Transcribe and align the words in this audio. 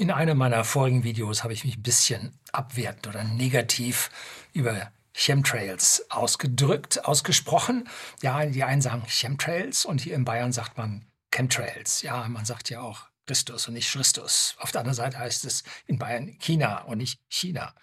In 0.00 0.10
einem 0.10 0.38
meiner 0.38 0.64
vorigen 0.64 1.04
Videos 1.04 1.44
habe 1.44 1.52
ich 1.52 1.66
mich 1.66 1.76
ein 1.76 1.82
bisschen 1.82 2.32
abwertend 2.52 3.06
oder 3.06 3.22
negativ 3.22 4.10
über 4.54 4.90
Chemtrails 5.12 6.06
ausgedrückt, 6.08 7.04
ausgesprochen. 7.04 7.86
Ja, 8.22 8.46
die 8.46 8.64
einen 8.64 8.80
sagen 8.80 9.02
Chemtrails 9.06 9.84
und 9.84 10.00
hier 10.00 10.14
in 10.14 10.24
Bayern 10.24 10.52
sagt 10.52 10.78
man 10.78 11.04
Chemtrails. 11.30 12.00
Ja, 12.00 12.26
man 12.28 12.46
sagt 12.46 12.70
ja 12.70 12.80
auch 12.80 13.08
Christus 13.26 13.68
und 13.68 13.74
nicht 13.74 13.92
Christus. 13.92 14.54
Auf 14.58 14.72
der 14.72 14.80
anderen 14.80 14.96
Seite 14.96 15.18
heißt 15.18 15.44
es 15.44 15.64
in 15.86 15.98
Bayern 15.98 16.34
China 16.38 16.78
und 16.84 16.96
nicht 16.96 17.20
China. 17.28 17.74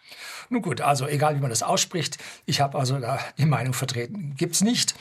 Nun 0.50 0.64
gut, 0.64 0.82
also 0.82 1.06
egal 1.06 1.36
wie 1.36 1.42
man 1.42 1.52
das 1.52 1.62
ausspricht, 1.62 2.18
ich 2.48 2.62
habe 2.62 2.80
also 2.80 2.98
da 2.98 3.20
die 3.38 3.46
Meinung 3.46 3.76
vertreten, 3.76 4.34
gibt 4.36 4.56
es 4.56 4.62
nicht 4.62 4.96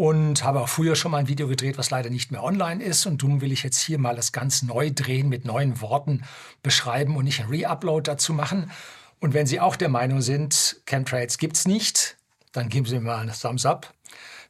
und 0.00 0.44
habe 0.44 0.62
auch 0.62 0.68
früher 0.70 0.96
schon 0.96 1.10
mal 1.10 1.18
ein 1.18 1.28
Video 1.28 1.46
gedreht, 1.46 1.76
was 1.76 1.90
leider 1.90 2.08
nicht 2.08 2.32
mehr 2.32 2.42
online 2.42 2.82
ist. 2.82 3.04
Und 3.04 3.22
darum 3.22 3.42
will 3.42 3.52
ich 3.52 3.62
jetzt 3.62 3.82
hier 3.82 3.98
mal 3.98 4.16
das 4.16 4.32
ganz 4.32 4.62
neu 4.62 4.90
drehen, 4.90 5.28
mit 5.28 5.44
neuen 5.44 5.82
Worten 5.82 6.24
beschreiben 6.62 7.16
und 7.16 7.26
nicht 7.26 7.40
ein 7.40 7.50
Re-Upload 7.50 8.10
dazu 8.10 8.32
machen. 8.32 8.70
Und 9.18 9.34
wenn 9.34 9.46
Sie 9.46 9.60
auch 9.60 9.76
der 9.76 9.90
Meinung 9.90 10.22
sind, 10.22 10.80
Chemtrails 10.86 11.36
gibt 11.36 11.58
es 11.58 11.68
nicht, 11.68 12.16
dann 12.52 12.70
geben 12.70 12.86
Sie 12.86 12.94
mir 12.94 13.02
mal 13.02 13.18
einen 13.18 13.34
Thumbs 13.38 13.66
up. 13.66 13.92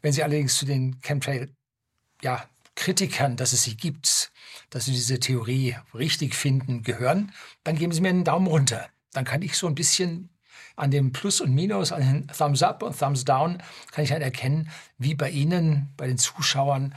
Wenn 0.03 0.13
Sie 0.13 0.23
allerdings 0.23 0.57
zu 0.57 0.67
den 0.67 1.01
Chemtrail 1.01 1.53
ja, 2.23 2.45
Kritikern, 2.77 3.37
dass 3.37 3.53
es 3.53 3.65
sie 3.65 3.77
gibt, 3.77 4.31
dass 4.71 4.85
Sie 4.85 4.93
diese 4.93 5.19
Theorie 5.19 5.75
richtig 5.93 6.37
finden, 6.37 6.85
gehören, 6.85 7.33
dann 7.65 7.75
geben 7.75 7.93
Sie 7.93 8.01
mir 8.01 8.11
einen 8.11 8.23
Daumen 8.23 8.47
runter. 8.47 8.89
Dann 9.15 9.25
kann 9.25 9.43
ich 9.43 9.57
so 9.57 9.67
ein 9.67 9.75
bisschen 9.75 10.29
an 10.81 10.91
dem 10.91 11.13
Plus 11.13 11.41
und 11.41 11.55
Minus, 11.55 11.93
an 11.93 12.01
den 12.01 12.29
Thumbs 12.29 12.63
Up 12.63 12.83
und 12.83 12.99
Thumbs 12.99 13.25
Down, 13.25 13.63
kann 13.93 14.05
ich 14.05 14.11
dann 14.11 14.23
erkennen, 14.23 14.71
wie 14.99 15.15
bei 15.15 15.31
Ihnen, 15.31 15.89
bei 15.97 16.07
den 16.07 16.19
Zuschauern, 16.19 16.95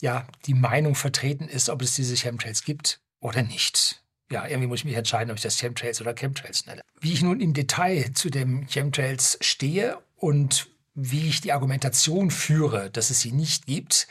ja, 0.00 0.26
die 0.46 0.54
Meinung 0.54 0.94
vertreten 0.94 1.48
ist, 1.48 1.68
ob 1.68 1.82
es 1.82 1.94
diese 1.94 2.14
Chemtrails 2.16 2.64
gibt 2.64 3.00
oder 3.20 3.42
nicht. 3.42 4.02
Ja, 4.30 4.46
irgendwie 4.46 4.66
muss 4.66 4.80
ich 4.80 4.84
mich 4.84 4.96
entscheiden, 4.96 5.30
ob 5.30 5.36
ich 5.36 5.42
das 5.42 5.58
Chemtrails 5.58 6.00
oder 6.00 6.14
Chemtrails 6.14 6.66
nenne. 6.66 6.82
Wie 7.00 7.12
ich 7.12 7.22
nun 7.22 7.40
im 7.40 7.54
Detail 7.54 8.12
zu 8.14 8.28
dem 8.28 8.66
Chemtrails 8.66 9.38
stehe 9.40 9.98
und 10.16 10.68
wie 10.94 11.28
ich 11.28 11.40
die 11.40 11.52
Argumentation 11.52 12.30
führe, 12.30 12.90
dass 12.90 13.10
es 13.10 13.20
sie 13.20 13.32
nicht 13.32 13.66
gibt, 13.66 14.08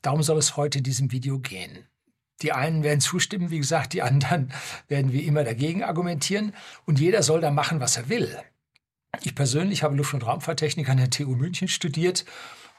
darum 0.00 0.22
soll 0.22 0.38
es 0.38 0.56
heute 0.56 0.78
in 0.78 0.84
diesem 0.84 1.12
Video 1.12 1.38
gehen. 1.38 1.86
Die 2.40 2.52
einen 2.52 2.82
werden 2.82 3.00
zustimmen, 3.00 3.50
wie 3.50 3.58
gesagt, 3.58 3.92
die 3.92 4.02
anderen 4.02 4.52
werden 4.88 5.12
wie 5.12 5.26
immer 5.26 5.44
dagegen 5.44 5.84
argumentieren 5.84 6.54
und 6.86 6.98
jeder 6.98 7.22
soll 7.22 7.40
da 7.40 7.50
machen, 7.50 7.80
was 7.80 7.96
er 7.96 8.08
will. 8.08 8.36
Ich 9.20 9.34
persönlich 9.34 9.82
habe 9.82 9.94
Luft- 9.94 10.14
und 10.14 10.26
Raumfahrttechnik 10.26 10.88
an 10.88 10.96
der 10.96 11.10
TU 11.10 11.34
München 11.34 11.68
studiert 11.68 12.24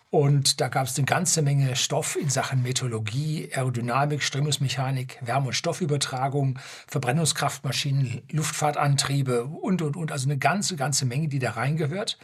und 0.10 0.62
da 0.62 0.68
gab 0.68 0.88
es 0.88 0.98
eine 0.98 1.06
ganze 1.06 1.42
Menge 1.42 1.76
Stoff 1.76 2.16
in 2.16 2.30
Sachen 2.30 2.62
Meteorologie, 2.62 3.50
Aerodynamik, 3.54 4.22
Strömungsmechanik, 4.22 5.18
Wärme- 5.22 5.48
und 5.48 5.54
Stoffübertragung, 5.54 6.60
Verbrennungskraftmaschinen, 6.88 8.22
Luftfahrtantriebe 8.30 9.46
und, 9.46 9.82
und, 9.82 9.96
und. 9.96 10.12
Also 10.12 10.28
eine 10.28 10.38
ganze, 10.38 10.76
ganze 10.76 11.06
Menge, 11.06 11.30
die 11.30 11.40
da 11.40 11.52
reingehört. 11.52 12.20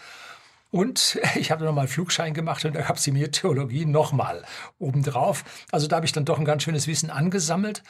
Und 0.69 1.19
ich 1.35 1.49
habe 1.49 1.65
nochmal 1.65 1.87
Flugschein 1.87 2.33
gemacht 2.33 2.63
und 2.65 2.75
da 2.75 2.81
gab 2.81 2.97
es 2.97 3.03
die 3.03 3.11
Meteorologie 3.11 3.85
nochmal 3.85 4.43
obendrauf. 4.77 5.43
Also 5.71 5.87
da 5.87 5.95
habe 5.95 6.05
ich 6.05 6.11
dann 6.11 6.25
doch 6.25 6.37
ein 6.37 6.45
ganz 6.45 6.61
schönes 6.61 6.85
Wissen 6.85 7.09
angesammelt 7.09 7.83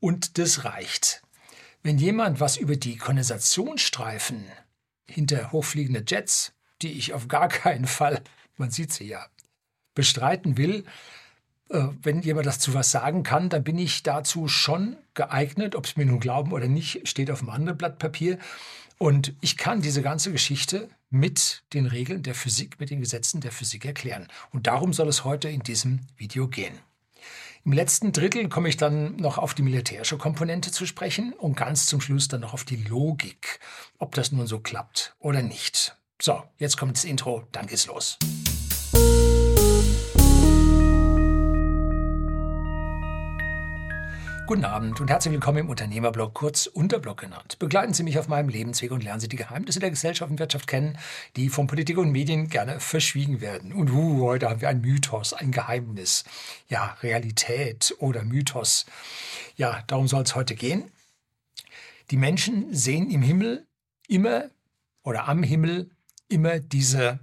und 0.00 0.38
das 0.38 0.64
reicht. 0.64 1.22
Wenn 1.84 1.98
jemand 1.98 2.40
was 2.40 2.56
über 2.56 2.74
die 2.74 2.96
Kondensationsstreifen 2.96 4.46
hinter 5.08 5.52
hochfliegende 5.52 6.04
Jets, 6.06 6.52
die 6.82 6.92
ich 6.92 7.12
auf 7.12 7.28
gar 7.28 7.48
keinen 7.48 7.86
Fall, 7.86 8.22
man 8.56 8.70
sieht 8.70 8.92
sie 8.92 9.06
ja, 9.06 9.26
bestreiten 9.94 10.56
will, 10.56 10.84
äh, 11.70 11.88
wenn 12.02 12.22
jemand 12.22 12.46
das 12.46 12.58
zu 12.58 12.74
was 12.74 12.90
sagen 12.90 13.22
kann, 13.22 13.48
dann 13.48 13.64
bin 13.64 13.78
ich 13.78 14.02
dazu 14.02 14.48
schon 14.48 14.96
geeignet, 15.14 15.74
ob 15.74 15.86
es 15.86 15.96
mir 15.96 16.06
nun 16.06 16.20
glauben 16.20 16.52
oder 16.52 16.68
nicht, 16.68 17.08
steht 17.08 17.30
auf 17.30 17.40
einem 17.40 17.50
anderen 17.50 17.78
Blatt 17.78 17.98
Papier. 17.98 18.38
Und 18.98 19.34
ich 19.40 19.56
kann 19.56 19.82
diese 19.82 20.02
ganze 20.02 20.30
Geschichte 20.30 20.88
mit 21.10 21.64
den 21.72 21.86
Regeln 21.86 22.22
der 22.22 22.34
Physik, 22.34 22.78
mit 22.80 22.90
den 22.90 23.00
Gesetzen 23.00 23.40
der 23.40 23.52
Physik 23.52 23.84
erklären. 23.84 24.28
Und 24.52 24.66
darum 24.66 24.92
soll 24.92 25.08
es 25.08 25.24
heute 25.24 25.48
in 25.48 25.60
diesem 25.60 26.00
Video 26.16 26.48
gehen. 26.48 26.78
Im 27.66 27.72
letzten 27.72 28.12
Drittel 28.12 28.50
komme 28.50 28.68
ich 28.68 28.76
dann 28.76 29.16
noch 29.16 29.38
auf 29.38 29.54
die 29.54 29.62
militärische 29.62 30.18
Komponente 30.18 30.70
zu 30.70 30.84
sprechen 30.84 31.32
und 31.32 31.56
ganz 31.56 31.86
zum 31.86 32.02
Schluss 32.02 32.28
dann 32.28 32.42
noch 32.42 32.52
auf 32.52 32.64
die 32.64 32.76
Logik, 32.76 33.58
ob 33.98 34.14
das 34.14 34.32
nun 34.32 34.46
so 34.46 34.60
klappt 34.60 35.16
oder 35.18 35.40
nicht. 35.40 35.96
So, 36.20 36.42
jetzt 36.58 36.76
kommt 36.76 36.98
das 36.98 37.04
Intro, 37.04 37.46
dann 37.52 37.66
geht's 37.66 37.86
los. 37.86 38.18
Guten 44.46 44.66
Abend 44.66 45.00
und 45.00 45.08
herzlich 45.08 45.32
willkommen 45.32 45.56
im 45.56 45.70
Unternehmerblog, 45.70 46.34
kurz 46.34 46.66
Unterblog 46.66 47.18
genannt. 47.18 47.58
Begleiten 47.58 47.94
Sie 47.94 48.02
mich 48.02 48.18
auf 48.18 48.28
meinem 48.28 48.50
Lebensweg 48.50 48.90
und 48.90 49.02
lernen 49.02 49.18
Sie 49.18 49.28
die 49.28 49.36
Geheimnisse 49.36 49.80
der 49.80 49.88
Gesellschaft 49.88 50.30
und 50.30 50.38
Wirtschaft 50.38 50.66
kennen, 50.66 50.98
die 51.36 51.48
von 51.48 51.66
Politik 51.66 51.96
und 51.96 52.12
Medien 52.12 52.48
gerne 52.50 52.78
verschwiegen 52.78 53.40
werden. 53.40 53.72
Und 53.72 53.90
uh, 53.90 54.20
heute 54.26 54.50
haben 54.50 54.60
wir 54.60 54.68
ein 54.68 54.82
Mythos, 54.82 55.32
ein 55.32 55.50
Geheimnis. 55.50 56.24
Ja, 56.68 56.94
Realität 57.02 57.94
oder 58.00 58.22
Mythos. 58.22 58.84
Ja, 59.56 59.82
darum 59.86 60.08
soll 60.08 60.24
es 60.24 60.34
heute 60.34 60.54
gehen. 60.54 60.90
Die 62.10 62.18
Menschen 62.18 62.66
sehen 62.74 63.10
im 63.10 63.22
Himmel 63.22 63.66
immer 64.08 64.50
oder 65.04 65.26
am 65.26 65.42
Himmel 65.42 65.90
immer 66.28 66.60
diese 66.60 67.18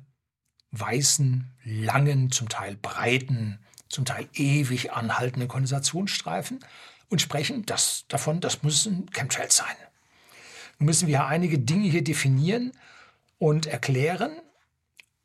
weißen, 0.72 1.52
langen, 1.66 2.32
zum 2.32 2.50
Teil 2.50 2.78
breiten, 2.78 3.60
zum 3.90 4.06
Teil 4.06 4.28
ewig 4.34 4.92
anhaltenden 4.94 5.48
Kondensationsstreifen 5.48 6.66
und 7.12 7.22
sprechen 7.22 7.66
das, 7.66 8.06
davon, 8.08 8.40
das 8.40 8.64
müssen 8.64 9.12
Chemtrails 9.12 9.58
sein. 9.58 9.76
Nun 10.80 10.86
müssen 10.86 11.08
wir 11.08 11.26
einige 11.26 11.60
Dinge 11.60 11.88
hier 11.90 12.04
definieren 12.04 12.72
und 13.38 13.68
erklären. 13.68 14.32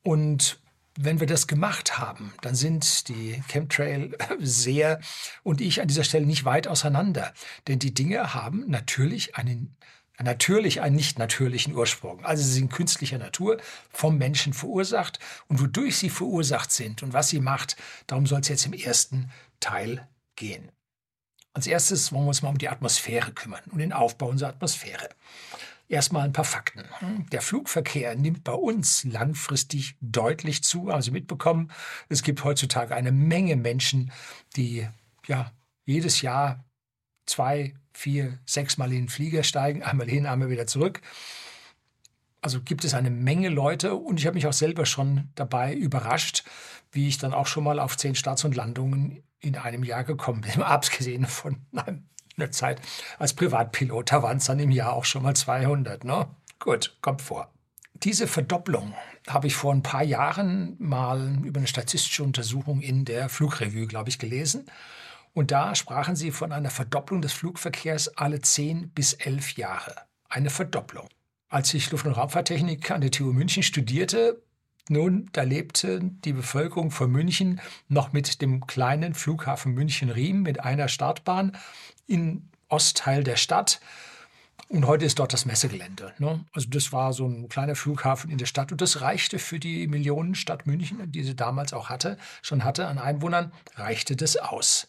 Und 0.03 0.59
wenn 0.99 1.21
wir 1.21 1.29
das 1.29 1.47
gemacht 1.47 1.97
haben, 1.97 2.35
dann 2.43 2.57
sind 2.57 3.09
die 3.09 3.41
Chemtrail 3.49 4.17
sehr 4.41 5.01
und 5.45 5.61
ich 5.61 5.81
an 5.81 5.87
dieser 5.89 6.05
Stelle 6.05 6.27
nicht 6.27 6.45
weit 6.45 6.67
auseinander. 6.67 7.33
Denn 7.69 7.79
die 7.79 7.95
Dinge 7.95 8.35
haben 8.35 8.65
natürlich 8.67 9.37
einen, 9.37 9.77
natürlich 10.21 10.81
einen 10.81 10.97
nicht 10.97 11.21
natürlichen 11.21 11.75
Ursprung. 11.75 12.25
Also 12.25 12.43
sie 12.43 12.53
sind 12.53 12.73
künstlicher 12.73 13.19
Natur, 13.19 13.59
vom 13.91 14.19
Menschen 14.19 14.55
verursacht. 14.55 15.21
Und 15.47 15.61
wodurch 15.61 15.99
sie 15.99 16.11
verursacht 16.11 16.73
sind 16.73 17.05
und 17.05 17.13
was 17.13 17.29
sie 17.29 17.41
macht, 17.41 17.77
darum 18.09 18.27
soll 18.27 18.41
es 18.41 18.49
jetzt 18.49 18.67
im 18.67 18.73
ersten 18.73 19.31
Teil 19.61 20.09
gehen. 20.35 20.73
Als 21.57 21.67
erstes 21.67 22.13
wollen 22.13 22.25
wir 22.25 22.29
uns 22.29 22.43
mal 22.43 22.51
um 22.51 22.59
die 22.59 22.69
Atmosphäre 22.69 23.33
kümmern 23.33 23.63
und 23.71 23.79
den 23.79 23.95
Aufbau 23.95 24.29
unserer 24.29 24.51
Atmosphäre. 24.51 25.09
Erstmal 25.89 26.27
ein 26.27 26.35
paar 26.35 26.45
Fakten. 26.45 26.85
Der 27.33 27.41
Flugverkehr 27.41 28.15
nimmt 28.15 28.45
bei 28.45 28.53
uns 28.53 29.05
langfristig 29.05 29.97
deutlich 30.03 30.63
zu. 30.63 30.93
Haben 30.93 31.01
Sie 31.01 31.13
mitbekommen, 31.13 31.73
es 32.11 32.23
gibt 32.23 32.45
heutzutage 32.45 32.95
eine 32.95 33.11
Menge 33.11 33.57
Menschen, 33.57 34.13
die 34.55 34.87
ja 35.27 35.51
jedes 35.87 36.21
Jahr 36.21 36.63
zwei, 37.25 37.73
vier, 37.95 38.39
sechs 38.45 38.77
Mal 38.77 38.93
in 38.93 39.05
den 39.05 39.09
Flieger 39.09 39.43
steigen, 39.43 39.83
einmal 39.83 40.11
hin, 40.11 40.27
einmal 40.27 40.51
wieder 40.51 40.67
zurück. 40.67 41.01
Also 42.43 42.61
gibt 42.61 42.85
es 42.85 42.93
eine 42.93 43.09
Menge 43.09 43.49
Leute 43.49 43.95
und 43.95 44.21
ich 44.21 44.27
habe 44.27 44.35
mich 44.35 44.47
auch 44.47 44.53
selber 44.53 44.85
schon 44.85 45.31
dabei 45.37 45.73
überrascht, 45.73 46.45
wie 46.97 47.09
ich 47.09 47.19
dann 47.19 47.33
auch 47.33 47.47
schon 47.47 47.65
mal 47.65 47.79
auf 47.79 47.97
zehn 47.97 48.15
Starts 48.15 48.45
und 48.45 48.57
Landungen 48.57 49.23
in 49.39 49.57
einem 49.57 49.85
Jahr 49.85 50.03
gekommen 50.03 50.41
bin, 50.41 50.63
abgesehen 50.63 51.27
von 51.27 51.65
einer 51.73 52.51
Zeit 52.51 52.81
als 53.19 53.35
Privatpilot. 53.35 54.11
Da 54.11 54.23
waren 54.23 54.39
es 54.39 54.47
dann 54.47 54.59
im 54.59 54.71
Jahr 54.71 54.95
auch 54.95 55.05
schon 55.05 55.23
mal 55.23 55.37
200. 55.37 56.05
Ne? 56.05 56.27
Gut, 56.59 56.97
kommt 57.01 57.23
vor. 57.23 57.53
Diese 58.03 58.27
Verdopplung 58.27 58.95
habe 59.27 59.47
ich 59.47 59.57
vor 59.57 59.73
ein 59.73 59.83
paar 59.83 60.03
Jahren 60.03 60.77
mal 60.79 61.39
über 61.45 61.59
eine 61.59 61.67
statistische 61.67 62.23
Untersuchung 62.25 62.81
in 62.81 63.05
der 63.05 63.29
Flugrevue, 63.29 63.87
glaube 63.87 64.11
ich, 64.11 64.19
gelesen. 64.19 64.67
Und 65.33 65.51
da 65.51 65.75
sprachen 65.75 66.17
sie 66.17 66.31
von 66.31 66.53
einer 66.53 66.71
Verdopplung 66.71 67.23
des 67.23 67.33
Flugverkehrs 67.33 68.17
alle 68.17 68.41
10 68.41 68.91
bis 68.91 69.15
11 69.15 69.57
Jahre. 69.57 69.95
Eine 70.29 70.51
Verdopplung. 70.51 71.09
Als 71.49 71.73
ich 71.75 71.91
Luft- 71.91 72.07
und 72.07 72.13
Raumfahrttechnik 72.13 72.91
an 72.91 73.01
der 73.01 73.11
TU 73.11 73.33
München 73.33 73.63
studierte, 73.63 74.43
nun, 74.89 75.29
da 75.33 75.43
lebte 75.43 76.01
die 76.03 76.33
Bevölkerung 76.33 76.91
von 76.91 77.11
München 77.11 77.61
noch 77.89 78.13
mit 78.13 78.41
dem 78.41 78.67
kleinen 78.67 79.15
Flughafen 79.15 79.75
München-Riem 79.75 80.43
mit 80.43 80.61
einer 80.61 80.89
Startbahn 80.89 81.57
im 82.07 82.49
Ostteil 82.69 83.25
der 83.25 83.37
Stadt. 83.37 83.81
Und 84.69 84.87
heute 84.87 85.05
ist 85.05 85.19
dort 85.19 85.33
das 85.33 85.45
Messegelände. 85.45 86.13
Ne? 86.19 86.45
Also 86.53 86.69
das 86.69 86.93
war 86.93 87.13
so 87.13 87.27
ein 87.27 87.49
kleiner 87.49 87.77
Flughafen 87.77 88.31
in 88.31 88.39
der 88.39 88.47
Stadt 88.47 88.73
und 88.73 88.81
das 88.81 89.01
reichte 89.01 89.39
für 89.39 89.59
die 89.61 89.87
Millionenstadt 89.87 90.67
München, 90.67 91.11
die 91.11 91.23
sie 91.23 91.37
damals 91.37 91.73
auch 91.73 91.89
hatte, 91.89 92.19
schon 92.43 92.65
hatte 92.65 92.87
an 92.87 92.99
Einwohnern, 92.99 93.53
reichte 93.77 94.17
das 94.17 94.37
aus. 94.37 94.89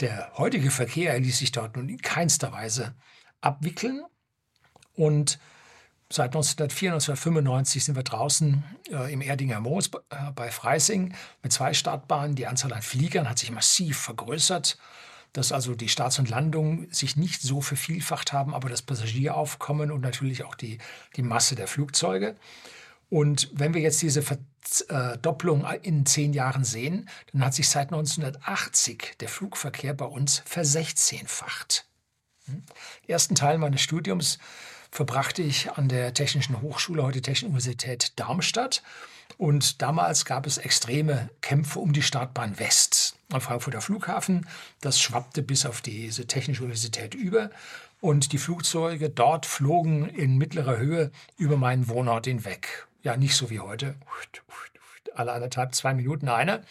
Der 0.00 0.32
heutige 0.36 0.70
Verkehr 0.70 1.18
ließ 1.18 1.38
sich 1.38 1.52
dort 1.52 1.76
nun 1.76 1.88
in 1.88 2.00
keinster 2.00 2.52
Weise 2.52 2.94
abwickeln 3.40 4.02
und 4.94 5.38
Seit 6.10 6.28
1994, 6.28 7.10
1995 7.10 7.84
sind 7.84 7.94
wir 7.94 8.02
draußen 8.02 8.64
äh, 8.90 9.12
im 9.12 9.20
Erdinger 9.20 9.60
Moos 9.60 9.90
äh, 10.08 10.30
bei 10.34 10.50
Freising 10.50 11.14
mit 11.42 11.52
zwei 11.52 11.74
Startbahnen. 11.74 12.34
Die 12.34 12.46
Anzahl 12.46 12.72
an 12.72 12.80
Fliegern 12.80 13.28
hat 13.28 13.38
sich 13.38 13.50
massiv 13.50 13.98
vergrößert. 13.98 14.78
dass 15.34 15.52
also 15.52 15.74
die 15.74 15.90
Starts 15.90 16.18
und 16.18 16.30
Landungen 16.30 16.90
sich 16.90 17.16
nicht 17.16 17.42
so 17.42 17.60
vervielfacht 17.60 18.32
haben, 18.32 18.54
aber 18.54 18.70
das 18.70 18.80
Passagieraufkommen 18.80 19.90
und 19.90 20.00
natürlich 20.00 20.42
auch 20.44 20.54
die, 20.54 20.78
die 21.16 21.22
Masse 21.22 21.54
der 21.54 21.68
Flugzeuge. 21.68 22.34
Und 23.10 23.50
wenn 23.52 23.74
wir 23.74 23.82
jetzt 23.82 24.00
diese 24.00 24.22
Verdopplung 24.22 25.66
in 25.82 26.06
zehn 26.06 26.32
Jahren 26.32 26.64
sehen, 26.64 27.10
dann 27.32 27.44
hat 27.44 27.52
sich 27.52 27.68
seit 27.68 27.88
1980 27.88 29.16
der 29.20 29.28
Flugverkehr 29.28 29.92
bei 29.92 30.06
uns 30.06 30.42
versechzehnfacht. 30.46 31.86
Hm? 32.46 32.64
Den 33.06 33.10
ersten 33.10 33.34
Teil 33.34 33.58
meines 33.58 33.82
Studiums 33.82 34.38
verbrachte 34.90 35.42
ich 35.42 35.72
an 35.72 35.88
der 35.88 36.14
Technischen 36.14 36.60
Hochschule, 36.60 37.02
heute 37.02 37.22
Technische 37.22 37.46
Universität 37.46 38.12
Darmstadt. 38.16 38.82
Und 39.36 39.82
damals 39.82 40.24
gab 40.24 40.46
es 40.46 40.58
extreme 40.58 41.30
Kämpfe 41.42 41.78
um 41.78 41.92
die 41.92 42.02
Startbahn 42.02 42.58
West 42.58 43.16
am 43.30 43.40
Frankfurter 43.40 43.80
Flughafen. 43.80 44.48
Das 44.80 45.00
schwappte 45.00 45.42
bis 45.42 45.66
auf 45.66 45.80
diese 45.80 46.26
Technische 46.26 46.62
Universität 46.62 47.14
über. 47.14 47.50
Und 48.00 48.32
die 48.32 48.38
Flugzeuge 48.38 49.10
dort 49.10 49.44
flogen 49.44 50.08
in 50.08 50.38
mittlerer 50.38 50.78
Höhe 50.78 51.10
über 51.36 51.56
meinen 51.56 51.88
Wohnort 51.88 52.26
hinweg. 52.26 52.86
Ja, 53.02 53.16
nicht 53.16 53.36
so 53.36 53.50
wie 53.50 53.60
heute. 53.60 53.94
Alle 55.14 55.32
anderthalb, 55.32 55.74
zwei 55.74 55.94
Minuten 55.94 56.28
einer 56.28 56.62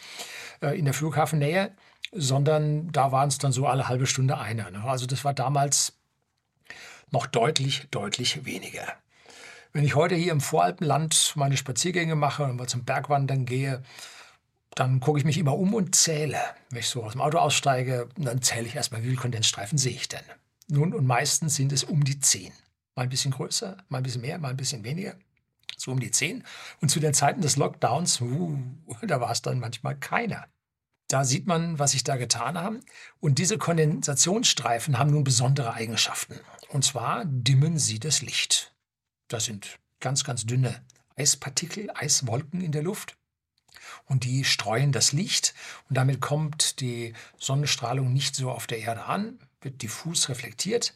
äh, 0.62 0.78
in 0.78 0.84
der 0.84 0.94
Flughafennähe, 0.94 1.72
sondern 2.12 2.90
da 2.92 3.12
waren 3.12 3.28
es 3.28 3.38
dann 3.38 3.52
so 3.52 3.66
alle 3.66 3.88
halbe 3.88 4.06
Stunde 4.06 4.38
einer. 4.38 4.70
Ne? 4.70 4.82
Also 4.84 5.06
das 5.06 5.24
war 5.24 5.34
damals 5.34 5.97
noch 7.12 7.26
deutlich, 7.26 7.88
deutlich 7.90 8.44
weniger. 8.44 8.86
Wenn 9.72 9.84
ich 9.84 9.94
heute 9.94 10.14
hier 10.14 10.32
im 10.32 10.40
Voralpenland 10.40 11.32
meine 11.36 11.56
Spaziergänge 11.56 12.14
mache 12.14 12.44
und 12.44 12.56
mal 12.56 12.68
zum 12.68 12.84
Bergwandern 12.84 13.44
gehe, 13.44 13.82
dann 14.74 15.00
gucke 15.00 15.18
ich 15.18 15.24
mich 15.24 15.38
immer 15.38 15.56
um 15.56 15.74
und 15.74 15.94
zähle. 15.94 16.40
Wenn 16.70 16.80
ich 16.80 16.88
so 16.88 17.02
aus 17.02 17.12
dem 17.12 17.20
Auto 17.20 17.38
aussteige, 17.38 18.08
dann 18.16 18.42
zähle 18.42 18.66
ich 18.66 18.76
erstmal, 18.76 19.02
wie 19.02 19.08
viele 19.08 19.20
Kondensstreifen 19.20 19.76
sehe 19.76 19.92
ich 19.92 20.08
denn. 20.08 20.22
Nun, 20.68 20.94
und 20.94 21.06
meistens 21.06 21.56
sind 21.56 21.72
es 21.72 21.84
um 21.84 22.04
die 22.04 22.20
zehn. 22.20 22.52
Mal 22.94 23.02
ein 23.02 23.08
bisschen 23.08 23.32
größer, 23.32 23.76
mal 23.88 23.98
ein 23.98 24.04
bisschen 24.04 24.22
mehr, 24.22 24.38
mal 24.38 24.50
ein 24.50 24.56
bisschen 24.56 24.84
weniger. 24.84 25.14
So 25.76 25.92
um 25.92 26.00
die 26.00 26.10
zehn. 26.10 26.44
Und 26.80 26.90
zu 26.90 27.00
den 27.00 27.14
Zeiten 27.14 27.40
des 27.40 27.56
Lockdowns, 27.56 28.20
uh, 28.20 28.58
da 29.02 29.20
war 29.20 29.30
es 29.30 29.42
dann 29.42 29.60
manchmal 29.60 29.96
keiner. 29.96 30.46
Da 31.08 31.24
sieht 31.24 31.46
man, 31.46 31.78
was 31.78 31.92
sich 31.92 32.04
da 32.04 32.16
getan 32.16 32.58
haben. 32.58 32.80
Und 33.20 33.38
diese 33.38 33.56
Kondensationsstreifen 33.56 34.98
haben 34.98 35.10
nun 35.10 35.24
besondere 35.24 35.72
Eigenschaften. 35.72 36.38
Und 36.68 36.84
zwar 36.84 37.24
dimmen 37.24 37.78
sie 37.78 37.98
das 37.98 38.22
Licht. 38.22 38.74
Das 39.28 39.44
sind 39.44 39.78
ganz, 40.00 40.24
ganz 40.24 40.46
dünne 40.46 40.82
Eispartikel, 41.16 41.90
Eiswolken 41.94 42.60
in 42.60 42.72
der 42.72 42.82
Luft. 42.82 43.16
Und 44.04 44.24
die 44.24 44.44
streuen 44.44 44.92
das 44.92 45.12
Licht 45.12 45.54
und 45.88 45.96
damit 45.96 46.20
kommt 46.20 46.80
die 46.80 47.14
Sonnenstrahlung 47.38 48.12
nicht 48.12 48.36
so 48.36 48.50
auf 48.50 48.66
der 48.66 48.80
Erde 48.80 49.04
an, 49.04 49.38
wird 49.60 49.82
diffus 49.82 50.28
reflektiert 50.28 50.94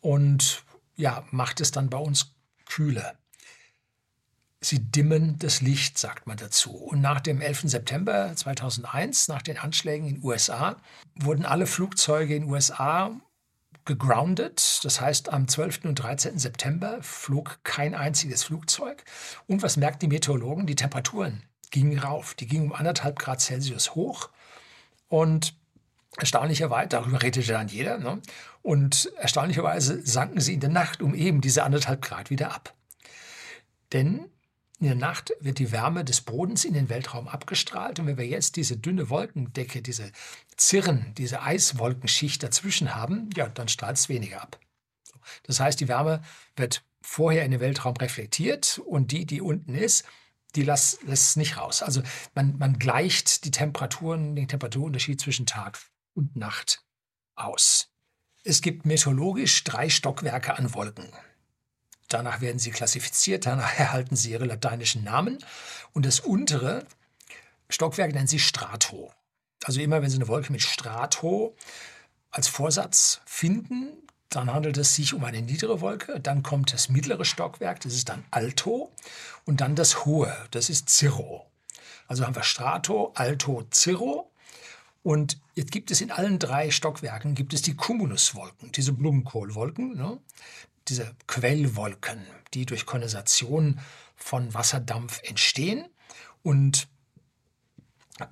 und 0.00 0.64
ja, 0.96 1.24
macht 1.30 1.60
es 1.60 1.70
dann 1.70 1.90
bei 1.90 1.98
uns 1.98 2.34
kühler. 2.66 3.16
Sie 4.60 4.78
dimmen 4.78 5.38
das 5.38 5.60
Licht, 5.60 5.98
sagt 5.98 6.26
man 6.26 6.38
dazu. 6.38 6.72
Und 6.72 7.02
nach 7.02 7.20
dem 7.20 7.42
11. 7.42 7.62
September 7.64 8.34
2001, 8.34 9.28
nach 9.28 9.42
den 9.42 9.58
Anschlägen 9.58 10.08
in 10.08 10.14
den 10.14 10.24
USA, 10.24 10.76
wurden 11.14 11.44
alle 11.44 11.66
Flugzeuge 11.66 12.34
in 12.34 12.44
den 12.44 12.50
USA 12.50 13.14
gegroundet. 13.84 14.80
Das 14.84 15.00
heißt, 15.00 15.32
am 15.32 15.48
12. 15.48 15.84
und 15.84 15.94
13. 15.96 16.38
September 16.38 16.98
flog 17.02 17.60
kein 17.64 17.94
einziges 17.94 18.44
Flugzeug. 18.44 19.04
Und 19.46 19.62
was 19.62 19.76
merkten 19.76 20.08
die 20.08 20.14
Meteorologen? 20.14 20.66
Die 20.66 20.76
Temperaturen 20.76 21.42
gingen 21.70 21.98
rauf. 21.98 22.34
Die 22.34 22.46
gingen 22.46 22.66
um 22.66 22.72
anderthalb 22.72 23.18
Grad 23.18 23.40
Celsius 23.40 23.94
hoch. 23.94 24.30
Und 25.08 25.54
erstaunlicherweise, 26.18 26.88
darüber 26.88 27.22
redete 27.22 27.52
dann 27.52 27.68
jeder, 27.68 27.98
ne? 27.98 28.20
und 28.62 29.12
erstaunlicherweise 29.18 30.06
sanken 30.06 30.40
sie 30.40 30.54
in 30.54 30.60
der 30.60 30.70
Nacht 30.70 31.02
um 31.02 31.14
eben 31.14 31.40
diese 31.40 31.64
anderthalb 31.64 32.02
Grad 32.02 32.30
wieder 32.30 32.52
ab. 32.54 32.74
Denn 33.92 34.24
in 34.84 34.90
der 34.90 35.08
Nacht 35.08 35.32
wird 35.40 35.58
die 35.58 35.72
Wärme 35.72 36.04
des 36.04 36.20
Bodens 36.20 36.66
in 36.66 36.74
den 36.74 36.90
Weltraum 36.90 37.26
abgestrahlt. 37.26 37.98
Und 38.00 38.06
wenn 38.06 38.18
wir 38.18 38.26
jetzt 38.26 38.56
diese 38.56 38.76
dünne 38.76 39.08
Wolkendecke, 39.08 39.80
diese 39.80 40.12
Zirren, 40.58 41.14
diese 41.16 41.40
Eiswolkenschicht 41.40 42.42
dazwischen 42.42 42.94
haben, 42.94 43.30
ja, 43.34 43.48
dann 43.48 43.68
strahlt 43.68 43.96
es 43.96 44.10
weniger 44.10 44.42
ab. 44.42 44.60
Das 45.44 45.58
heißt, 45.58 45.80
die 45.80 45.88
Wärme 45.88 46.20
wird 46.54 46.84
vorher 47.00 47.46
in 47.46 47.52
den 47.52 47.60
Weltraum 47.60 47.96
reflektiert 47.96 48.78
und 48.84 49.10
die, 49.10 49.24
die 49.24 49.40
unten 49.40 49.74
ist, 49.74 50.04
die 50.54 50.62
lässt, 50.62 51.02
es 51.04 51.36
nicht 51.36 51.56
raus. 51.56 51.82
Also 51.82 52.02
man, 52.34 52.58
man 52.58 52.78
gleicht 52.78 53.46
die 53.46 53.50
Temperaturen, 53.50 54.36
den 54.36 54.48
Temperaturunterschied 54.48 55.18
zwischen 55.18 55.46
Tag 55.46 55.78
und 56.12 56.36
Nacht 56.36 56.84
aus. 57.36 57.88
Es 58.42 58.60
gibt 58.60 58.84
meteorologisch 58.84 59.64
drei 59.64 59.88
Stockwerke 59.88 60.58
an 60.58 60.74
Wolken. 60.74 61.08
Danach 62.14 62.40
werden 62.40 62.60
sie 62.60 62.70
klassifiziert, 62.70 63.44
danach 63.44 63.74
erhalten 63.78 64.14
sie 64.14 64.30
ihre 64.30 64.44
lateinischen 64.44 65.02
Namen. 65.02 65.38
Und 65.94 66.06
das 66.06 66.20
untere 66.20 66.86
Stockwerk 67.68 68.14
nennen 68.14 68.28
sie 68.28 68.38
Strato. 68.38 69.12
Also 69.64 69.80
immer 69.80 70.00
wenn 70.00 70.10
Sie 70.10 70.18
eine 70.18 70.28
Wolke 70.28 70.52
mit 70.52 70.62
Strato 70.62 71.56
als 72.30 72.46
Vorsatz 72.46 73.20
finden, 73.26 73.88
dann 74.28 74.52
handelt 74.52 74.78
es 74.78 74.94
sich 74.94 75.12
um 75.12 75.24
eine 75.24 75.42
niedere 75.42 75.80
Wolke. 75.80 76.20
Dann 76.20 76.44
kommt 76.44 76.72
das 76.72 76.88
mittlere 76.88 77.24
Stockwerk, 77.24 77.80
das 77.80 77.94
ist 77.94 78.08
dann 78.08 78.22
Alto. 78.30 78.92
Und 79.44 79.60
dann 79.60 79.74
das 79.74 80.04
hohe, 80.04 80.32
das 80.52 80.70
ist 80.70 80.90
Cirro. 80.90 81.50
Also 82.06 82.24
haben 82.24 82.36
wir 82.36 82.44
Strato, 82.44 83.10
Alto, 83.16 83.64
Cirro. 83.74 84.30
Und 85.02 85.40
jetzt 85.54 85.72
gibt 85.72 85.90
es 85.90 86.00
in 86.00 86.12
allen 86.12 86.38
drei 86.38 86.70
Stockwerken 86.70 87.34
gibt 87.34 87.54
es 87.54 87.62
die 87.62 87.74
Cumuluswolken, 87.74 88.70
diese 88.70 88.92
Blumenkohlwolken, 88.92 89.96
ne? 89.96 90.20
Diese 90.88 91.14
Quellwolken, 91.26 92.26
die 92.52 92.66
durch 92.66 92.86
Kondensation 92.86 93.80
von 94.16 94.54
Wasserdampf 94.54 95.20
entstehen. 95.22 95.86
Und 96.42 96.88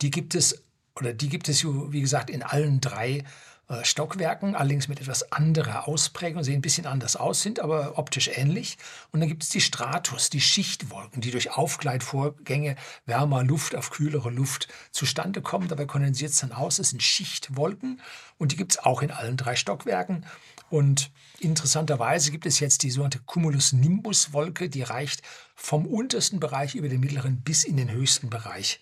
die 0.00 0.10
gibt 0.10 0.34
es 0.34 0.64
oder 0.94 1.12
die 1.12 1.28
gibt 1.28 1.48
es, 1.48 1.64
wie 1.64 2.00
gesagt, 2.00 2.30
in 2.30 2.42
allen 2.42 2.80
drei 2.80 3.24
äh, 3.68 3.84
Stockwerken, 3.84 4.54
allerdings 4.54 4.88
mit 4.88 5.00
etwas 5.00 5.32
anderer 5.32 5.88
Ausprägung, 5.88 6.44
sehen 6.44 6.56
ein 6.56 6.62
bisschen 6.62 6.86
anders 6.86 7.16
aus, 7.16 7.42
sind 7.42 7.60
aber 7.60 7.98
optisch 7.98 8.28
ähnlich. 8.28 8.76
Und 9.10 9.20
dann 9.20 9.28
gibt 9.28 9.42
es 9.42 9.48
die 9.48 9.60
Stratus, 9.60 10.30
die 10.30 10.40
Schichtwolken, 10.40 11.22
die 11.22 11.30
durch 11.30 11.52
Aufgleitvorgänge 11.52 12.76
wärmer 13.06 13.42
Luft 13.42 13.74
auf 13.74 13.90
kühlere 13.90 14.30
Luft 14.30 14.68
zustande 14.90 15.40
kommen. 15.40 15.68
Dabei 15.68 15.86
kondensiert 15.86 16.32
es 16.32 16.40
dann 16.40 16.52
aus. 16.52 16.78
Es 16.78 16.90
sind 16.90 17.02
Schichtwolken 17.02 18.00
und 18.38 18.52
die 18.52 18.56
gibt 18.56 18.72
es 18.72 18.78
auch 18.78 19.00
in 19.00 19.10
allen 19.10 19.36
drei 19.36 19.56
Stockwerken. 19.56 20.26
Und 20.72 21.10
interessanterweise 21.38 22.30
gibt 22.30 22.46
es 22.46 22.58
jetzt 22.58 22.82
die 22.82 22.90
sogenannte 22.90 23.18
Cumulus-Nimbus-Wolke, 23.18 24.70
die 24.70 24.80
reicht 24.80 25.20
vom 25.54 25.84
untersten 25.84 26.40
Bereich 26.40 26.74
über 26.76 26.88
den 26.88 27.00
mittleren 27.00 27.42
bis 27.42 27.64
in 27.64 27.76
den 27.76 27.90
höchsten 27.90 28.30
Bereich 28.30 28.80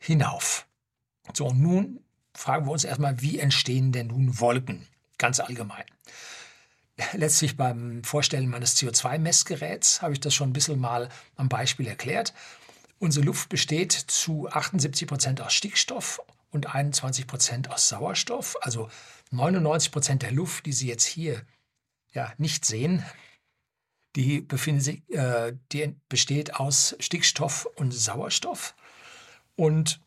hinauf. 0.00 0.66
So, 1.32 1.46
und 1.46 1.60
nun 1.60 2.00
fragen 2.34 2.66
wir 2.66 2.72
uns 2.72 2.82
erstmal, 2.82 3.22
wie 3.22 3.38
entstehen 3.38 3.92
denn 3.92 4.08
nun 4.08 4.40
Wolken? 4.40 4.88
Ganz 5.16 5.38
allgemein. 5.38 5.84
Letztlich 7.12 7.56
beim 7.56 8.02
Vorstellen 8.02 8.48
meines 8.48 8.76
CO2-Messgeräts 8.76 10.02
habe 10.02 10.14
ich 10.14 10.20
das 10.20 10.34
schon 10.34 10.50
ein 10.50 10.54
bisschen 10.54 10.80
mal 10.80 11.08
am 11.36 11.48
Beispiel 11.48 11.86
erklärt. 11.86 12.34
Unsere 12.98 13.24
Luft 13.24 13.48
besteht 13.48 13.92
zu 13.92 14.48
78 14.48 15.06
Prozent 15.06 15.40
aus 15.40 15.52
Stickstoff 15.52 16.20
und 16.50 16.74
21 16.74 17.28
Prozent 17.28 17.70
aus 17.70 17.88
Sauerstoff. 17.88 18.56
Also 18.60 18.90
99 19.30 19.92
Prozent 19.92 20.22
der 20.22 20.32
Luft, 20.32 20.66
die 20.66 20.72
Sie 20.72 20.88
jetzt 20.88 21.04
hier 21.04 21.42
ja, 22.12 22.32
nicht 22.38 22.64
sehen, 22.64 23.04
die, 24.16 24.46
sich, 24.78 25.08
äh, 25.10 25.54
die 25.72 25.94
besteht 26.08 26.56
aus 26.56 26.96
Stickstoff 26.98 27.66
und 27.76 27.92
Sauerstoff. 27.92 28.74
Und 29.54 30.00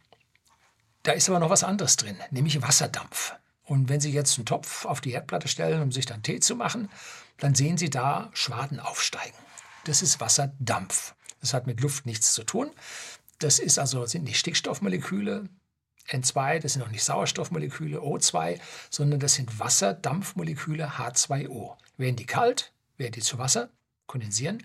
da 1.04 1.13
ist 1.13 1.30
aber 1.30 1.40
noch 1.40 1.50
was 1.50 1.63
anderes 1.63 1.96
drin, 1.96 2.18
nämlich 2.32 2.62
Wasserdampf. 2.62 3.34
Und 3.63 3.90
wenn 3.90 4.01
Sie 4.01 4.12
jetzt 4.12 4.38
einen 4.38 4.46
Topf 4.46 4.86
auf 4.86 5.01
die 5.01 5.12
Herdplatte 5.13 5.48
stellen, 5.48 5.82
um 5.82 5.92
sich 5.92 6.06
dann 6.06 6.24
Tee 6.24 6.40
zu 6.40 6.56
machen, 6.56 6.90
dann 7.38 7.56
sehen 7.56 7.78
Sie 7.78 7.90
da 7.90 8.30
Schwaden 8.34 8.80
aufsteigen. 8.80 9.38
Das 9.86 10.01
ist 10.01 10.20
Wasserdampf. 10.20 11.16
Das 11.40 11.54
hat 11.54 11.68
mit 11.68 11.82
Luft 11.82 12.06
nichts 12.06 12.34
zu 12.34 12.44
tun. 12.44 12.72
Das 13.40 13.60
ist 13.60 13.80
also, 13.80 14.06
sind 14.06 14.25
nicht 14.25 14.38
Stickstoffmoleküle, 14.38 15.50
N2, 16.10 16.60
das 16.60 16.74
sind 16.74 16.81
auch 16.81 16.89
nicht 16.89 17.03
Sauerstoffmoleküle, 17.03 18.00
O2, 18.00 18.60
sondern 18.89 19.20
das 19.20 19.36
sind 19.36 19.60
Wasserdampfmoleküle 19.60 20.98
H2O. 20.98 21.75
Werden 21.98 22.15
die 22.15 22.25
kalt, 22.25 22.72
werden 22.98 23.13
die 23.13 23.22
zu 23.22 23.38
Wasser, 23.38 23.70
kondensieren. 24.08 24.63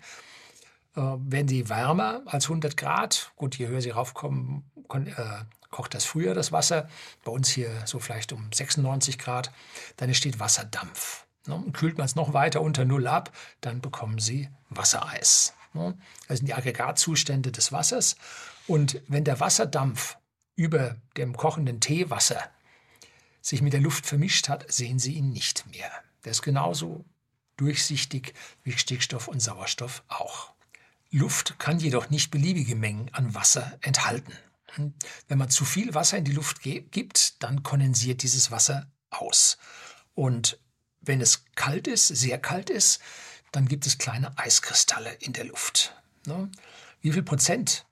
Äh, 0.96 1.00
werden 1.00 1.48
sie 1.48 1.68
wärmer 1.68 2.22
als 2.26 2.44
100 2.46 2.76
Grad, 2.76 3.32
gut, 3.36 3.56
je 3.56 3.68
höher 3.68 3.82
sie 3.82 3.90
raufkommen, 3.90 4.64
äh, 4.90 5.12
kocht 5.70 5.94
das 5.94 6.04
früher 6.04 6.34
das 6.34 6.52
Wasser, 6.52 6.88
bei 7.24 7.32
uns 7.32 7.50
hier 7.50 7.70
so 7.84 7.98
vielleicht 7.98 8.32
um 8.32 8.50
96 8.52 9.18
Grad, 9.18 9.52
dann 9.96 10.08
entsteht 10.08 10.40
Wasserdampf. 10.40 11.26
Ne? 11.46 11.62
Kühlt 11.72 11.98
man 11.98 12.06
es 12.06 12.16
noch 12.16 12.32
weiter 12.32 12.60
unter 12.60 12.84
Null 12.84 13.06
ab, 13.06 13.32
dann 13.60 13.80
bekommen 13.80 14.18
Sie 14.18 14.48
Wassereis. 14.70 15.54
Ne? 15.74 15.96
Das 16.28 16.38
sind 16.38 16.46
die 16.46 16.54
Aggregatzustände 16.54 17.52
des 17.52 17.72
Wassers. 17.72 18.16
Und 18.66 19.00
wenn 19.06 19.24
der 19.24 19.38
Wasserdampf 19.40 20.16
über 20.56 20.96
dem 21.16 21.36
kochenden 21.36 21.80
Teewasser 21.80 22.50
sich 23.40 23.62
mit 23.62 23.72
der 23.72 23.80
Luft 23.80 24.06
vermischt 24.06 24.48
hat, 24.48 24.70
sehen 24.72 24.98
Sie 24.98 25.14
ihn 25.14 25.30
nicht 25.30 25.66
mehr. 25.70 25.90
Der 26.24 26.32
ist 26.32 26.42
genauso 26.42 27.04
durchsichtig 27.56 28.34
wie 28.64 28.72
Stickstoff 28.72 29.28
und 29.28 29.40
Sauerstoff 29.40 30.02
auch. 30.08 30.52
Luft 31.10 31.58
kann 31.58 31.78
jedoch 31.78 32.10
nicht 32.10 32.30
beliebige 32.30 32.74
Mengen 32.74 33.08
an 33.14 33.34
Wasser 33.34 33.78
enthalten. 33.80 34.32
Wenn 35.28 35.38
man 35.38 35.48
zu 35.48 35.64
viel 35.64 35.94
Wasser 35.94 36.18
in 36.18 36.24
die 36.24 36.32
Luft 36.32 36.60
gibt, 36.60 37.42
dann 37.42 37.62
kondensiert 37.62 38.22
dieses 38.22 38.50
Wasser 38.50 38.90
aus. 39.10 39.56
Und 40.14 40.58
wenn 41.00 41.20
es 41.20 41.44
kalt 41.54 41.86
ist, 41.86 42.08
sehr 42.08 42.38
kalt 42.38 42.68
ist, 42.68 43.00
dann 43.52 43.68
gibt 43.68 43.86
es 43.86 43.98
kleine 43.98 44.36
Eiskristalle 44.36 45.12
in 45.20 45.32
der 45.32 45.44
Luft. 45.44 45.94
Ne? 46.26 46.50
Wie 47.00 47.12
viel 47.12 47.22
Prozent 47.22 47.85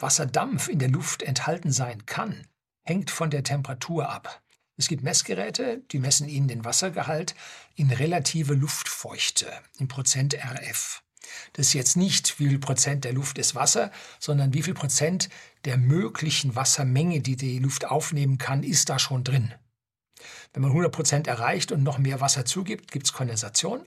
Wasserdampf 0.00 0.68
in 0.68 0.78
der 0.78 0.88
Luft 0.88 1.22
enthalten 1.22 1.72
sein 1.72 2.06
kann, 2.06 2.46
hängt 2.82 3.10
von 3.10 3.30
der 3.30 3.44
Temperatur 3.44 4.08
ab. 4.08 4.42
Es 4.76 4.88
gibt 4.88 5.02
Messgeräte, 5.02 5.82
die 5.90 5.98
messen 5.98 6.28
Ihnen 6.28 6.48
den 6.48 6.64
Wassergehalt 6.64 7.34
in 7.74 7.90
relative 7.90 8.54
Luftfeuchte, 8.54 9.52
in 9.78 9.88
Prozent 9.88 10.34
RF. 10.34 11.02
Das 11.52 11.66
ist 11.66 11.72
jetzt 11.74 11.96
nicht, 11.96 12.40
wie 12.40 12.48
viel 12.48 12.58
Prozent 12.58 13.04
der 13.04 13.12
Luft 13.12 13.38
ist 13.38 13.54
Wasser, 13.54 13.92
sondern 14.18 14.54
wie 14.54 14.62
viel 14.62 14.74
Prozent 14.74 15.28
der 15.64 15.76
möglichen 15.76 16.56
Wassermenge, 16.56 17.20
die 17.20 17.36
die 17.36 17.58
Luft 17.58 17.84
aufnehmen 17.84 18.38
kann, 18.38 18.62
ist 18.62 18.88
da 18.88 18.98
schon 18.98 19.22
drin. 19.22 19.52
Wenn 20.52 20.62
man 20.62 20.70
100 20.70 20.92
Prozent 20.92 21.26
erreicht 21.26 21.72
und 21.72 21.82
noch 21.82 21.98
mehr 21.98 22.20
Wasser 22.20 22.44
zugibt, 22.44 22.90
gibt 22.90 23.06
es 23.06 23.12
Kondensation. 23.12 23.86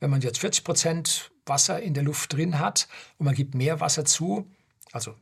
Wenn 0.00 0.10
man 0.10 0.20
jetzt 0.20 0.38
40 0.38 0.64
Prozent 0.64 1.30
Wasser 1.46 1.80
in 1.80 1.94
der 1.94 2.02
Luft 2.02 2.32
drin 2.32 2.58
hat 2.58 2.88
und 3.18 3.26
man 3.26 3.34
gibt 3.34 3.54
mehr 3.54 3.80
Wasser 3.80 4.04
zu, 4.04 4.50
also 4.92 5.14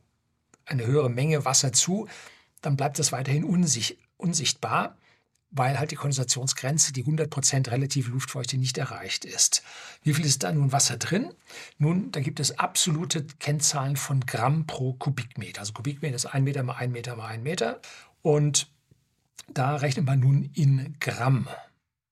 eine 0.65 0.85
höhere 0.85 1.09
Menge 1.09 1.45
Wasser 1.45 1.73
zu, 1.73 2.07
dann 2.61 2.77
bleibt 2.77 2.99
das 2.99 3.11
weiterhin 3.11 3.43
unsicht, 3.43 3.97
unsichtbar, 4.17 4.97
weil 5.49 5.77
halt 5.77 5.91
die 5.91 5.95
Kondensationsgrenze, 5.95 6.93
die 6.93 7.03
100% 7.03 7.69
relative 7.69 8.09
Luftfeuchte 8.11 8.57
nicht 8.57 8.77
erreicht 8.77 9.25
ist. 9.25 9.63
Wie 10.01 10.13
viel 10.13 10.25
ist 10.25 10.43
da 10.43 10.51
nun 10.51 10.71
Wasser 10.71 10.97
drin? 10.97 11.33
Nun, 11.77 12.11
da 12.11 12.21
gibt 12.21 12.39
es 12.39 12.57
absolute 12.57 13.25
Kennzahlen 13.39 13.97
von 13.97 14.21
Gramm 14.21 14.65
pro 14.65 14.93
Kubikmeter. 14.93 15.59
Also 15.59 15.73
Kubikmeter 15.73 16.15
ist 16.15 16.25
1 16.25 16.43
Meter 16.43 16.63
mal 16.63 16.75
1 16.75 16.93
Meter 16.93 17.15
mal 17.17 17.27
1 17.27 17.43
Meter. 17.43 17.81
Und 18.21 18.71
da 19.49 19.75
rechnet 19.75 20.05
man 20.05 20.19
nun 20.21 20.49
in 20.53 20.95
Gramm. 20.99 21.49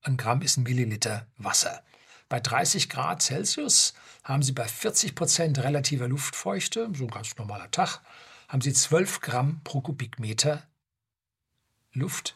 Ein 0.02 0.18
Gramm 0.18 0.42
ist 0.42 0.58
ein 0.58 0.64
Milliliter 0.64 1.26
Wasser. 1.38 1.82
Bei 2.28 2.40
30 2.40 2.90
Grad 2.90 3.22
Celsius 3.22 3.94
haben 4.24 4.44
Sie 4.44 4.52
bei 4.52 4.68
40 4.68 5.16
Prozent 5.16 5.60
relativer 5.60 6.08
Luftfeuchte, 6.08 6.90
so 6.94 7.06
ein 7.06 7.10
ganz 7.10 7.36
normaler 7.38 7.72
Tag, 7.72 8.02
haben 8.50 8.62
Sie 8.62 8.74
12 8.74 9.22
Gramm 9.22 9.62
pro 9.64 9.80
Kubikmeter 9.80 10.68
Luft, 11.94 12.36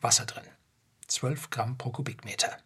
Wasser 0.00 0.26
drin. 0.26 0.44
12 1.08 1.50
Gramm 1.50 1.78
pro 1.78 1.90
Kubikmeter. 1.90 2.58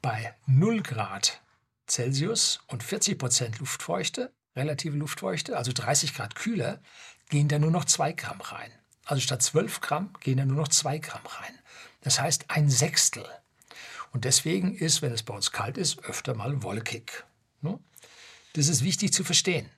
Bei 0.00 0.34
0 0.46 0.82
Grad 0.82 1.42
Celsius 1.86 2.60
und 2.68 2.82
40 2.82 3.18
Prozent 3.18 3.58
Luftfeuchte, 3.58 4.32
relative 4.56 4.96
Luftfeuchte, 4.96 5.56
also 5.56 5.72
30 5.72 6.14
Grad 6.14 6.34
kühler, 6.34 6.80
gehen 7.28 7.48
da 7.48 7.58
nur 7.58 7.70
noch 7.70 7.84
2 7.84 8.12
Gramm 8.12 8.40
rein. 8.40 8.72
Also 9.04 9.20
statt 9.20 9.42
12 9.42 9.80
Gramm 9.80 10.14
gehen 10.20 10.38
da 10.38 10.46
nur 10.46 10.56
noch 10.56 10.68
2 10.68 10.98
Gramm 10.98 11.26
rein. 11.26 11.58
Das 12.00 12.18
heißt 12.18 12.46
ein 12.48 12.70
Sechstel. 12.70 13.26
Und 14.12 14.24
deswegen 14.24 14.74
ist, 14.74 15.02
wenn 15.02 15.12
es 15.12 15.22
bei 15.22 15.34
uns 15.34 15.52
kalt 15.52 15.76
ist, 15.76 16.02
öfter 16.04 16.34
mal 16.34 16.62
wolkig. 16.62 17.24
Ne? 17.60 17.78
Das 18.54 18.68
ist 18.68 18.84
wichtig 18.84 19.12
zu 19.12 19.24
verstehen. 19.24 19.68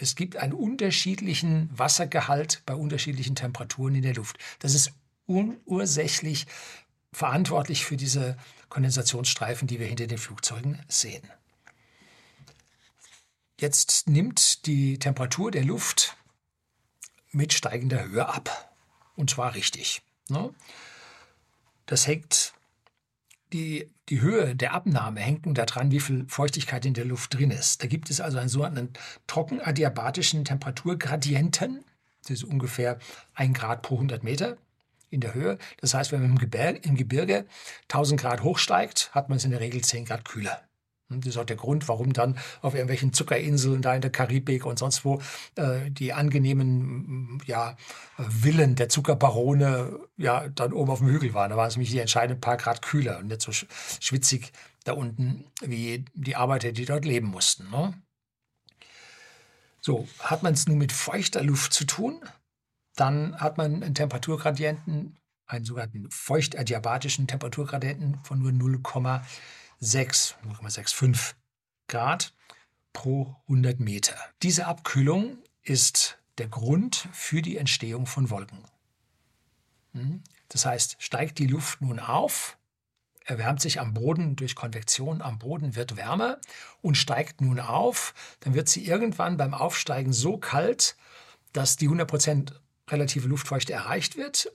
Es 0.00 0.14
gibt 0.14 0.36
einen 0.36 0.52
unterschiedlichen 0.52 1.70
Wassergehalt 1.76 2.62
bei 2.66 2.74
unterschiedlichen 2.74 3.34
Temperaturen 3.34 3.96
in 3.96 4.02
der 4.02 4.14
Luft. 4.14 4.38
Das 4.60 4.74
ist 4.74 4.92
ursächlich 5.26 6.46
verantwortlich 7.12 7.84
für 7.84 7.96
diese 7.96 8.36
Kondensationsstreifen, 8.68 9.66
die 9.66 9.80
wir 9.80 9.86
hinter 9.86 10.06
den 10.06 10.18
Flugzeugen 10.18 10.80
sehen. 10.88 11.28
Jetzt 13.60 14.08
nimmt 14.08 14.66
die 14.66 14.98
Temperatur 15.00 15.50
der 15.50 15.64
Luft 15.64 16.16
mit 17.32 17.52
steigender 17.52 18.04
Höhe 18.04 18.28
ab. 18.28 18.72
Und 19.16 19.30
zwar 19.30 19.54
richtig. 19.54 20.02
Ne? 20.28 20.54
Das 21.86 22.06
hängt, 22.06 22.54
die, 23.52 23.90
die 24.08 24.20
Höhe 24.20 24.54
der 24.54 24.74
Abnahme 24.74 25.20
hängt 25.20 25.46
nun 25.46 25.54
daran, 25.54 25.90
wie 25.90 26.00
viel 26.00 26.26
Feuchtigkeit 26.28 26.84
in 26.84 26.94
der 26.94 27.04
Luft 27.04 27.34
drin 27.34 27.50
ist. 27.50 27.82
Da 27.82 27.86
gibt 27.86 28.10
es 28.10 28.20
also 28.20 28.38
einen 28.38 28.48
sogenannten 28.48 28.92
trockenadiabatischen 29.26 30.44
Temperaturgradienten. 30.44 31.84
Das 32.22 32.30
ist 32.30 32.44
ungefähr 32.44 32.98
ein 33.34 33.52
Grad 33.52 33.82
pro 33.82 33.94
100 33.94 34.22
Meter 34.22 34.58
in 35.10 35.20
der 35.20 35.34
Höhe. 35.34 35.58
Das 35.80 35.94
heißt, 35.94 36.12
wenn 36.12 36.20
man 36.20 36.30
im 36.30 36.38
Gebirge, 36.38 36.80
im 36.80 36.96
Gebirge 36.96 37.46
1000 37.84 38.20
Grad 38.20 38.42
hochsteigt, 38.42 39.10
hat 39.14 39.28
man 39.28 39.38
es 39.38 39.44
in 39.44 39.50
der 39.50 39.60
Regel 39.60 39.82
10 39.82 40.04
Grad 40.04 40.24
kühler. 40.24 40.67
Das 41.10 41.26
ist 41.26 41.38
auch 41.38 41.46
der 41.46 41.56
Grund, 41.56 41.88
warum 41.88 42.12
dann 42.12 42.36
auf 42.60 42.74
irgendwelchen 42.74 43.14
Zuckerinseln 43.14 43.80
da 43.80 43.94
in 43.94 44.02
der 44.02 44.12
Karibik 44.12 44.66
und 44.66 44.78
sonst 44.78 45.06
wo 45.06 45.22
äh, 45.54 45.90
die 45.90 46.12
angenehmen 46.12 47.40
ja, 47.46 47.76
Villen 48.18 48.74
der 48.74 48.90
Zuckerbarone 48.90 49.98
ja 50.18 50.48
dann 50.48 50.74
oben 50.74 50.90
auf 50.90 50.98
dem 50.98 51.08
Hügel 51.08 51.32
waren. 51.32 51.50
Da 51.50 51.56
waren 51.56 51.68
es 51.68 51.76
nämlich 51.76 51.90
die 51.90 51.98
entscheidenden 51.98 52.42
paar 52.42 52.58
Grad 52.58 52.82
kühler 52.82 53.18
und 53.18 53.28
nicht 53.28 53.40
so 53.40 53.52
schwitzig 53.52 54.52
da 54.84 54.92
unten 54.92 55.46
wie 55.62 56.04
die 56.12 56.36
Arbeiter, 56.36 56.72
die 56.72 56.84
dort 56.84 57.06
leben 57.06 57.28
mussten. 57.28 57.70
Ne? 57.70 57.94
So, 59.80 60.06
hat 60.18 60.42
man 60.42 60.52
es 60.52 60.66
nun 60.66 60.76
mit 60.76 60.92
feuchter 60.92 61.42
Luft 61.42 61.72
zu 61.72 61.86
tun, 61.86 62.20
dann 62.96 63.40
hat 63.40 63.56
man 63.56 63.82
einen 63.82 63.94
Temperaturgradienten, 63.94 65.16
einen 65.46 65.64
sogenannten 65.64 66.10
feuchtadiabatischen 66.10 67.26
Temperaturgradienten 67.26 68.18
von 68.24 68.40
nur 68.40 68.52
0,6 69.80 70.34
0,65 70.44 71.34
Grad 71.88 72.34
pro 72.92 73.36
100 73.48 73.80
Meter. 73.80 74.16
Diese 74.42 74.66
Abkühlung 74.66 75.38
ist 75.62 76.18
der 76.38 76.48
Grund 76.48 77.08
für 77.12 77.42
die 77.42 77.56
Entstehung 77.56 78.06
von 78.06 78.30
Wolken. 78.30 78.64
Hm? 79.92 80.22
Das 80.48 80.66
heißt, 80.66 80.96
steigt 80.98 81.38
die 81.38 81.46
Luft 81.46 81.80
nun 81.80 81.98
auf, 81.98 82.58
erwärmt 83.24 83.60
sich 83.60 83.80
am 83.80 83.94
Boden 83.94 84.36
durch 84.36 84.54
Konvektion 84.54 85.22
am 85.22 85.38
Boden, 85.38 85.76
wird 85.76 85.96
wärmer 85.96 86.40
und 86.80 86.96
steigt 86.96 87.40
nun 87.40 87.60
auf, 87.60 88.14
dann 88.40 88.54
wird 88.54 88.68
sie 88.68 88.84
irgendwann 88.84 89.36
beim 89.36 89.54
Aufsteigen 89.54 90.12
so 90.12 90.38
kalt, 90.38 90.96
dass 91.52 91.76
die 91.76 91.88
100% 91.88 92.52
relative 92.88 93.28
Luftfeuchte 93.28 93.74
erreicht 93.74 94.16
wird 94.16 94.50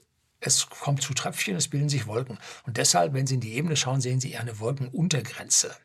es 0.46 0.70
kommt 0.70 1.02
zu 1.02 1.14
Tröpfchen, 1.14 1.56
es 1.56 1.68
bilden 1.68 1.90
sich 1.90 2.08
Wolken. 2.08 2.38
Und 2.66 2.78
deshalb, 2.78 3.14
wenn 3.14 3.28
Sie 3.28 3.36
in 3.36 3.42
die 3.42 3.54
Ebene 3.54 3.76
schauen, 3.76 4.02
sehen 4.02 4.20
Sie 4.20 4.32
eher 4.32 4.42
eine 4.42 4.60
Wolkenuntergrenze. 4.60 5.76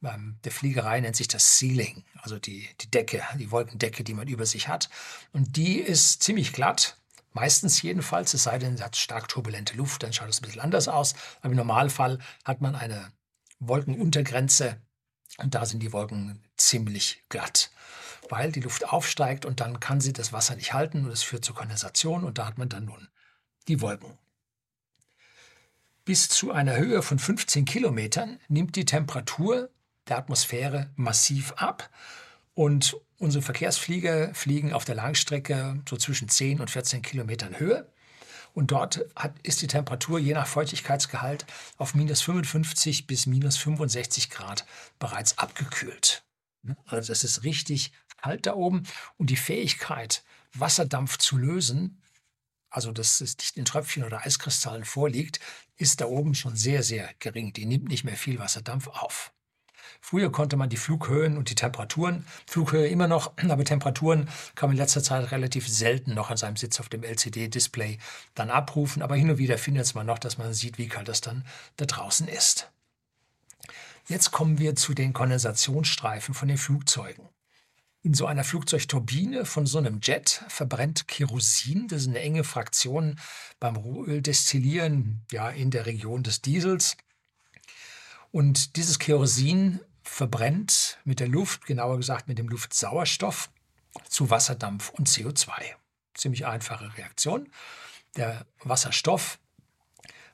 Beim 0.00 0.38
der 0.44 0.52
Fliegerei 0.52 1.00
nennt 1.00 1.16
sich 1.16 1.28
das 1.28 1.58
Ceiling, 1.58 2.04
also 2.20 2.38
die, 2.38 2.68
die 2.80 2.90
Decke, 2.90 3.22
die 3.38 3.50
Wolkendecke, 3.50 4.04
die 4.04 4.14
man 4.14 4.28
über 4.28 4.46
sich 4.46 4.68
hat. 4.68 4.90
Und 5.32 5.56
die 5.56 5.78
ist 5.78 6.22
ziemlich 6.22 6.52
glatt, 6.52 6.98
meistens 7.32 7.80
jedenfalls, 7.82 8.34
es 8.34 8.44
sei 8.44 8.58
denn, 8.58 8.74
es 8.74 8.82
hat 8.82 8.96
stark 8.96 9.28
turbulente 9.28 9.74
Luft, 9.74 10.02
dann 10.02 10.12
schaut 10.12 10.28
es 10.28 10.40
ein 10.40 10.42
bisschen 10.42 10.60
anders 10.60 10.88
aus. 10.88 11.14
Aber 11.40 11.50
im 11.50 11.56
Normalfall 11.56 12.18
hat 12.44 12.60
man 12.60 12.74
eine 12.74 13.12
Wolkenuntergrenze 13.58 14.80
und 15.38 15.54
da 15.54 15.66
sind 15.66 15.82
die 15.82 15.92
Wolken 15.92 16.42
ziemlich 16.56 17.22
glatt, 17.28 17.70
weil 18.28 18.52
die 18.52 18.60
Luft 18.60 18.88
aufsteigt 18.88 19.44
und 19.44 19.60
dann 19.60 19.80
kann 19.80 20.00
sie 20.00 20.12
das 20.12 20.32
Wasser 20.32 20.56
nicht 20.56 20.72
halten 20.72 21.04
und 21.04 21.10
es 21.10 21.22
führt 21.22 21.44
zur 21.44 21.54
Kondensation 21.54 22.24
und 22.24 22.38
da 22.38 22.46
hat 22.46 22.58
man 22.58 22.68
dann 22.68 22.84
nun 22.84 23.08
die 23.68 23.80
Wolken. 23.80 24.18
Bis 26.04 26.28
zu 26.28 26.52
einer 26.52 26.76
Höhe 26.76 27.02
von 27.02 27.18
15 27.18 27.64
Kilometern 27.64 28.38
nimmt 28.48 28.76
die 28.76 28.84
Temperatur 28.84 29.70
der 30.08 30.18
Atmosphäre 30.18 30.90
massiv 30.94 31.52
ab 31.56 31.90
und 32.54 32.96
unsere 33.18 33.42
Verkehrsflieger 33.42 34.32
fliegen 34.34 34.72
auf 34.72 34.84
der 34.84 34.94
Langstrecke 34.94 35.82
so 35.88 35.96
zwischen 35.96 36.28
10 36.28 36.60
und 36.60 36.70
14 36.70 37.02
Kilometern 37.02 37.58
Höhe. 37.58 37.90
Und 38.54 38.70
dort 38.70 39.04
hat, 39.14 39.34
ist 39.42 39.60
die 39.60 39.66
Temperatur 39.66 40.18
je 40.18 40.32
nach 40.32 40.46
Feuchtigkeitsgehalt 40.46 41.44
auf 41.76 41.94
minus 41.94 42.22
55 42.22 43.06
bis 43.06 43.26
minus 43.26 43.58
65 43.58 44.30
Grad 44.30 44.64
bereits 44.98 45.36
abgekühlt. 45.36 46.24
Also 46.86 47.08
das 47.08 47.24
ist 47.24 47.42
richtig 47.42 47.92
kalt 48.16 48.46
da 48.46 48.54
oben. 48.54 48.84
Und 49.18 49.28
die 49.28 49.36
Fähigkeit, 49.36 50.24
Wasserdampf 50.54 51.18
zu 51.18 51.36
lösen, 51.36 52.00
also 52.76 52.92
dass 52.92 53.22
es 53.22 53.38
nicht 53.38 53.56
in 53.56 53.64
Tröpfchen 53.64 54.04
oder 54.04 54.26
Eiskristallen 54.26 54.84
vorliegt, 54.84 55.40
ist 55.78 56.02
da 56.02 56.04
oben 56.04 56.34
schon 56.34 56.56
sehr, 56.56 56.82
sehr 56.82 57.08
gering. 57.20 57.54
Die 57.54 57.64
nimmt 57.64 57.88
nicht 57.88 58.04
mehr 58.04 58.16
viel 58.16 58.38
Wasserdampf 58.38 58.88
auf. 58.88 59.32
Früher 60.02 60.30
konnte 60.30 60.58
man 60.58 60.68
die 60.68 60.76
Flughöhen 60.76 61.38
und 61.38 61.48
die 61.48 61.54
Temperaturen, 61.54 62.26
Flughöhe 62.46 62.86
immer 62.88 63.08
noch, 63.08 63.32
aber 63.48 63.64
Temperaturen 63.64 64.28
kann 64.54 64.68
man 64.68 64.76
in 64.76 64.82
letzter 64.82 65.02
Zeit 65.02 65.32
relativ 65.32 65.66
selten 65.66 66.12
noch 66.12 66.30
an 66.30 66.36
seinem 66.36 66.56
Sitz 66.56 66.78
auf 66.78 66.90
dem 66.90 67.02
LCD-Display 67.02 67.98
dann 68.34 68.50
abrufen. 68.50 69.00
Aber 69.00 69.16
hin 69.16 69.30
und 69.30 69.38
wieder 69.38 69.56
findet 69.56 69.94
man 69.94 70.04
noch, 70.04 70.18
dass 70.18 70.36
man 70.36 70.52
sieht, 70.52 70.76
wie 70.76 70.88
kalt 70.88 71.08
das 71.08 71.22
dann 71.22 71.46
da 71.78 71.86
draußen 71.86 72.28
ist. 72.28 72.70
Jetzt 74.06 74.32
kommen 74.32 74.58
wir 74.58 74.76
zu 74.76 74.92
den 74.92 75.14
Kondensationsstreifen 75.14 76.34
von 76.34 76.48
den 76.48 76.58
Flugzeugen. 76.58 77.26
In 78.06 78.14
so 78.14 78.26
einer 78.26 78.44
Flugzeugturbine 78.44 79.44
von 79.44 79.66
so 79.66 79.78
einem 79.78 79.98
Jet 80.00 80.44
verbrennt 80.46 81.08
Kerosin. 81.08 81.88
Das 81.88 82.02
ist 82.02 82.08
eine 82.08 82.20
enge 82.20 82.44
Fraktion 82.44 83.18
beim 83.58 83.74
Rohöldestillieren 83.74 85.26
ja, 85.32 85.50
in 85.50 85.72
der 85.72 85.86
Region 85.86 86.22
des 86.22 86.40
Diesels. 86.40 86.96
Und 88.30 88.76
dieses 88.76 89.00
Kerosin 89.00 89.80
verbrennt 90.04 90.98
mit 91.02 91.18
der 91.18 91.26
Luft, 91.26 91.66
genauer 91.66 91.96
gesagt 91.96 92.28
mit 92.28 92.38
dem 92.38 92.48
Luftsauerstoff, 92.48 93.50
zu 94.08 94.30
Wasserdampf 94.30 94.90
und 94.90 95.08
CO2. 95.08 95.50
Ziemlich 96.14 96.46
einfache 96.46 96.96
Reaktion. 96.96 97.50
Der 98.14 98.46
Wasserstoff 98.62 99.40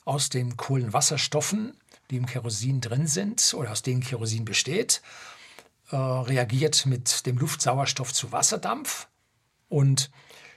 aus 0.05 0.29
den 0.29 0.59
Kohlenwasserstoffen, 0.59 1.81
die 2.11 2.19
im 2.19 2.26
Kerosin 2.26 2.83
drin 2.83 3.07
sind 3.07 3.55
oder 3.55 3.73
aus 3.73 3.81
denen 3.81 4.02
Kerosin 4.02 4.45
besteht, 4.45 5.00
äh, 5.93 5.97
reagiert 5.97 6.87
mit 6.87 7.27
dem 7.27 7.39
Luftsauerstoff 7.39 8.13
zu 8.13 8.33
Wasserdampf 8.33 9.09
und 9.69 10.11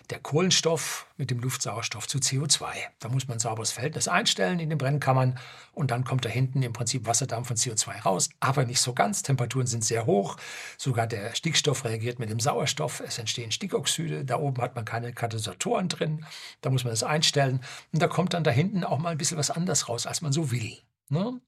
der 0.10 0.20
Kohlenstoff 0.20 1.08
mit 1.18 1.32
dem 1.32 1.40
Luftsauerstoff 1.40 2.08
zu 2.08 2.20
CO2. 2.20 2.66
Da 3.00 3.10
muss 3.10 3.28
man 3.28 3.38
ein 3.38 3.40
sauberes 3.40 3.72
Verhältnis 3.72 4.08
einstellen 4.08 4.60
in 4.60 4.70
den 4.70 4.78
Brennkammern 4.78 5.40
und 5.74 5.92
dann 5.92 6.04
kommt 6.04 6.26
da 6.26 6.30
hinten 6.30 6.62
im 6.62 6.74
Prinzip 6.74 7.06
Wasserdampf 7.06 7.50
und 7.50 7.58
CO2 7.58 8.02
raus, 8.04 8.30
aber 8.40 8.66
nicht 8.66 8.82
so 8.82 8.94
ganz. 8.94 9.24
Temperaturen 9.24 9.68
sind 9.68 9.84
sehr 9.84 10.06
hoch. 10.06 10.38
Sogar 10.78 11.08
der 11.08 11.34
Stickstoff 11.36 11.86
reagiert 11.86 12.20
mit 12.20 12.30
dem 12.30 12.40
Sauerstoff. 12.40 13.00
Es 13.00 13.18
entstehen 13.18 13.52
Stickoxide. 13.52 14.26
Da 14.26 14.38
oben 14.38 14.62
hat 14.62 14.76
man 14.76 14.86
keine 14.86 15.14
Katalysatoren 15.14 15.90
drin. 15.90 16.26
Da 16.62 16.70
muss 16.70 16.84
man 16.84 16.92
das 16.92 17.04
einstellen. 17.04 17.62
Und 17.92 18.02
da 18.02 18.08
kommt 18.08 18.34
dann 18.34 18.44
da 18.44 18.52
hinten 18.52 18.84
auch 18.84 19.00
mal 19.00 19.10
ein 19.10 19.18
bisschen 19.18 19.38
was 19.38 19.52
anders 19.52 19.90
raus, 19.90 20.06
als 20.06 20.22
man 20.22 20.32
so 20.32 20.52
will. 20.52 20.78
Ne? 21.10 21.42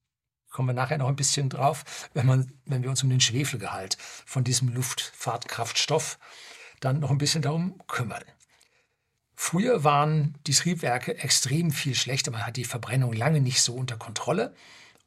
Kommen 0.50 0.70
wir 0.70 0.74
nachher 0.74 0.98
noch 0.98 1.08
ein 1.08 1.16
bisschen 1.16 1.50
drauf, 1.50 1.84
wenn, 2.14 2.26
man, 2.26 2.52
wenn 2.66 2.84
wir 2.84 2.90
uns 2.90 3.04
um 3.04 3.10
den 3.10 3.22
Schwefelgehalt 3.22 3.98
von 4.00 4.44
diesem 4.44 4.70
Luftfahrtkraftstoff 4.70 6.18
dann 6.80 7.00
noch 7.00 7.12
ein 7.12 7.18
bisschen 7.18 7.42
darum 7.42 7.82
kümmern. 7.88 8.24
Früher 9.36 9.84
waren 9.84 10.36
die 10.48 10.54
Triebwerke 10.54 11.18
extrem 11.20 11.72
viel 11.72 11.94
schlechter. 11.94 12.32
Man 12.32 12.46
hat 12.46 12.58
die 12.58 12.66
Verbrennung 12.66 13.14
lange 13.14 13.40
nicht 13.40 13.62
so 13.62 13.76
unter 13.76 13.96
Kontrolle. 13.96 14.56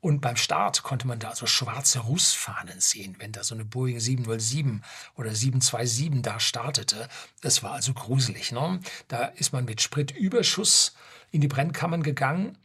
Und 0.00 0.20
beim 0.20 0.36
Start 0.36 0.82
konnte 0.82 1.06
man 1.06 1.18
da 1.18 1.34
so 1.34 1.46
schwarze 1.46 1.98
Rußfahnen 1.98 2.80
sehen, 2.80 3.16
wenn 3.18 3.32
da 3.32 3.44
so 3.44 3.54
eine 3.54 3.66
Boeing 3.66 4.00
707 4.00 4.82
oder 5.16 5.34
727 5.34 6.22
da 6.22 6.40
startete. 6.40 7.08
Das 7.42 7.62
war 7.62 7.72
also 7.72 7.92
gruselig. 7.92 8.52
Ne? 8.52 8.80
Da 9.08 9.24
ist 9.24 9.52
man 9.52 9.66
mit 9.66 9.82
Spritüberschuss 9.82 10.94
in 11.32 11.42
die 11.42 11.48
Brennkammern 11.48 12.02
gegangen 12.02 12.56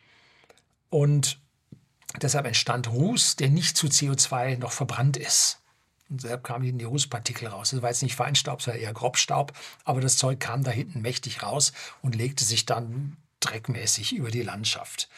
und 0.90 1.40
Deshalb 2.22 2.46
entstand 2.46 2.90
Ruß, 2.90 3.36
der 3.36 3.50
nicht 3.50 3.78
zu 3.78 3.88
CO2 3.88 4.58
noch 4.58 4.72
verbrannt 4.72 5.18
ist. 5.18 5.60
Und 6.10 6.24
deshalb 6.24 6.44
kamen 6.44 6.78
die 6.78 6.86
Rußpartikel 6.86 7.48
raus. 7.48 7.72
Das 7.72 7.82
war 7.82 7.90
jetzt 7.90 8.04
nicht 8.04 8.16
Feinstaub, 8.16 8.62
sondern 8.62 8.82
eher 8.82 8.94
Grobstaub. 8.94 9.54
Aber 9.84 10.02
das 10.02 10.18
Zeug 10.18 10.40
kam 10.40 10.64
da 10.64 10.72
hinten 10.72 11.02
mächtig 11.02 11.42
raus 11.42 11.74
und 12.02 12.16
legte 12.16 12.46
sich 12.46 12.66
dann 12.66 13.18
dreckmäßig 13.40 14.14
über 14.16 14.32
die 14.32 14.44
Landschaft. 14.44 15.10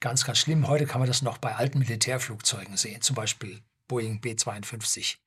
Ganz, 0.00 0.24
ganz 0.24 0.38
schlimm. 0.38 0.66
Heute 0.66 0.86
kann 0.86 1.00
man 1.00 1.08
das 1.08 1.22
noch 1.22 1.38
bei 1.38 1.54
alten 1.54 1.78
Militärflugzeugen 1.78 2.76
sehen. 2.76 3.02
Zum 3.02 3.14
Beispiel 3.14 3.62
Boeing 3.86 4.20
B-52, 4.20 5.18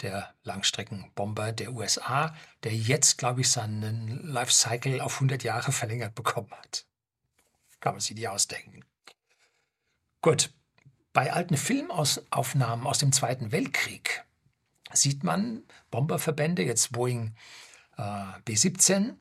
der 0.00 0.34
Langstreckenbomber 0.42 1.52
der 1.52 1.72
USA, 1.72 2.34
der 2.64 2.74
jetzt, 2.74 3.18
glaube 3.18 3.42
ich, 3.42 3.50
seinen 3.50 4.26
Lifecycle 4.26 5.00
auf 5.00 5.14
100 5.14 5.44
Jahre 5.44 5.70
verlängert 5.70 6.16
bekommen 6.16 6.50
hat. 6.50 6.84
Kann 7.78 7.94
man 7.94 8.00
sich 8.00 8.16
die 8.16 8.26
ausdenken. 8.26 8.84
Gut, 10.22 10.50
bei 11.12 11.32
alten 11.32 11.56
Filmaufnahmen 11.56 12.86
aus 12.86 12.98
dem 12.98 13.10
Zweiten 13.10 13.50
Weltkrieg 13.50 14.24
sieht 14.92 15.24
man 15.24 15.64
Bomberverbände, 15.90 16.62
jetzt 16.62 16.92
Boeing 16.92 17.34
äh, 17.96 18.22
B-17, 18.44 19.14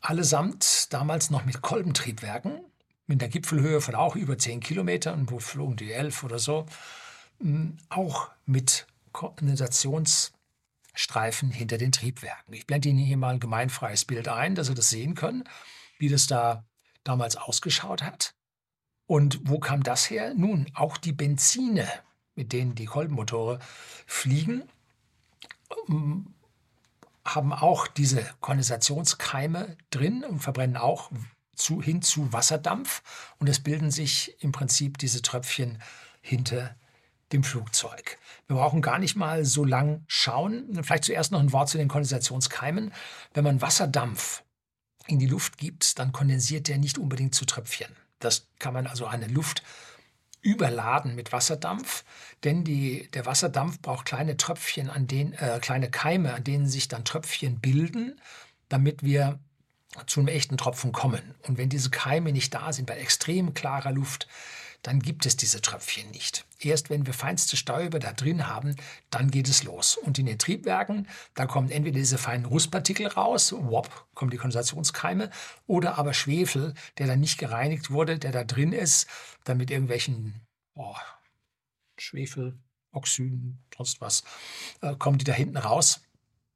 allesamt 0.00 0.92
damals 0.92 1.30
noch 1.30 1.44
mit 1.44 1.62
Kolbentriebwerken, 1.62 2.60
mit 3.08 3.20
einer 3.20 3.28
Gipfelhöhe 3.28 3.80
von 3.80 3.96
auch 3.96 4.14
über 4.14 4.38
10 4.38 4.60
Kilometern, 4.60 5.28
wo 5.28 5.40
flogen 5.40 5.74
die 5.74 5.90
11 5.90 6.22
oder 6.22 6.38
so, 6.38 6.64
hm, 7.40 7.76
auch 7.88 8.30
mit 8.46 8.86
Kondensationsstreifen 9.10 11.50
hinter 11.50 11.76
den 11.76 11.90
Triebwerken. 11.90 12.54
Ich 12.54 12.68
blende 12.68 12.88
Ihnen 12.88 12.98
hier 12.98 13.16
mal 13.16 13.34
ein 13.34 13.40
gemeinfreies 13.40 14.04
Bild 14.04 14.28
ein, 14.28 14.54
dass 14.54 14.68
Sie 14.68 14.74
das 14.74 14.90
sehen 14.90 15.16
können, 15.16 15.42
wie 15.98 16.08
das 16.08 16.28
da 16.28 16.64
damals 17.02 17.34
ausgeschaut 17.34 18.04
hat. 18.04 18.36
Und 19.10 19.40
wo 19.42 19.58
kam 19.58 19.82
das 19.82 20.08
her? 20.08 20.34
Nun, 20.34 20.70
auch 20.72 20.96
die 20.96 21.10
Benzine, 21.10 21.88
mit 22.36 22.52
denen 22.52 22.76
die 22.76 22.84
Kolbenmotore 22.84 23.58
fliegen, 24.06 24.62
ähm, 25.88 26.32
haben 27.24 27.52
auch 27.52 27.88
diese 27.88 28.24
Kondensationskeime 28.38 29.76
drin 29.90 30.22
und 30.22 30.38
verbrennen 30.38 30.76
auch 30.76 31.10
zu, 31.56 31.82
hin 31.82 32.02
zu 32.02 32.32
Wasserdampf. 32.32 33.02
Und 33.40 33.48
es 33.48 33.58
bilden 33.58 33.90
sich 33.90 34.36
im 34.44 34.52
Prinzip 34.52 34.96
diese 34.96 35.22
Tröpfchen 35.22 35.82
hinter 36.20 36.76
dem 37.32 37.42
Flugzeug. 37.42 38.16
Wir 38.46 38.54
brauchen 38.54 38.80
gar 38.80 39.00
nicht 39.00 39.16
mal 39.16 39.44
so 39.44 39.64
lang 39.64 40.04
schauen. 40.06 40.68
Vielleicht 40.84 41.02
zuerst 41.02 41.32
noch 41.32 41.40
ein 41.40 41.52
Wort 41.52 41.68
zu 41.68 41.78
den 41.78 41.88
Kondensationskeimen. 41.88 42.92
Wenn 43.34 43.42
man 43.42 43.60
Wasserdampf 43.60 44.44
in 45.08 45.18
die 45.18 45.26
Luft 45.26 45.58
gibt, 45.58 45.98
dann 45.98 46.12
kondensiert 46.12 46.68
der 46.68 46.78
nicht 46.78 46.96
unbedingt 46.96 47.34
zu 47.34 47.44
Tröpfchen. 47.44 47.90
Das 48.20 48.46
kann 48.58 48.74
man 48.74 48.86
also 48.86 49.06
eine 49.06 49.26
Luft 49.26 49.62
überladen 50.42 51.14
mit 51.14 51.32
Wasserdampf, 51.32 52.04
denn 52.44 52.64
die, 52.64 53.10
der 53.12 53.26
Wasserdampf 53.26 53.80
braucht 53.80 54.06
kleine 54.06 54.36
Tröpfchen, 54.36 54.88
an 54.88 55.06
denen, 55.06 55.34
äh, 55.34 55.58
kleine 55.60 55.90
Keime, 55.90 56.32
an 56.32 56.44
denen 56.44 56.66
sich 56.66 56.88
dann 56.88 57.04
Tröpfchen 57.04 57.60
bilden, 57.60 58.18
damit 58.68 59.02
wir 59.02 59.38
zu 60.06 60.20
einem 60.20 60.28
echten 60.28 60.56
Tropfen 60.56 60.92
kommen. 60.92 61.34
Und 61.46 61.58
wenn 61.58 61.68
diese 61.68 61.90
Keime 61.90 62.32
nicht 62.32 62.54
da 62.54 62.72
sind 62.72 62.86
bei 62.86 62.96
extrem 62.96 63.54
klarer 63.54 63.92
Luft, 63.92 64.28
dann 64.82 65.00
gibt 65.00 65.26
es 65.26 65.36
diese 65.36 65.60
Tröpfchen 65.60 66.10
nicht. 66.10 66.46
Erst 66.58 66.90
wenn 66.90 67.06
wir 67.06 67.14
feinste 67.14 67.56
Stäube 67.56 67.98
da 67.98 68.12
drin 68.12 68.46
haben, 68.46 68.76
dann 69.10 69.30
geht 69.30 69.48
es 69.48 69.62
los. 69.62 69.96
Und 69.96 70.18
in 70.18 70.26
den 70.26 70.38
Triebwerken, 70.38 71.08
da 71.34 71.46
kommen 71.46 71.70
entweder 71.70 71.98
diese 71.98 72.18
feinen 72.18 72.46
Rußpartikel 72.46 73.06
raus, 73.06 73.52
wop, 73.52 74.08
kommen 74.14 74.30
die 74.30 74.36
Kondensationskeime, 74.36 75.30
oder 75.66 75.98
aber 75.98 76.14
Schwefel, 76.14 76.74
der 76.98 77.06
dann 77.06 77.20
nicht 77.20 77.38
gereinigt 77.38 77.90
wurde, 77.90 78.18
der 78.18 78.32
da 78.32 78.44
drin 78.44 78.72
ist, 78.72 79.06
dann 79.44 79.58
mit 79.58 79.70
irgendwelchen 79.70 80.46
oh, 80.74 80.96
Schwefel, 81.98 82.58
Oxyden, 82.92 83.62
sonst 83.76 84.00
was, 84.00 84.24
äh, 84.80 84.96
kommen 84.96 85.18
die 85.18 85.24
da 85.24 85.32
hinten 85.32 85.56
raus. 85.56 86.00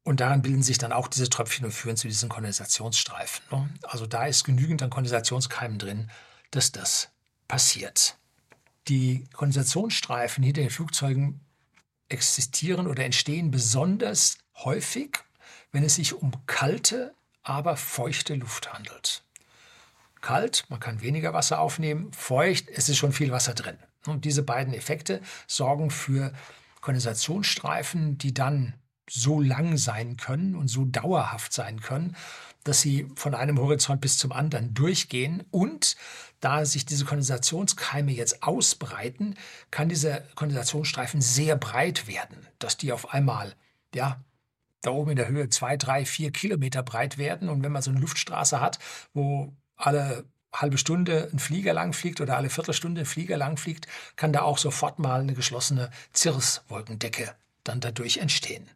Und 0.02 0.20
daran 0.20 0.42
bilden 0.42 0.62
sich 0.62 0.76
dann 0.76 0.92
auch 0.92 1.08
diese 1.08 1.30
Tröpfchen 1.30 1.64
und 1.64 1.72
führen 1.72 1.96
zu 1.96 2.08
diesen 2.08 2.28
Kondensationsstreifen. 2.28 3.44
Ne? 3.50 3.70
Also 3.82 4.06
da 4.06 4.26
ist 4.26 4.44
genügend 4.44 4.82
an 4.82 4.90
Kondensationskeimen 4.90 5.78
drin, 5.78 6.10
dass 6.50 6.72
das 6.72 7.13
passiert. 7.48 8.18
Die 8.88 9.24
Kondensationsstreifen 9.32 10.44
hinter 10.44 10.62
den 10.62 10.70
Flugzeugen 10.70 11.40
existieren 12.08 12.86
oder 12.86 13.04
entstehen 13.04 13.50
besonders 13.50 14.38
häufig, 14.56 15.18
wenn 15.72 15.84
es 15.84 15.96
sich 15.96 16.14
um 16.14 16.32
kalte, 16.46 17.14
aber 17.42 17.76
feuchte 17.76 18.34
Luft 18.34 18.72
handelt. 18.72 19.24
Kalt, 20.20 20.64
man 20.68 20.80
kann 20.80 21.02
weniger 21.02 21.34
Wasser 21.34 21.60
aufnehmen, 21.60 22.12
feucht, 22.12 22.68
es 22.70 22.88
ist 22.88 22.96
schon 22.96 23.12
viel 23.12 23.30
Wasser 23.30 23.54
drin. 23.54 23.78
Und 24.06 24.24
diese 24.24 24.42
beiden 24.42 24.74
Effekte 24.74 25.20
sorgen 25.46 25.90
für 25.90 26.32
Kondensationsstreifen, 26.80 28.18
die 28.18 28.32
dann 28.32 28.74
so 29.08 29.40
lang 29.40 29.76
sein 29.76 30.16
können 30.16 30.54
und 30.54 30.68
so 30.68 30.84
dauerhaft 30.84 31.52
sein 31.52 31.80
können, 31.80 32.16
dass 32.64 32.80
sie 32.80 33.06
von 33.14 33.34
einem 33.34 33.58
Horizont 33.58 34.00
bis 34.00 34.18
zum 34.18 34.32
anderen 34.32 34.74
durchgehen. 34.74 35.44
Und 35.50 35.96
da 36.40 36.64
sich 36.64 36.84
diese 36.84 37.04
Kondensationskeime 37.04 38.12
jetzt 38.12 38.42
ausbreiten, 38.42 39.36
kann 39.70 39.88
dieser 39.88 40.20
Kondensationsstreifen 40.34 41.20
sehr 41.20 41.56
breit 41.56 42.08
werden, 42.08 42.46
dass 42.58 42.76
die 42.76 42.92
auf 42.92 43.12
einmal, 43.12 43.54
ja, 43.94 44.20
da 44.82 44.90
oben 44.90 45.12
in 45.12 45.16
der 45.16 45.28
Höhe 45.28 45.48
zwei, 45.48 45.76
drei, 45.76 46.04
vier 46.04 46.30
Kilometer 46.30 46.82
breit 46.82 47.16
werden. 47.16 47.48
Und 47.48 47.62
wenn 47.62 47.72
man 47.72 47.82
so 47.82 47.90
eine 47.90 48.00
Luftstraße 48.00 48.60
hat, 48.60 48.78
wo 49.14 49.52
alle 49.76 50.24
halbe 50.52 50.78
Stunde 50.78 51.30
ein 51.32 51.38
Flieger 51.38 51.72
lang 51.72 51.92
fliegt 51.92 52.20
oder 52.20 52.36
alle 52.36 52.50
Viertelstunde 52.50 53.02
ein 53.02 53.06
Flieger 53.06 53.36
lang 53.36 53.56
fliegt, 53.56 53.86
kann 54.16 54.32
da 54.32 54.42
auch 54.42 54.58
sofort 54.58 54.98
mal 54.98 55.20
eine 55.20 55.34
geschlossene 55.34 55.90
Cirruswolkendecke 56.14 57.34
dann 57.64 57.80
dadurch 57.80 58.18
entstehen. 58.18 58.68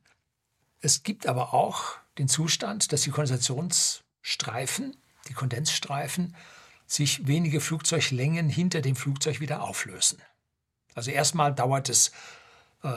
Es 0.81 1.03
gibt 1.03 1.27
aber 1.27 1.55
auch 1.55 1.96
den 2.18 2.28
Zustand, 2.28 2.92
dass 2.92 3.02
die 3.02 3.11
Kondensationsstreifen, 3.11 4.96
die 5.28 5.35
Kondensstreifen, 5.35 6.37
sich 6.87 7.26
wenige 7.26 7.61
Flugzeuglängen 7.61 8.48
hinter 8.48 8.81
dem 8.81 8.96
Flugzeug 8.96 9.40
wieder 9.40 9.62
auflösen. 9.62 10.20
Also 10.94 11.11
erstmal 11.11 11.54
dauert 11.54 11.88
es 11.88 12.12
äh, 12.83 12.92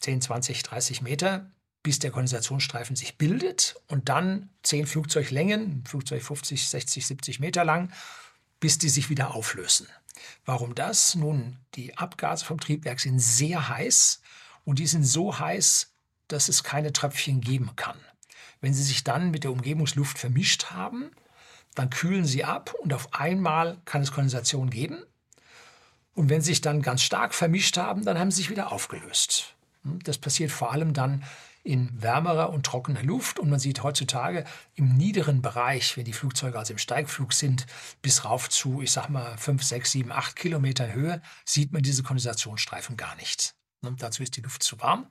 10, 0.00 0.20
20, 0.20 0.62
30 0.62 1.02
Meter, 1.02 1.50
bis 1.82 2.00
der 2.00 2.10
Kondensationsstreifen 2.10 2.96
sich 2.96 3.16
bildet 3.16 3.76
und 3.86 4.08
dann 4.08 4.50
10 4.64 4.86
Flugzeuglängen, 4.86 5.84
Flugzeug 5.86 6.22
50, 6.22 6.68
60, 6.68 7.06
70 7.06 7.40
Meter 7.40 7.64
lang, 7.64 7.92
bis 8.60 8.78
die 8.78 8.88
sich 8.88 9.10
wieder 9.10 9.34
auflösen. 9.34 9.86
Warum 10.44 10.74
das? 10.74 11.14
Nun, 11.14 11.56
die 11.74 11.96
Abgase 11.96 12.44
vom 12.44 12.58
Triebwerk 12.58 12.98
sind 12.98 13.20
sehr 13.20 13.68
heiß 13.68 14.20
und 14.64 14.80
die 14.80 14.86
sind 14.86 15.04
so 15.04 15.38
heiß, 15.38 15.92
dass 16.26 16.48
es 16.48 16.64
keine 16.64 16.92
Tröpfchen 16.92 17.40
geben 17.40 17.70
kann. 17.76 17.98
Wenn 18.60 18.74
sie 18.74 18.82
sich 18.82 19.04
dann 19.04 19.30
mit 19.30 19.44
der 19.44 19.52
Umgebungsluft 19.52 20.18
vermischt 20.18 20.66
haben, 20.66 21.10
dann 21.74 21.90
kühlen 21.90 22.24
sie 22.24 22.44
ab 22.44 22.74
und 22.80 22.92
auf 22.92 23.14
einmal 23.14 23.80
kann 23.84 24.02
es 24.02 24.12
Kondensation 24.12 24.70
geben. 24.70 25.04
Und 26.14 26.28
wenn 26.28 26.40
sie 26.40 26.50
sich 26.50 26.60
dann 26.60 26.82
ganz 26.82 27.02
stark 27.02 27.34
vermischt 27.34 27.76
haben, 27.76 28.04
dann 28.04 28.18
haben 28.18 28.32
sie 28.32 28.38
sich 28.38 28.50
wieder 28.50 28.72
aufgelöst. 28.72 29.54
Hm, 29.84 30.00
das 30.02 30.18
passiert 30.18 30.50
vor 30.50 30.72
allem 30.72 30.92
dann 30.92 31.24
in 31.62 31.90
wärmerer 32.02 32.50
und 32.50 32.66
trockener 32.66 33.02
Luft. 33.02 33.38
Und 33.38 33.50
man 33.50 33.60
sieht 33.60 33.82
heutzutage 33.82 34.44
im 34.74 34.96
niederen 34.96 35.42
Bereich, 35.42 35.96
wenn 35.96 36.04
die 36.04 36.12
Flugzeuge 36.12 36.58
also 36.58 36.72
im 36.72 36.78
Steigflug 36.78 37.32
sind, 37.32 37.66
bis 38.02 38.24
rauf 38.24 38.48
zu, 38.48 38.82
ich 38.82 38.90
sag 38.90 39.08
mal, 39.08 39.36
5, 39.38 39.62
6, 39.62 39.92
7, 39.92 40.12
8 40.12 40.34
Kilometer 40.34 40.92
Höhe, 40.92 41.22
sieht 41.44 41.72
man 41.72 41.82
diese 41.82 42.02
Kondensationsstreifen 42.02 42.96
gar 42.96 43.14
nicht. 43.16 43.54
Und 43.82 43.90
hm, 43.90 43.96
dazu 43.98 44.22
ist 44.24 44.36
die 44.36 44.40
Luft 44.40 44.64
zu 44.64 44.80
warm 44.80 45.06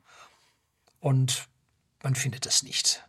und 0.99 1.47
man 2.03 2.15
findet 2.15 2.45
es 2.45 2.63
nicht. 2.63 3.06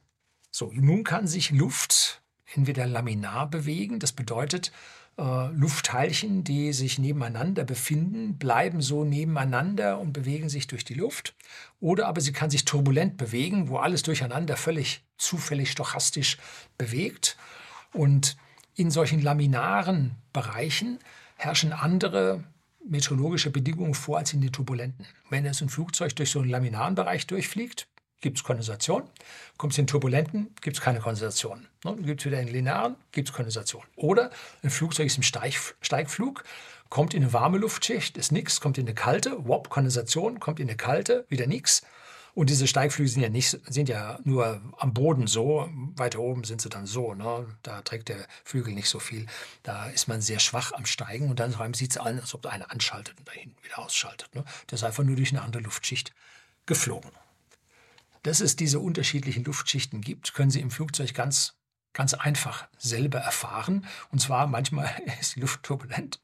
So, 0.59 0.73
nun 0.75 1.05
kann 1.05 1.29
sich 1.29 1.53
Luft 1.53 2.21
entweder 2.53 2.85
laminar 2.85 3.49
bewegen, 3.49 4.01
das 4.01 4.11
bedeutet, 4.11 4.73
äh, 5.17 5.47
Luftteilchen, 5.53 6.43
die 6.43 6.73
sich 6.73 6.99
nebeneinander 6.99 7.63
befinden, 7.63 8.39
bleiben 8.39 8.81
so 8.81 9.05
nebeneinander 9.05 10.01
und 10.01 10.13
bewegen 10.13 10.49
sich 10.49 10.67
durch 10.67 10.85
die 10.85 10.95
Luft. 10.95 11.37
Oder 11.79 12.09
aber 12.09 12.21
sie 12.21 12.33
kann 12.33 12.51
sich 12.51 12.65
turbulent 12.65 13.19
bewegen, 13.19 13.69
wo 13.69 13.77
alles 13.77 14.03
durcheinander 14.03 14.57
völlig 14.57 15.05
zufällig 15.17 15.71
stochastisch 15.71 16.39
bewegt. 16.77 17.37
Und 17.93 18.37
in 18.75 18.91
solchen 18.91 19.23
laminaren 19.23 20.17
Bereichen 20.33 20.99
herrschen 21.37 21.73
andere 21.73 22.43
meteorologische 22.85 23.51
Bedingungen 23.51 23.95
vor 23.95 24.19
als 24.19 24.33
in 24.33 24.41
den 24.41 24.51
turbulenten. 24.51 25.07
Wenn 25.31 25.47
es 25.47 25.63
ein 25.63 25.69
Flugzeug 25.69 26.17
durch 26.17 26.33
so 26.33 26.41
einen 26.41 26.51
laminaren 26.51 26.97
Bereich 26.97 27.29
durchfliegt, 27.29 27.87
gibt 28.21 28.39
es 28.39 28.45
Kondensation. 28.45 29.09
Kommt 29.57 29.73
es 29.73 29.79
in 29.79 29.87
turbulenten, 29.87 30.55
gibt 30.61 30.77
es 30.77 30.83
keine 30.83 31.01
Kondensation. 31.01 31.67
Ne? 31.85 31.97
Gibt 31.97 32.21
es 32.21 32.27
wieder 32.27 32.41
in 32.41 32.49
linearen, 32.49 32.97
gibt 33.13 33.29
es 33.29 33.35
Kondensation. 33.35 33.83
Oder 33.97 34.31
ein 34.63 34.71
Flugzeug 34.71 35.07
ist 35.07 35.17
im 35.17 35.23
Steig, 35.23 35.55
Steigflug, 35.81 36.45
kommt 36.89 37.15
in 37.15 37.23
eine 37.23 37.33
warme 37.33 37.59
Luftschicht, 37.59 38.17
ist 38.17 38.33
nichts, 38.33 38.61
kommt 38.61 38.79
in 38.79 38.87
eine 38.87 38.95
kalte, 38.95 39.47
wop, 39.47 39.69
Kondensation, 39.69 40.41
kommt 40.41 40.61
in 40.61 40.69
eine 40.69 40.77
kalte, 40.77 41.27
wieder 41.29 41.47
nichts. 41.47 41.83
Und 42.35 42.51
diese 42.51 42.69
Steigflüge 42.69 43.09
sind 43.09 43.23
ja, 43.23 43.29
nicht, 43.29 43.59
sind 43.67 43.89
ja 43.89 44.21
nur 44.23 44.63
am 44.79 44.95
Boden 44.95 45.27
so, 45.27 45.69
weiter 45.97 46.21
oben 46.21 46.45
sind 46.45 46.61
sie 46.61 46.69
dann 46.69 46.87
so. 46.87 47.15
Ne? 47.15 47.47
Da 47.65 47.83
trägt 47.83 48.09
der 48.09 48.29
Flügel 48.45 48.75
nicht 48.75 48.89
so 48.89 49.01
viel. 49.01 49.27
Da 49.65 49.89
ist 49.89 50.07
man 50.07 50.21
sehr 50.21 50.39
schwach 50.39 50.71
am 50.73 50.87
Steigen 50.87 51.31
und 51.31 51.41
dann 51.41 51.53
sieht 51.75 51.91
es 51.91 51.97
an, 51.97 52.21
als 52.21 52.35
ob 52.35 52.47
einer 52.47 52.71
anschaltet 52.71 53.19
und 53.19 53.27
da 53.27 53.33
hinten 53.33 53.57
wieder 53.65 53.81
ausschaltet. 53.81 54.33
Ne? 54.37 54.45
Der 54.71 54.77
ist 54.77 54.85
einfach 54.85 55.03
nur 55.03 55.17
durch 55.17 55.33
eine 55.33 55.43
andere 55.43 55.63
Luftschicht 55.63 56.13
geflogen. 56.67 57.11
Dass 58.23 58.41
es 58.41 58.57
diese 58.57 58.81
unterschiedlichen 58.81 59.45
Luftschichten 59.45 60.01
gibt, 60.01 60.35
können 60.35 60.51
Sie 60.51 60.61
im 60.61 60.71
Flugzeug 60.71 61.15
ganz, 61.15 61.55
ganz 61.93 62.15
einfach 62.15 62.69
selber 62.79 63.19
erfahren. 63.19 63.87
Und 64.11 64.21
zwar 64.21 64.47
manchmal 64.47 64.91
ist 65.21 65.37
die 65.37 65.41
Luft 65.41 65.63
turbulent 65.63 66.21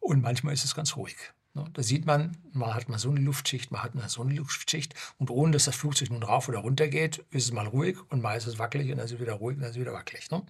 und 0.00 0.22
manchmal 0.22 0.54
ist 0.54 0.64
es 0.64 0.74
ganz 0.74 0.96
ruhig. 0.96 1.16
Ne, 1.56 1.64
da 1.72 1.82
sieht 1.82 2.04
man, 2.04 2.36
mal 2.52 2.74
hat 2.74 2.90
man 2.90 2.98
so 2.98 3.08
eine 3.08 3.20
Luftschicht, 3.20 3.70
mal 3.70 3.82
hat 3.82 3.94
man 3.94 4.06
so 4.10 4.20
eine 4.20 4.34
Luftschicht. 4.34 4.94
Und 5.16 5.30
ohne 5.30 5.52
dass 5.52 5.64
das 5.64 5.74
Flugzeug 5.74 6.10
nun 6.10 6.22
rauf 6.22 6.50
oder 6.50 6.58
runter 6.58 6.86
geht, 6.86 7.24
ist 7.30 7.44
es 7.44 7.52
mal 7.52 7.66
ruhig 7.66 7.96
und 8.10 8.20
mal 8.20 8.36
ist 8.36 8.46
es 8.46 8.58
wackelig 8.58 8.90
und 8.90 8.98
dann 8.98 9.06
ist 9.06 9.12
es 9.12 9.20
wieder 9.20 9.32
ruhig 9.32 9.56
und 9.56 9.62
dann 9.62 9.70
ist 9.70 9.76
es 9.76 9.80
wieder 9.80 9.94
wackelig. 9.94 10.30
Ne? 10.30 10.42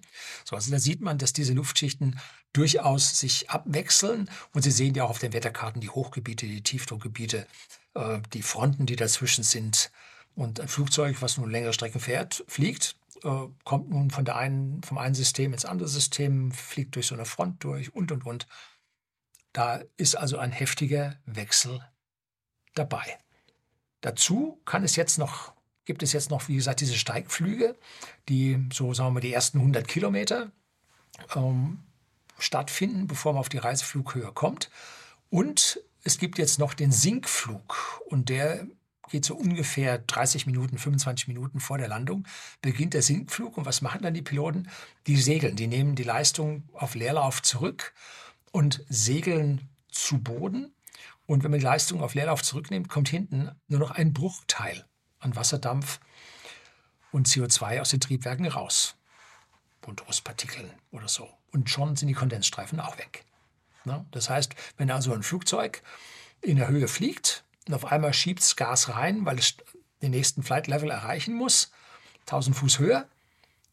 So, 0.43 0.57
also 0.57 0.69
da 0.69 0.79
sieht 0.79 0.99
man, 0.99 1.17
dass 1.17 1.31
diese 1.31 1.53
Luftschichten 1.53 2.19
durchaus 2.51 3.17
sich 3.17 3.49
abwechseln. 3.49 4.29
Und 4.51 4.63
Sie 4.63 4.71
sehen 4.71 4.95
ja 4.95 5.05
auch 5.05 5.11
auf 5.11 5.19
den 5.19 5.31
Wetterkarten 5.31 5.79
die 5.79 5.89
Hochgebiete, 5.89 6.45
die 6.45 6.61
Tiefdruckgebiete, 6.61 7.47
äh, 7.93 8.19
die 8.33 8.41
Fronten, 8.41 8.85
die 8.85 8.97
dazwischen 8.97 9.45
sind. 9.45 9.91
Und 10.37 10.59
ein 10.59 10.67
Flugzeug, 10.67 11.23
was 11.23 11.39
nun 11.39 11.49
längere 11.49 11.73
Strecken 11.73 11.99
fährt, 11.99 12.43
fliegt, 12.47 12.95
äh, 13.23 13.47
kommt 13.63 13.89
nun 13.89 14.11
von 14.11 14.23
der 14.23 14.35
einen, 14.35 14.83
vom 14.83 14.99
einen 14.99 15.15
System 15.15 15.51
ins 15.51 15.65
andere 15.65 15.89
System, 15.89 16.51
fliegt 16.51 16.93
durch 16.93 17.07
so 17.07 17.15
eine 17.15 17.25
Front 17.25 17.63
durch 17.63 17.95
und 17.95 18.11
und 18.11 18.23
und. 18.23 18.47
Da 19.51 19.81
ist 19.97 20.15
also 20.15 20.37
ein 20.37 20.51
heftiger 20.51 21.15
Wechsel 21.25 21.83
dabei. 22.75 23.17
Dazu 24.01 24.61
kann 24.63 24.83
es 24.83 24.95
jetzt 24.95 25.17
noch, 25.17 25.53
gibt 25.85 26.03
es 26.03 26.13
jetzt 26.13 26.29
noch, 26.29 26.47
wie 26.47 26.55
gesagt, 26.55 26.81
diese 26.81 26.93
Steigflüge, 26.93 27.75
die 28.29 28.63
so, 28.71 28.93
sagen 28.93 29.07
wir 29.07 29.13
mal, 29.13 29.19
die 29.21 29.33
ersten 29.33 29.57
100 29.57 29.87
Kilometer 29.87 30.51
ähm, 31.35 31.79
stattfinden, 32.37 33.07
bevor 33.07 33.33
man 33.33 33.39
auf 33.39 33.49
die 33.49 33.57
Reiseflughöhe 33.57 34.31
kommt. 34.33 34.69
Und 35.31 35.79
es 36.03 36.19
gibt 36.19 36.37
jetzt 36.37 36.59
noch 36.59 36.75
den 36.75 36.91
Sinkflug 36.91 38.03
und 38.05 38.29
der 38.29 38.67
geht 39.09 39.25
so 39.25 39.35
ungefähr 39.35 39.97
30 39.99 40.45
Minuten, 40.45 40.77
25 40.77 41.27
Minuten 41.27 41.59
vor 41.59 41.77
der 41.77 41.87
Landung, 41.87 42.27
beginnt 42.61 42.93
der 42.93 43.01
Sinkflug. 43.01 43.57
Und 43.57 43.65
was 43.65 43.81
machen 43.81 44.01
dann 44.01 44.13
die 44.13 44.21
Piloten? 44.21 44.69
Die 45.07 45.17
segeln, 45.17 45.55
die 45.55 45.67
nehmen 45.67 45.95
die 45.95 46.03
Leistung 46.03 46.63
auf 46.73 46.95
Leerlauf 46.95 47.41
zurück 47.41 47.93
und 48.51 48.83
segeln 48.89 49.69
zu 49.89 50.19
Boden. 50.19 50.73
Und 51.25 51.43
wenn 51.43 51.51
man 51.51 51.59
die 51.59 51.65
Leistung 51.65 52.01
auf 52.01 52.13
Leerlauf 52.13 52.41
zurücknimmt, 52.41 52.89
kommt 52.89 53.09
hinten 53.09 53.51
nur 53.67 53.79
noch 53.79 53.91
ein 53.91 54.13
Bruchteil 54.13 54.85
an 55.19 55.35
Wasserdampf 55.35 55.99
und 57.11 57.27
CO2 57.27 57.81
aus 57.81 57.89
den 57.89 57.99
Triebwerken 57.99 58.47
raus. 58.47 58.95
Und 59.85 60.05
Rostpartikeln 60.05 60.69
oder 60.91 61.07
so. 61.07 61.29
Und 61.51 61.69
schon 61.69 61.95
sind 61.95 62.09
die 62.09 62.13
Kondensstreifen 62.13 62.81
auch 62.81 62.97
weg. 62.97 63.23
Das 64.11 64.29
heißt, 64.29 64.53
wenn 64.77 64.91
also 64.91 65.13
ein 65.13 65.23
Flugzeug 65.23 65.81
in 66.41 66.57
der 66.57 66.67
Höhe 66.67 66.87
fliegt, 66.87 67.45
und 67.67 67.73
auf 67.73 67.85
einmal 67.85 68.13
schiebt 68.13 68.41
es 68.41 68.55
Gas 68.55 68.89
rein, 68.89 69.25
weil 69.25 69.39
es 69.39 69.55
den 70.01 70.11
nächsten 70.11 70.43
Flight 70.43 70.67
Level 70.67 70.89
erreichen 70.89 71.35
muss, 71.35 71.71
1000 72.21 72.55
Fuß 72.55 72.79
höher. 72.79 73.07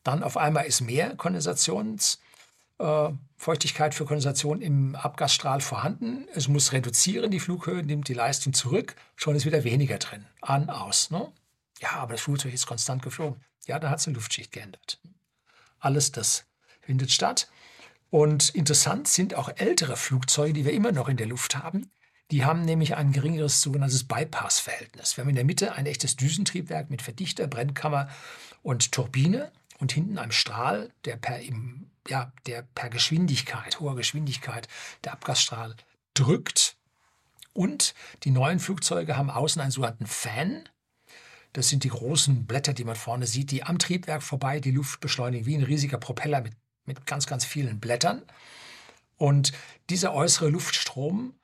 Dann 0.03 0.23
auf 0.23 0.37
einmal 0.37 0.67
ist 0.67 0.81
mehr 0.81 1.17
Kondensationsfeuchtigkeit 1.17 3.93
äh, 3.93 3.97
für 3.97 4.05
Kondensation 4.05 4.61
im 4.61 4.97
Abgasstrahl 4.97 5.61
vorhanden. 5.61 6.27
Es 6.35 6.49
muss 6.49 6.73
reduzieren, 6.73 7.31
die 7.31 7.41
Flughöhe 7.41 7.83
nimmt 7.83 8.09
die 8.09 8.15
Leistung 8.15 8.53
zurück, 8.53 8.97
schon 9.17 9.35
ist 9.35 9.47
wieder 9.47 9.65
weniger 9.65 9.99
drin. 9.99 10.27
An, 10.43 10.71
aus. 10.71 11.11
Ne? 11.11 11.33
Ja, 11.81 11.93
aber 11.93 12.13
das 12.13 12.23
Flugzeug 12.23 12.53
ist 12.53 12.67
konstant 12.67 13.03
geflogen. 13.03 13.43
Ja, 13.67 13.79
dann 13.79 13.91
hat 13.91 14.01
es 14.01 14.07
eine 14.07 14.15
Luftschicht 14.15 14.53
geändert. 14.53 15.01
Alles 15.79 16.13
das 16.13 16.45
findet 16.83 17.11
statt. 17.11 17.49
Und 18.11 18.51
interessant 18.51 19.09
sind 19.09 19.35
auch 19.35 19.51
ältere 19.57 19.97
Flugzeuge, 19.97 20.53
die 20.53 20.65
wir 20.65 20.73
immer 20.73 20.93
noch 20.93 21.09
in 21.09 21.17
der 21.17 21.27
Luft 21.27 21.57
haben. 21.57 21.91
Die 22.31 22.45
haben 22.45 22.63
nämlich 22.63 22.97
ein 22.97 23.13
geringeres 23.13 23.61
sogenanntes 23.61 24.05
Bypass-Verhältnis. 24.05 25.17
Wir 25.17 25.23
haben 25.23 25.29
in 25.29 25.37
der 25.37 25.45
Mitte 25.45 25.73
ein 25.73 25.87
echtes 25.87 26.17
Düsentriebwerk 26.17 26.91
mit 26.91 27.03
Verdichter, 27.03 27.47
Brennkammer 27.47 28.09
und 28.63 28.93
Turbine 28.93 29.53
und 29.79 29.93
hinten 29.93 30.19
einem 30.19 30.33
Strahl, 30.33 30.91
der 31.05 31.17
per, 31.17 31.39
ja, 32.09 32.33
der 32.47 32.63
per 32.75 32.89
Geschwindigkeit, 32.89 33.79
hoher 33.81 33.95
Geschwindigkeit, 33.95 34.69
der 35.05 35.13
Abgasstrahl 35.13 35.77
drückt. 36.15 36.77
Und 37.53 37.95
die 38.25 38.31
neuen 38.31 38.59
Flugzeuge 38.59 39.17
haben 39.17 39.31
außen 39.31 39.61
einen 39.61 39.71
sogenannten 39.71 40.07
Fan. 40.07 40.69
Das 41.53 41.69
sind 41.69 41.85
die 41.85 41.91
großen 41.91 42.47
Blätter, 42.47 42.73
die 42.73 42.85
man 42.85 42.97
vorne 42.97 43.27
sieht, 43.27 43.51
die 43.51 43.63
am 43.63 43.79
Triebwerk 43.79 44.23
vorbei 44.23 44.61
die 44.61 44.73
Luft 44.73 45.01
beschleunigen, 45.01 45.47
wie 45.47 45.57
ein 45.57 45.63
riesiger 45.63 45.99
Propeller 45.99 46.41
mit, 46.41 46.55
mit 46.85 47.07
ganz, 47.07 47.27
ganz 47.27 47.45
vielen 47.45 47.81
Blättern. 47.81 48.23
Und 49.17 49.53
dieser 49.91 50.15
äußere 50.15 50.49
Luftstrom 50.49 51.35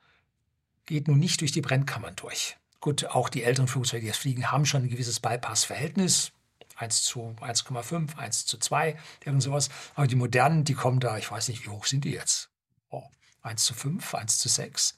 geht 0.91 1.07
nun 1.07 1.19
nicht 1.19 1.41
durch 1.41 1.51
die 1.51 1.61
Brennkammern 1.61 2.15
durch. 2.15 2.57
Gut, 2.79 3.05
auch 3.05 3.29
die 3.29 3.43
älteren 3.43 3.67
Flugzeuge, 3.67 4.01
die 4.01 4.07
jetzt 4.07 4.19
fliegen, 4.19 4.51
haben 4.51 4.65
schon 4.65 4.83
ein 4.83 4.89
gewisses 4.89 5.19
Bypass-Verhältnis. 5.19 6.31
1 6.75 7.03
zu 7.03 7.35
1,5, 7.39 8.17
1 8.17 8.45
zu 8.45 8.57
2, 8.57 8.97
irgend 9.23 9.43
sowas. 9.43 9.69
Aber 9.95 10.07
die 10.07 10.15
modernen, 10.15 10.63
die 10.63 10.73
kommen 10.73 10.99
da, 10.99 11.17
ich 11.17 11.29
weiß 11.29 11.47
nicht, 11.49 11.63
wie 11.63 11.69
hoch 11.69 11.85
sind 11.85 12.05
die 12.05 12.11
jetzt? 12.11 12.49
Oh, 12.89 13.03
1 13.43 13.63
zu 13.63 13.73
5, 13.73 14.15
1 14.15 14.39
zu 14.39 14.49
6. 14.49 14.97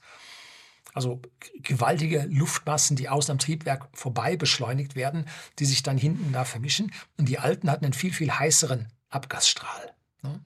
Also 0.94 1.20
gewaltige 1.62 2.26
Luftmassen, 2.30 2.96
die 2.96 3.08
außen 3.08 3.32
am 3.32 3.38
Triebwerk 3.38 3.88
vorbei 3.92 4.36
beschleunigt 4.36 4.94
werden, 4.94 5.26
die 5.58 5.66
sich 5.66 5.82
dann 5.82 5.98
hinten 5.98 6.32
da 6.32 6.44
vermischen. 6.44 6.92
Und 7.18 7.28
die 7.28 7.38
alten 7.38 7.70
hatten 7.70 7.84
einen 7.84 7.94
viel, 7.94 8.12
viel 8.12 8.32
heißeren 8.32 8.88
Abgasstrahl. 9.10 9.92
Ne? 10.22 10.40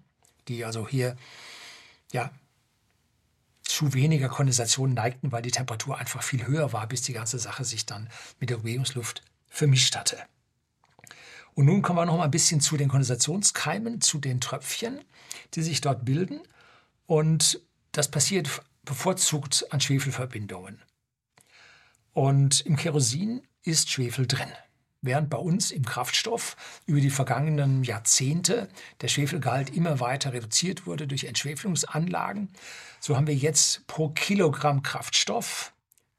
Die 0.48 0.64
also 0.64 0.88
hier 0.88 1.16
ja, 2.12 2.32
zu 3.68 3.92
weniger 3.92 4.28
Kondensation 4.28 4.94
neigten, 4.94 5.30
weil 5.30 5.42
die 5.42 5.50
Temperatur 5.50 5.98
einfach 5.98 6.22
viel 6.22 6.46
höher 6.46 6.72
war, 6.72 6.86
bis 6.86 7.02
die 7.02 7.12
ganze 7.12 7.38
Sache 7.38 7.64
sich 7.64 7.86
dann 7.86 8.08
mit 8.40 8.50
der 8.50 8.58
Umgebungsluft 8.58 9.22
vermischt 9.46 9.94
hatte. 9.94 10.18
Und 11.54 11.66
nun 11.66 11.82
kommen 11.82 11.98
wir 11.98 12.06
noch 12.06 12.16
mal 12.16 12.24
ein 12.24 12.30
bisschen 12.30 12.60
zu 12.60 12.76
den 12.76 12.88
Kondensationskeimen, 12.88 14.00
zu 14.00 14.18
den 14.18 14.40
Tröpfchen, 14.40 15.00
die 15.54 15.62
sich 15.62 15.80
dort 15.80 16.04
bilden. 16.04 16.40
Und 17.06 17.60
das 17.92 18.10
passiert 18.10 18.62
bevorzugt 18.84 19.66
an 19.70 19.80
Schwefelverbindungen. 19.80 20.80
Und 22.12 22.60
im 22.62 22.76
Kerosin 22.76 23.42
ist 23.64 23.90
Schwefel 23.90 24.26
drin. 24.26 24.52
Während 25.00 25.30
bei 25.30 25.38
uns 25.38 25.70
im 25.70 25.84
Kraftstoff 25.84 26.56
über 26.86 27.00
die 27.00 27.10
vergangenen 27.10 27.84
Jahrzehnte 27.84 28.68
der 29.00 29.08
Schwefelgehalt 29.08 29.70
immer 29.70 30.00
weiter 30.00 30.32
reduziert 30.32 30.86
wurde 30.86 31.06
durch 31.06 31.24
Entschwefelungsanlagen, 31.24 32.50
so 32.98 33.16
haben 33.16 33.28
wir 33.28 33.36
jetzt 33.36 33.86
pro 33.86 34.08
Kilogramm 34.08 34.82
Kraftstoff 34.82 35.72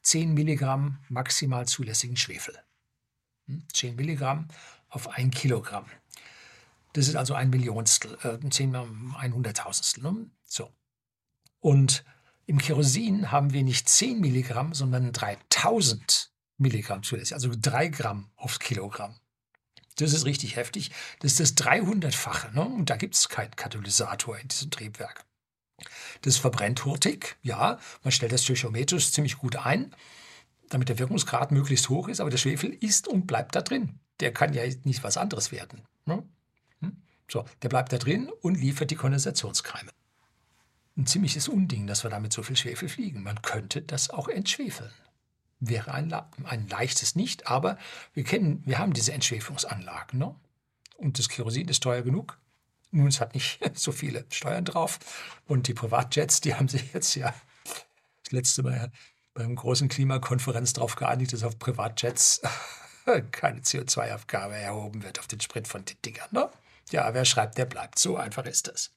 10 0.03 0.33
Milligramm 0.33 0.97
maximal 1.09 1.67
zulässigen 1.67 2.15
Schwefel. 2.15 2.57
10 3.73 3.91
hm, 3.91 3.95
Milligramm 3.97 4.47
auf 4.89 5.09
ein 5.09 5.29
Kilogramm. 5.31 5.85
Das 6.93 7.07
ist 7.07 7.15
also 7.15 7.33
ein 7.33 7.49
Millionstel, 7.49 8.17
äh, 8.23 8.49
10 8.49 8.75
ein 8.75 9.33
Hunderttausendstel. 9.33 10.03
Ne? 10.03 10.31
So. 10.45 10.71
Und 11.59 12.03
im 12.45 12.57
Kerosin 12.57 13.31
haben 13.31 13.53
wir 13.53 13.63
nicht 13.63 13.89
10 13.89 14.21
Milligramm, 14.21 14.73
sondern 14.73 15.11
3000 15.11 16.28
Milligramm 16.60 17.04
zulässig, 17.04 17.34
also 17.34 17.50
3 17.60 17.88
Gramm 17.88 18.30
aufs 18.36 18.60
Kilogramm. 18.60 19.15
Das 19.95 20.13
ist 20.13 20.26
richtig 20.26 20.56
heftig. 20.56 20.91
Das 21.19 21.34
ist 21.34 21.39
das 21.39 21.65
300-fache. 21.65 22.54
Ne? 22.54 22.63
Und 22.63 22.89
da 22.89 22.95
gibt 22.95 23.15
es 23.15 23.28
keinen 23.28 23.56
Katalysator 23.56 24.38
in 24.38 24.48
diesem 24.48 24.72
Triebwerk. 24.72 25.26
Das 26.22 26.38
verbrennt 26.38 26.86
hurtig, 26.86 27.38
ja. 27.41 27.80
Man 28.04 28.12
stellt 28.12 28.32
das 28.32 28.43
stöchiometrisch 28.43 29.12
ziemlich 29.12 29.38
gut 29.38 29.56
ein, 29.56 29.95
damit 30.69 30.89
der 30.89 31.00
Wirkungsgrad 31.00 31.52
möglichst 31.52 31.89
hoch 31.89 32.08
ist. 32.08 32.22
Aber 32.22 32.30
der 32.30 32.38
Schwefel 32.38 32.72
ist 32.72 33.08
und 33.08 33.28
bleibt 33.28 33.56
da 33.56 33.62
drin. 33.62 34.00
Der 34.19 34.34
kann 34.34 34.54
ja 34.54 34.63
nicht 34.84 35.04
was 35.04 35.17
anderes 35.17 35.52
werden. 35.52 35.86
Ne? 36.06 36.24
Hm? 36.82 37.02
So, 37.30 37.45
der 37.62 37.69
bleibt 37.69 37.91
da 37.91 37.98
drin 37.98 38.30
und 38.41 38.56
liefert 38.56 38.91
die 38.91 38.95
Kondensationskeime. 38.95 39.91
Ein 40.98 41.08
ziemliches 41.08 41.48
Unding, 41.48 41.88
dass 41.88 42.04
wir 42.04 42.10
damit 42.10 42.34
so 42.34 42.43
viel 42.43 42.58
Schwefel 42.58 42.89
fliegen. 42.89 43.24
Man 43.24 43.41
könnte 43.41 43.82
das 43.82 44.10
auch 44.10 44.28
entschwefeln 44.28 44.91
wäre 45.60 45.93
ein, 45.93 46.13
ein 46.43 46.67
leichtes 46.67 47.15
nicht, 47.15 47.48
aber 47.48 47.78
wir 48.13 48.24
kennen, 48.24 48.63
wir 48.65 48.80
haben 48.80 48.93
diese 48.93 49.13
Entschwefelungsanlagen. 49.13 50.19
Ne? 50.19 50.36
Und 50.98 51.19
das 51.19 51.30
Kerosin 51.30 51.67
ist 51.67 51.84
teuer 51.84 52.02
genug. 52.02 52.38
Nun, 52.91 53.08
es 53.08 53.22
hat 53.22 53.34
nicht 53.34 53.60
so 53.78 53.91
viele 53.91 54.26
Steuern 54.30 54.65
drauf. 54.65 55.00
Und 55.45 55.67
die 55.67 55.74
Privatjets, 55.74 56.41
die 56.41 56.56
haben 56.56 56.67
sich 56.67 56.93
jetzt 56.93 57.15
ja 57.15 57.34
das 58.24 58.32
letzte 58.32 58.63
Mal 58.63 58.91
beim 59.34 59.56
großen 59.56 59.88
Klimakonferenz 59.88 60.74
darauf 60.74 60.95
geeinigt, 60.95 61.34
dass 61.34 61.43
auf 61.43 61.60
Privatjets 61.60 62.41
keine 63.32 63.62
CO2-Abgabe 63.62 64.56
erhoben 64.56 65.04
wird 65.04 65.19
auf 65.19 65.28
den 65.28 65.39
Sprit 65.39 65.67
von 65.67 65.86
den 65.86 65.98
Dingern. 66.04 66.28
Ne? 66.32 66.50
Ja, 66.91 67.13
wer 67.13 67.26
schreibt, 67.26 67.58
der 67.58 67.65
bleibt. 67.65 68.00
So 68.00 68.17
einfach 68.17 68.45
ist 68.45 68.67
das. 68.67 68.91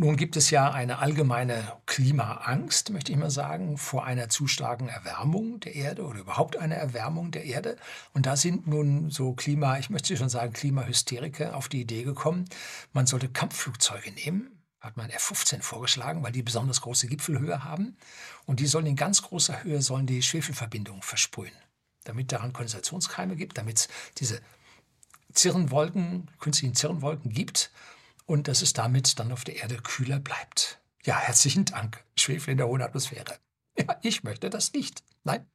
Nun 0.00 0.16
gibt 0.16 0.36
es 0.36 0.50
ja 0.50 0.70
eine 0.70 1.00
allgemeine 1.00 1.72
Klimaangst, 1.86 2.90
möchte 2.90 3.10
ich 3.10 3.18
mal 3.18 3.32
sagen, 3.32 3.76
vor 3.78 4.04
einer 4.04 4.28
zu 4.28 4.46
starken 4.46 4.86
Erwärmung 4.86 5.58
der 5.58 5.74
Erde 5.74 6.04
oder 6.04 6.20
überhaupt 6.20 6.56
einer 6.56 6.76
Erwärmung 6.76 7.32
der 7.32 7.44
Erde. 7.44 7.76
Und 8.12 8.24
da 8.24 8.36
sind 8.36 8.68
nun 8.68 9.10
so 9.10 9.32
Klima, 9.32 9.76
ich 9.76 9.90
möchte 9.90 10.16
schon 10.16 10.28
sagen, 10.28 10.52
Klimahysteriker 10.52 11.56
auf 11.56 11.68
die 11.68 11.80
Idee 11.80 12.04
gekommen, 12.04 12.44
man 12.92 13.08
sollte 13.08 13.28
Kampfflugzeuge 13.28 14.12
nehmen. 14.12 14.62
Hat 14.80 14.96
man 14.96 15.10
F-15 15.10 15.62
vorgeschlagen, 15.62 16.22
weil 16.22 16.30
die 16.30 16.44
besonders 16.44 16.80
große 16.82 17.08
Gipfelhöhe 17.08 17.64
haben. 17.64 17.96
Und 18.46 18.60
die 18.60 18.68
sollen 18.68 18.86
in 18.86 18.94
ganz 18.94 19.22
großer 19.22 19.64
Höhe 19.64 19.82
sollen 19.82 20.06
die 20.06 20.22
Schwefelverbindungen 20.22 21.02
versprühen, 21.02 21.50
damit 22.04 22.30
daran 22.30 22.52
Kondensationskeime 22.52 23.34
gibt, 23.34 23.58
damit 23.58 23.78
es 23.78 23.88
diese 24.18 24.40
Zirrenwolken, 25.32 26.30
künstlichen 26.38 26.76
Zirrenwolken 26.76 27.32
gibt 27.32 27.72
und 28.28 28.46
dass 28.46 28.60
es 28.60 28.74
damit 28.74 29.18
dann 29.18 29.32
auf 29.32 29.42
der 29.42 29.56
Erde 29.56 29.78
kühler 29.78 30.20
bleibt. 30.20 30.78
Ja, 31.02 31.18
herzlichen 31.18 31.64
Dank. 31.64 32.04
Schwefel 32.14 32.52
in 32.52 32.58
der 32.58 32.68
hohen 32.68 32.82
Atmosphäre. 32.82 33.38
Ja, 33.78 33.98
ich 34.02 34.22
möchte 34.22 34.50
das 34.50 34.74
nicht. 34.74 35.02
Nein, 35.24 35.46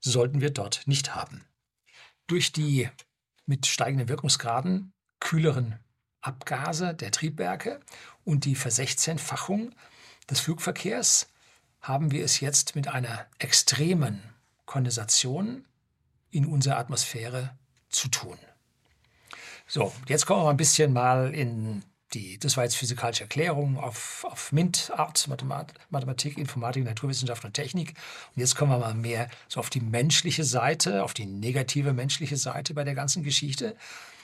sollten 0.00 0.40
wir 0.40 0.50
dort 0.50 0.86
nicht 0.86 1.16
haben. 1.16 1.44
Durch 2.28 2.52
die 2.52 2.88
mit 3.44 3.66
steigenden 3.66 4.08
Wirkungsgraden 4.08 4.92
kühleren 5.18 5.80
Abgase 6.20 6.94
der 6.94 7.10
Triebwerke 7.10 7.80
und 8.24 8.44
die 8.44 8.54
Versechzehnfachung 8.54 9.74
des 10.30 10.38
Flugverkehrs 10.38 11.28
haben 11.80 12.12
wir 12.12 12.24
es 12.24 12.38
jetzt 12.38 12.76
mit 12.76 12.86
einer 12.86 13.26
extremen 13.40 14.22
Kondensation 14.64 15.66
in 16.30 16.46
unserer 16.46 16.78
Atmosphäre 16.78 17.58
zu 17.88 18.06
tun. 18.06 18.38
So, 19.66 19.92
jetzt 20.06 20.24
kommen 20.24 20.40
wir 20.40 20.44
mal 20.44 20.50
ein 20.50 20.56
bisschen 20.56 20.92
mal 20.92 21.34
in 21.34 21.82
die, 22.14 22.38
das 22.38 22.56
war 22.56 22.64
jetzt 22.64 22.76
physikalische 22.76 23.24
Erklärung 23.24 23.78
auf, 23.78 24.24
auf 24.28 24.52
MINT-Art, 24.52 25.28
Mathematik, 25.28 25.76
Mathematik, 25.90 26.38
Informatik, 26.38 26.84
Naturwissenschaft 26.84 27.44
und 27.44 27.54
Technik. 27.54 27.94
Und 28.34 28.40
jetzt 28.40 28.56
kommen 28.56 28.70
wir 28.70 28.78
mal 28.78 28.94
mehr 28.94 29.28
so 29.48 29.60
auf 29.60 29.70
die 29.70 29.80
menschliche 29.80 30.44
Seite, 30.44 31.04
auf 31.04 31.14
die 31.14 31.26
negative 31.26 31.92
menschliche 31.92 32.36
Seite 32.36 32.74
bei 32.74 32.84
der 32.84 32.94
ganzen 32.94 33.22
Geschichte. 33.22 33.76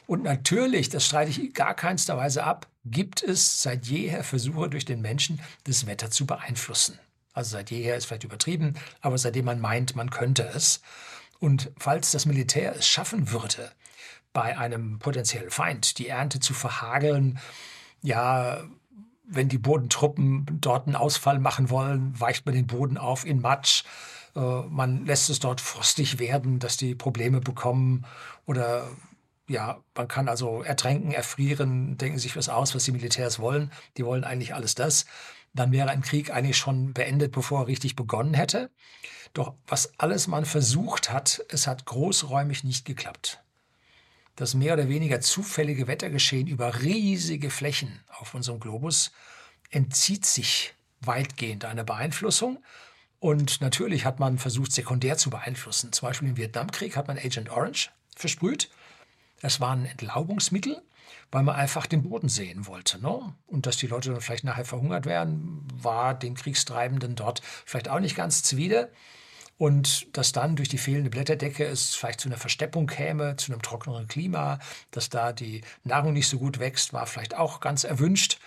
Und 0.07 0.23
natürlich, 0.23 0.89
das 0.89 1.05
streite 1.05 1.31
ich 1.31 1.53
gar 1.53 1.75
keinster 1.75 2.17
Weise 2.17 2.45
ab, 2.45 2.67
gibt 2.85 3.23
es 3.23 3.63
seit 3.63 3.87
jeher 3.87 4.25
Versuche 4.25 4.71
durch 4.71 4.85
den 4.85 5.03
Menschen, 5.03 5.41
das 5.65 5.87
Wetter 5.87 6.11
zu 6.11 6.27
beeinflussen. 6.27 6.99
Also 7.35 7.53
seit 7.53 7.71
jeher 7.71 7.97
ist 7.97 8.07
vielleicht 8.07 8.25
übertrieben, 8.25 8.75
aber 9.01 9.19
seitdem 9.19 9.45
man 9.45 9.61
meint, 9.61 9.95
man 9.95 10.11
könnte 10.11 10.45
es. 10.45 10.81
Und 11.41 11.71
falls 11.79 12.11
das 12.11 12.27
Militär 12.27 12.75
es 12.75 12.89
schaffen 12.89 13.31
würde, 13.31 13.71
bei 14.33 14.59
einem 14.59 14.99
potenziellen 14.99 15.51
Feind 15.51 15.99
die 15.99 16.09
Ernte 16.09 16.41
zu 16.41 16.55
verhageln, 16.55 17.39
ja, 18.03 18.63
wenn 19.25 19.49
die 19.49 19.59
Bodentruppen 19.59 20.47
dort 20.61 20.87
einen 20.87 20.97
Ausfall 20.97 21.39
machen 21.39 21.71
wollen, 21.71 22.19
weicht 22.19 22.47
man 22.47 22.55
den 22.55 22.67
Boden 22.67 22.97
auf 22.97 23.27
in 23.27 23.41
Matsch. 23.41 23.85
Äh, 24.35 24.41
man 24.41 25.05
lässt 25.05 25.31
es 25.31 25.41
dort 25.41 25.61
frostig 25.61 26.19
werden, 26.19 26.59
dass 26.59 26.77
die 26.77 26.95
Probleme 26.95 27.41
bekommen. 27.41 28.07
Oder 28.47 28.89
ja, 29.49 29.83
man 29.95 30.09
kann 30.09 30.29
also 30.29 30.63
ertränken, 30.63 31.13
erfrieren, 31.13 31.97
denken 31.99 32.19
sich 32.19 32.37
was 32.37 32.49
aus, 32.49 32.75
was 32.75 32.85
die 32.85 32.93
Militärs 32.93 33.39
wollen. 33.39 33.71
Die 33.97 34.05
wollen 34.05 34.25
eigentlich 34.25 34.55
alles 34.55 34.75
das. 34.75 35.07
Dann 35.55 35.73
wäre 35.73 35.91
ein 35.91 36.03
Krieg 36.03 36.31
eigentlich 36.31 36.59
schon 36.59 36.93
beendet, 36.93 37.33
bevor 37.33 37.63
er 37.63 37.67
richtig 37.67 37.97
begonnen 37.97 38.35
hätte. 38.35 38.71
Doch 39.35 39.55
was 39.67 39.99
alles 39.99 40.27
man 40.27 40.45
versucht 40.45 41.13
hat, 41.13 41.45
es 41.51 41.67
hat 41.67 41.85
großräumig 41.85 42.65
nicht 42.65 42.85
geklappt 42.85 43.43
das 44.39 44.55
mehr 44.55 44.75
oder 44.75 44.89
weniger 44.89 45.21
zufällige 45.21 45.89
Wettergeschehen 45.89 46.47
über 46.47 46.83
riesige 46.83 47.51
Flächen 47.51 48.01
auf 48.21 48.35
unserem 48.35 48.61
Globus 48.61 49.11
entzieht 49.71 50.25
sich 50.25 50.75
weitgehend 51.01 51.65
einer 51.65 51.83
Beeinflussung. 51.83 52.63
Und 53.19 53.61
natürlich 53.61 54.05
hat 54.05 54.21
man 54.21 54.39
versucht, 54.39 54.71
sekundär 54.71 55.19
zu 55.19 55.31
beeinflussen. 55.31 55.93
Zum 55.93 56.07
Beispiel 56.07 56.29
im 56.29 56.37
Vietnamkrieg 56.37 56.97
hat 56.97 57.09
man 57.09 57.19
Agent 57.19 57.51
Orange 57.51 57.91
versprüht. 58.15 58.71
Das 59.41 59.59
war 59.59 59.73
ein 59.73 59.87
Entlaubungsmittel, 59.87 60.83
weil 61.33 61.43
man 61.43 61.57
einfach 61.57 61.87
den 61.87 62.05
Boden 62.05 62.29
sehen 62.29 62.69
wollte. 62.69 63.03
Ne? 63.03 63.35
Und 63.49 63.67
dass 63.67 63.77
die 63.77 63.89
Leute 63.89 64.13
dann 64.13 64.21
vielleicht 64.21 64.45
nachher 64.45 64.65
verhungert 64.65 65.05
wären, 65.05 65.67
war 65.75 66.15
den 66.15 66.37
Kriegstreibenden 66.37 67.17
dort 67.17 67.43
vielleicht 67.67 67.89
auch 67.89 68.01
nicht 68.01 68.15
ganz 68.15 68.45
zuwider. 68.45 68.89
Und 69.59 70.17
dass 70.17 70.31
dann 70.31 70.55
durch 70.55 70.69
die 70.69 70.79
fehlende 70.79 71.11
Blätterdecke 71.11 71.65
es 71.65 71.97
vielleicht 71.97 72.21
zu 72.21 72.29
einer 72.29 72.39
Versteppung 72.39 72.87
käme, 72.87 73.37
zu 73.37 73.53
einem 73.53 73.61
trockeneren 73.61 74.07
Klima, 74.07 74.61
dass 74.93 75.09
da 75.09 75.33
die 75.33 75.63
Nahrung 75.83 76.13
nicht 76.13 76.29
so 76.29 76.39
gut 76.39 76.61
wächst, 76.61 76.93
war 76.93 77.07
vielleicht 77.07 77.37
auch 77.37 77.59
ganz 77.59 77.83
erwünscht. 77.83 78.39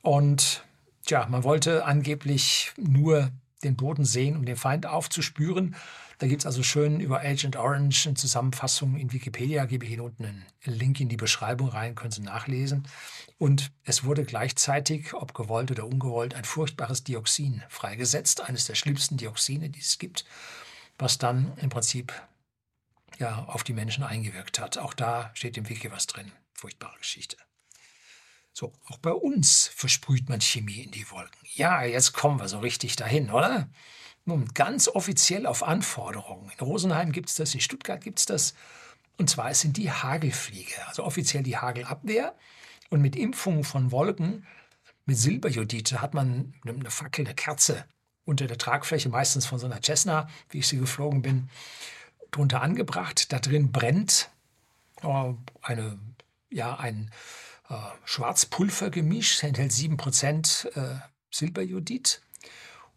Und 0.00 0.64
ja, 1.08 1.26
man 1.28 1.44
wollte 1.44 1.84
angeblich 1.84 2.72
nur 2.78 3.30
den 3.62 3.76
Boden 3.76 4.04
sehen, 4.04 4.36
um 4.36 4.46
den 4.46 4.56
Feind 4.56 4.86
aufzuspüren. 4.86 5.76
Da 6.18 6.26
gibt 6.26 6.42
es 6.42 6.46
also 6.46 6.64
schön 6.64 6.98
über 6.98 7.20
Agent 7.20 7.56
Orange 7.56 8.06
eine 8.06 8.14
Zusammenfassung 8.14 8.96
in 8.96 9.12
Wikipedia, 9.12 9.66
gebe 9.66 9.86
ich 9.86 9.92
Ihnen 9.92 10.00
unten 10.00 10.24
einen 10.24 10.46
Link 10.64 11.00
in 11.00 11.08
die 11.08 11.16
Beschreibung 11.16 11.68
rein, 11.68 11.94
können 11.94 12.10
Sie 12.10 12.22
nachlesen. 12.22 12.88
Und 13.38 13.70
es 13.84 14.02
wurde 14.02 14.24
gleichzeitig, 14.24 15.14
ob 15.14 15.32
gewollt 15.32 15.70
oder 15.70 15.86
ungewollt, 15.86 16.34
ein 16.34 16.44
furchtbares 16.44 17.04
Dioxin 17.04 17.62
freigesetzt, 17.68 18.40
eines 18.40 18.64
der 18.64 18.74
schlimmsten 18.74 19.16
Dioxine, 19.16 19.70
die 19.70 19.80
es 19.80 19.98
gibt, 19.98 20.24
was 20.98 21.18
dann 21.18 21.56
im 21.58 21.70
Prinzip 21.70 22.12
ja, 23.18 23.44
auf 23.44 23.62
die 23.62 23.72
Menschen 23.72 24.02
eingewirkt 24.02 24.58
hat. 24.58 24.76
Auch 24.76 24.94
da 24.94 25.30
steht 25.34 25.56
im 25.56 25.68
Wiki 25.68 25.90
was 25.92 26.08
drin. 26.08 26.32
Furchtbare 26.52 26.98
Geschichte. 26.98 27.36
So, 28.52 28.72
auch 28.86 28.98
bei 28.98 29.12
uns 29.12 29.68
versprüht 29.68 30.28
man 30.28 30.40
Chemie 30.40 30.82
in 30.82 30.90
die 30.90 31.08
Wolken. 31.12 31.40
Ja, 31.54 31.84
jetzt 31.84 32.12
kommen 32.12 32.40
wir 32.40 32.48
so 32.48 32.58
richtig 32.58 32.96
dahin, 32.96 33.30
oder? 33.30 33.68
Nun, 34.28 34.44
ganz 34.52 34.88
offiziell 34.88 35.46
auf 35.46 35.62
Anforderungen. 35.62 36.50
In 36.50 36.60
Rosenheim 36.66 37.12
gibt 37.12 37.30
es 37.30 37.36
das, 37.36 37.54
in 37.54 37.60
Stuttgart 37.60 38.02
gibt 38.02 38.18
es 38.18 38.26
das. 38.26 38.52
Und 39.16 39.30
zwar 39.30 39.54
sind 39.54 39.78
die 39.78 39.90
Hagelfliege, 39.90 40.86
also 40.86 41.02
offiziell 41.04 41.42
die 41.42 41.56
Hagelabwehr. 41.56 42.34
Und 42.90 43.00
mit 43.00 43.16
Impfungen 43.16 43.64
von 43.64 43.90
Wolken 43.90 44.46
mit 45.06 45.16
Silberjodite 45.16 46.02
hat 46.02 46.12
man 46.12 46.52
eine 46.66 46.90
Fackel, 46.90 47.24
eine 47.24 47.34
Kerze 47.34 47.86
unter 48.26 48.46
der 48.46 48.58
Tragfläche, 48.58 49.08
meistens 49.08 49.46
von 49.46 49.58
so 49.58 49.64
einer 49.64 49.80
Cessna, 49.82 50.28
wie 50.50 50.58
ich 50.58 50.68
sie 50.68 50.76
geflogen 50.76 51.22
bin, 51.22 51.48
drunter 52.30 52.60
angebracht. 52.60 53.32
Da 53.32 53.38
drin 53.38 53.72
brennt 53.72 54.28
äh, 55.00 55.32
eine, 55.62 55.98
ja, 56.50 56.76
ein 56.76 57.10
äh, 57.70 57.76
Schwarzpulvergemisch, 58.04 59.42
enthält 59.42 59.72
7% 59.72 60.68
äh, 60.76 61.00
Silberjodid. 61.30 62.20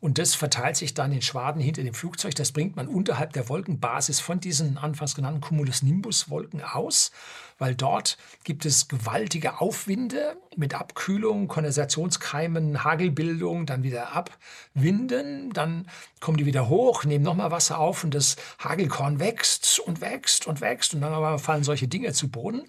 Und 0.01 0.17
das 0.17 0.33
verteilt 0.33 0.77
sich 0.77 0.95
dann 0.95 1.11
in 1.11 1.21
Schwaden 1.21 1.61
hinter 1.61 1.83
dem 1.83 1.93
Flugzeug. 1.93 2.33
Das 2.33 2.51
bringt 2.51 2.75
man 2.75 2.87
unterhalb 2.87 3.33
der 3.33 3.47
Wolkenbasis 3.49 4.19
von 4.19 4.39
diesen 4.39 4.79
anfangs 4.79 5.13
genannten 5.13 5.41
Cumulus-Nimbus-Wolken 5.41 6.63
aus, 6.63 7.11
weil 7.59 7.75
dort 7.75 8.17
gibt 8.43 8.65
es 8.65 8.87
gewaltige 8.87 9.61
Aufwinde 9.61 10.37
mit 10.55 10.73
Abkühlung, 10.73 11.47
Kondensationskeimen, 11.47 12.83
Hagelbildung, 12.83 13.67
dann 13.67 13.83
wieder 13.83 14.13
abwinden, 14.13 15.53
dann 15.53 15.87
kommen 16.19 16.37
die 16.37 16.47
wieder 16.47 16.67
hoch, 16.67 17.03
nehmen 17.03 17.23
nochmal 17.23 17.51
Wasser 17.51 17.77
auf 17.77 18.03
und 18.03 18.15
das 18.15 18.37
Hagelkorn 18.57 19.19
wächst 19.19 19.79
und 19.79 20.01
wächst 20.01 20.47
und 20.47 20.61
wächst 20.61 20.95
und 20.95 21.01
dann 21.01 21.37
fallen 21.37 21.63
solche 21.63 21.87
Dinge 21.87 22.11
zu 22.13 22.27
Boden 22.27 22.63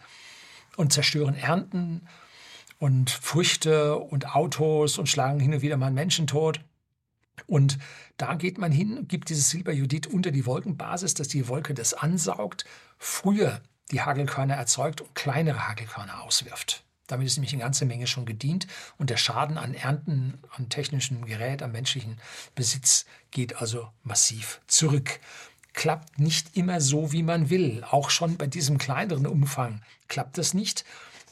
und 0.76 0.92
zerstören 0.92 1.34
Ernten 1.34 2.06
und 2.78 3.10
Früchte 3.10 3.96
und 3.96 4.34
Autos 4.34 4.98
und 4.98 5.08
schlagen 5.08 5.40
hin 5.40 5.54
und 5.54 5.62
wieder 5.62 5.78
mal 5.78 5.86
einen 5.86 5.94
Menschen 5.94 6.26
tot. 6.26 6.60
Und 7.46 7.78
da 8.16 8.34
geht 8.34 8.58
man 8.58 8.72
hin, 8.72 9.06
gibt 9.08 9.28
dieses 9.28 9.50
Silberjodid 9.50 10.06
unter 10.06 10.30
die 10.30 10.46
Wolkenbasis, 10.46 11.14
dass 11.14 11.28
die 11.28 11.48
Wolke 11.48 11.74
das 11.74 11.94
ansaugt, 11.94 12.64
früher 12.98 13.60
die 13.90 14.00
Hagelkörner 14.00 14.54
erzeugt 14.54 15.00
und 15.00 15.14
kleinere 15.14 15.68
Hagelkörner 15.68 16.22
auswirft. 16.22 16.84
Damit 17.06 17.26
ist 17.26 17.36
nämlich 17.36 17.52
eine 17.52 17.62
ganze 17.62 17.84
Menge 17.84 18.06
schon 18.06 18.26
gedient 18.26 18.66
und 18.96 19.10
der 19.10 19.16
Schaden 19.16 19.58
an 19.58 19.74
Ernten, 19.74 20.38
an 20.56 20.68
technischem 20.68 21.26
Gerät, 21.26 21.62
am 21.62 21.72
menschlichen 21.72 22.18
Besitz 22.54 23.04
geht 23.30 23.56
also 23.56 23.88
massiv 24.02 24.60
zurück. 24.66 25.20
Klappt 25.74 26.18
nicht 26.18 26.56
immer 26.56 26.80
so, 26.80 27.12
wie 27.12 27.22
man 27.22 27.50
will. 27.50 27.84
Auch 27.90 28.10
schon 28.10 28.36
bei 28.36 28.46
diesem 28.46 28.78
kleineren 28.78 29.26
Umfang 29.26 29.82
klappt 30.08 30.38
das 30.38 30.54
nicht. 30.54 30.84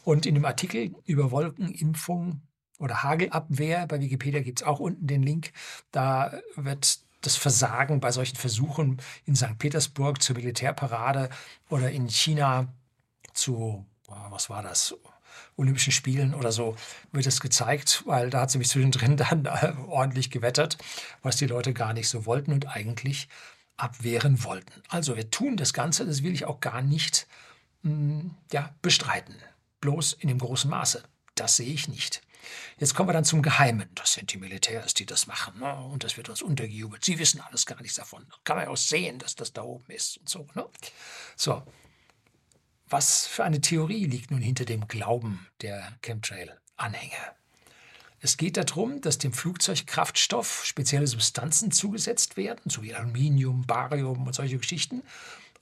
Und 0.04 0.26
in 0.26 0.34
dem 0.34 0.44
Artikel 0.44 0.94
über 1.04 1.30
Wolkenimpfung 1.30 2.42
oder 2.80 3.02
Hagelabwehr, 3.02 3.86
bei 3.86 4.00
Wikipedia 4.00 4.40
gibt 4.40 4.60
es 4.60 4.66
auch 4.66 4.80
unten 4.80 5.06
den 5.06 5.22
Link, 5.22 5.52
da 5.92 6.40
wird 6.56 6.98
das 7.20 7.36
Versagen 7.36 8.00
bei 8.00 8.10
solchen 8.10 8.36
Versuchen 8.36 9.00
in 9.26 9.36
St. 9.36 9.58
Petersburg 9.58 10.22
zur 10.22 10.36
Militärparade 10.36 11.28
oder 11.68 11.90
in 11.90 12.08
China 12.08 12.68
zu, 13.34 13.86
was 14.30 14.50
war 14.50 14.62
das, 14.62 14.94
Olympischen 15.56 15.92
Spielen 15.92 16.34
oder 16.34 16.52
so, 16.52 16.74
wird 17.12 17.26
es 17.26 17.40
gezeigt, 17.40 18.02
weil 18.06 18.30
da 18.30 18.40
hat 18.42 18.50
sie 18.50 18.58
mich 18.58 18.68
zwischendrin 18.68 19.16
dann 19.18 19.44
äh, 19.44 19.74
ordentlich 19.88 20.30
gewettert, 20.30 20.78
was 21.22 21.36
die 21.36 21.46
Leute 21.46 21.74
gar 21.74 21.92
nicht 21.92 22.08
so 22.08 22.24
wollten 22.24 22.52
und 22.52 22.66
eigentlich 22.68 23.28
abwehren 23.76 24.42
wollten. 24.44 24.82
Also 24.88 25.16
wir 25.16 25.30
tun 25.30 25.56
das 25.56 25.72
Ganze, 25.72 26.06
das 26.06 26.22
will 26.22 26.32
ich 26.32 26.46
auch 26.46 26.60
gar 26.60 26.82
nicht 26.82 27.26
mh, 27.82 27.92
mm, 27.92 28.36
ja, 28.52 28.74
bestreiten, 28.82 29.36
bloß 29.80 30.14
in 30.14 30.28
dem 30.28 30.38
großen 30.38 30.70
Maße. 30.70 31.02
Das 31.34 31.56
sehe 31.56 31.72
ich 31.72 31.88
nicht. 31.88 32.22
Jetzt 32.78 32.94
kommen 32.94 33.08
wir 33.08 33.12
dann 33.12 33.24
zum 33.24 33.42
Geheimen. 33.42 33.88
Das 33.94 34.14
sind 34.14 34.32
die 34.32 34.38
Militärs, 34.38 34.94
die 34.94 35.06
das 35.06 35.26
machen. 35.26 35.60
Ne? 35.60 35.74
Und 35.74 36.04
das 36.04 36.16
wird 36.16 36.28
uns 36.28 36.42
untergejubelt. 36.42 37.04
Sie 37.04 37.18
wissen 37.18 37.40
alles 37.40 37.66
gar 37.66 37.80
nichts 37.80 37.96
davon. 37.96 38.26
Kann 38.44 38.56
man 38.56 38.66
ja 38.66 38.70
auch 38.70 38.76
sehen, 38.76 39.18
dass 39.18 39.34
das 39.34 39.52
da 39.52 39.62
oben 39.62 39.90
ist 39.90 40.18
und 40.18 40.28
so. 40.28 40.46
Ne? 40.54 40.66
So. 41.36 41.62
Was 42.88 43.26
für 43.26 43.44
eine 43.44 43.60
Theorie 43.60 44.06
liegt 44.06 44.30
nun 44.30 44.40
hinter 44.40 44.64
dem 44.64 44.88
Glauben 44.88 45.46
der 45.60 45.96
Chemtrail-Anhänger? 46.02 47.36
Es 48.22 48.36
geht 48.36 48.56
darum, 48.58 49.00
dass 49.00 49.16
dem 49.16 49.32
Flugzeug 49.32 49.86
Kraftstoff, 49.86 50.64
spezielle 50.64 51.06
Substanzen 51.06 51.70
zugesetzt 51.70 52.36
werden, 52.36 52.68
so 52.68 52.82
wie 52.82 52.94
Aluminium, 52.94 53.66
Barium 53.66 54.26
und 54.26 54.34
solche 54.34 54.58
Geschichten, 54.58 55.02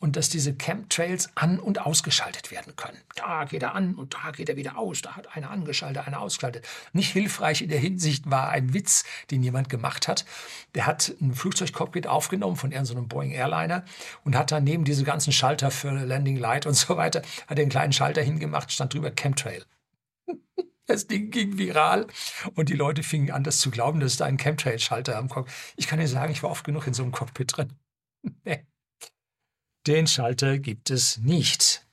und 0.00 0.16
dass 0.16 0.28
diese 0.28 0.54
Chemtrails 0.54 1.30
an- 1.34 1.58
und 1.58 1.80
ausgeschaltet 1.80 2.50
werden 2.50 2.76
können. 2.76 2.98
Da 3.16 3.44
geht 3.44 3.62
er 3.62 3.74
an 3.74 3.94
und 3.96 4.14
da 4.14 4.30
geht 4.30 4.48
er 4.48 4.56
wieder 4.56 4.78
aus. 4.78 5.02
Da 5.02 5.16
hat 5.16 5.36
einer 5.36 5.50
angeschaltet, 5.50 6.06
einer 6.06 6.20
ausgeschaltet. 6.20 6.66
Nicht 6.92 7.12
hilfreich 7.12 7.62
in 7.62 7.68
der 7.68 7.80
Hinsicht 7.80 8.30
war 8.30 8.50
ein 8.50 8.74
Witz, 8.74 9.04
den 9.30 9.42
jemand 9.42 9.68
gemacht 9.68 10.06
hat. 10.06 10.24
Der 10.74 10.86
hat 10.86 11.14
ein 11.20 11.34
Flugzeugcockpit 11.34 12.06
aufgenommen 12.06 12.56
von 12.56 12.70
irgendeinem 12.70 13.08
Boeing 13.08 13.32
Airliner 13.32 13.84
und 14.24 14.36
hat 14.36 14.52
dann 14.52 14.64
neben 14.64 14.84
diese 14.84 15.04
ganzen 15.04 15.32
Schalter 15.32 15.70
für 15.70 15.90
Landing 15.90 16.36
Light 16.36 16.66
und 16.66 16.74
so 16.74 16.96
weiter, 16.96 17.22
hat 17.48 17.58
er 17.58 17.62
einen 17.62 17.70
kleinen 17.70 17.92
Schalter 17.92 18.22
hingemacht, 18.22 18.72
stand 18.72 18.94
drüber 18.94 19.10
Chemtrail. 19.10 19.64
Das 20.90 21.06
Ding 21.06 21.30
ging 21.30 21.58
viral 21.58 22.06
und 22.54 22.70
die 22.70 22.74
Leute 22.74 23.02
fingen 23.02 23.30
an, 23.30 23.44
das 23.44 23.58
zu 23.58 23.70
glauben, 23.70 24.00
dass 24.00 24.12
es 24.12 24.16
da 24.16 24.24
einen 24.24 24.38
Chemtrail-Schalter 24.38 25.18
am 25.18 25.28
Cockpit. 25.28 25.52
Ich 25.76 25.86
kann 25.86 25.98
dir 25.98 26.08
sagen, 26.08 26.32
ich 26.32 26.42
war 26.42 26.48
oft 26.48 26.64
genug 26.64 26.86
in 26.86 26.94
so 26.94 27.02
einem 27.02 27.12
Cockpit 27.12 27.54
drin. 27.54 27.72
Den 29.86 30.06
Schalter 30.06 30.58
gibt 30.58 30.90
es 30.90 31.18
nicht. 31.18 31.86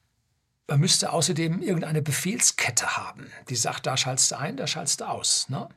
Man 0.67 0.80
müsste 0.80 1.13
außerdem 1.13 1.62
irgendeine 1.62 2.02
Befehlskette 2.02 2.98
haben, 2.98 3.30
die 3.50 3.56
sagt, 3.56 3.86
da 3.86 3.95
schaltest 3.98 4.32
du 4.32 4.39
ein, 4.39 4.58
da 4.58 4.65
schaltest 4.65 5.02
du 5.02 5.08
aus. 5.08 5.48
Ne? 5.50 5.69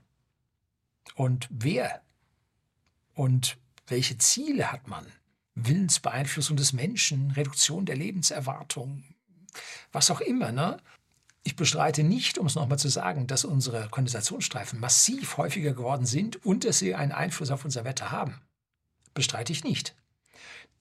Und 1.14 1.46
wer? 1.50 2.00
Und 3.14 3.58
welche 3.86 4.16
Ziele 4.16 4.72
hat 4.72 4.88
man? 4.88 5.06
Willensbeeinflussung 5.54 6.56
des 6.56 6.72
Menschen, 6.72 7.32
Reduktion 7.32 7.84
der 7.84 7.96
Lebenserwartung, 7.96 9.04
was 9.92 10.10
auch 10.10 10.20
immer. 10.20 10.52
Ne? 10.52 10.78
Ich 11.42 11.56
bestreite 11.56 12.02
nicht, 12.02 12.38
um 12.38 12.46
es 12.46 12.54
nochmal 12.54 12.78
zu 12.78 12.88
sagen, 12.88 13.26
dass 13.26 13.44
unsere 13.44 13.88
Kondensationsstreifen 13.90 14.80
massiv 14.80 15.36
häufiger 15.36 15.72
geworden 15.72 16.06
sind 16.06 16.44
und 16.46 16.64
dass 16.64 16.78
sie 16.78 16.94
einen 16.94 17.12
Einfluss 17.12 17.50
auf 17.50 17.64
unser 17.64 17.84
Wetter 17.84 18.10
haben. 18.10 18.40
Bestreite 19.12 19.52
ich 19.52 19.64
nicht 19.64 19.94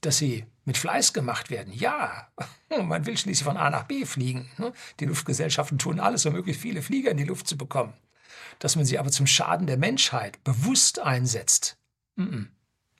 dass 0.02 0.18
sie 0.18 0.46
mit 0.66 0.78
Fleiß 0.78 1.14
gemacht 1.14 1.50
werden. 1.50 1.74
Ja, 1.74 2.28
man 2.84 3.06
will 3.06 3.18
schließlich 3.18 3.44
von 3.44 3.58
A 3.58 3.70
nach 3.70 3.84
B 3.84 4.06
fliegen. 4.06 4.50
Ne? 4.58 4.74
Die 5.00 5.06
Luftgesellschaften 5.06 5.78
tun 5.78 6.00
alles, 6.00 6.26
um 6.26 6.34
möglichst 6.34 6.62
viele 6.62 6.82
Flieger 6.82 7.12
in 7.12 7.18
die 7.18 7.24
Luft 7.24 7.48
zu 7.48 7.58
bekommen. 7.58 7.94
Dass 8.60 8.76
man 8.76 8.86
sie 8.86 8.98
aber 9.00 9.12
zum 9.12 9.28
Schaden 9.28 9.68
der 9.68 9.78
Menschheit 9.78 10.44
bewusst 10.44 11.00
einsetzt, 11.00 11.78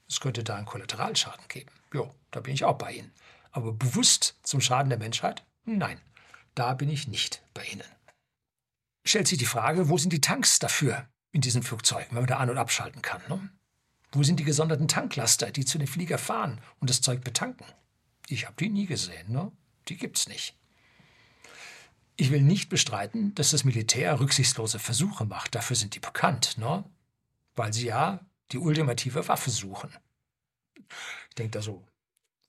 es 0.08 0.20
könnte 0.20 0.44
da 0.44 0.56
einen 0.56 0.66
Kollateralschaden 0.66 1.48
geben. 1.48 1.72
Jo, 1.94 2.14
da 2.32 2.40
bin 2.40 2.54
ich 2.54 2.64
auch 2.64 2.78
bei 2.78 2.94
Ihnen. 2.94 3.12
Aber 3.52 3.74
bewusst 3.74 4.38
zum 4.44 4.62
Schaden 4.62 4.90
der 4.90 5.00
Menschheit? 5.00 5.46
Nein, 5.66 6.00
da 6.56 6.74
bin 6.74 6.90
ich 6.90 7.08
nicht 7.08 7.42
bei 7.54 7.66
Ihnen. 7.66 7.84
Stellt 9.06 9.28
sich 9.28 9.38
die 9.38 9.46
Frage, 9.46 9.90
wo 9.90 9.98
sind 9.98 10.14
die 10.14 10.22
Tanks 10.22 10.60
dafür 10.60 11.08
in 11.32 11.42
diesen 11.42 11.64
Flugzeugen, 11.64 12.10
wenn 12.12 12.20
man 12.20 12.28
da 12.28 12.38
an- 12.38 12.50
und 12.50 12.58
abschalten 12.58 13.02
kann? 13.02 13.22
Ne? 13.28 13.50
Wo 14.18 14.24
sind 14.24 14.40
die 14.40 14.46
gesonderten 14.46 14.88
Tanklaster, 14.88 15.52
die 15.52 15.64
zu 15.64 15.78
den 15.78 15.86
Flieger 15.86 16.18
fahren 16.18 16.60
und 16.80 16.90
das 16.90 17.02
Zeug 17.02 17.24
betanken? 17.24 17.68
Ich 18.28 18.48
habe 18.48 18.56
die 18.60 18.68
nie 18.68 18.88
gesehen, 18.88 19.32
ne? 19.32 19.52
Die 19.90 19.96
gibt's 19.96 20.28
nicht. 20.28 20.58
Ich 22.16 22.32
will 22.32 22.42
nicht 22.42 22.68
bestreiten, 22.68 23.36
dass 23.36 23.52
das 23.52 23.64
Militär 23.64 24.20
rücksichtslose 24.20 24.80
Versuche 24.80 25.26
macht. 25.26 25.54
Dafür 25.54 25.76
sind 25.76 25.94
die 25.94 26.00
bekannt, 26.00 26.58
ne? 26.58 26.84
Weil 27.56 27.74
sie 27.74 27.86
ja 27.86 28.26
die 28.52 28.58
ultimative 28.58 29.28
Waffe 29.28 29.52
suchen. 29.52 29.96
Ich 31.30 31.36
denke 31.36 31.52
da 31.52 31.62
so, 31.62 31.86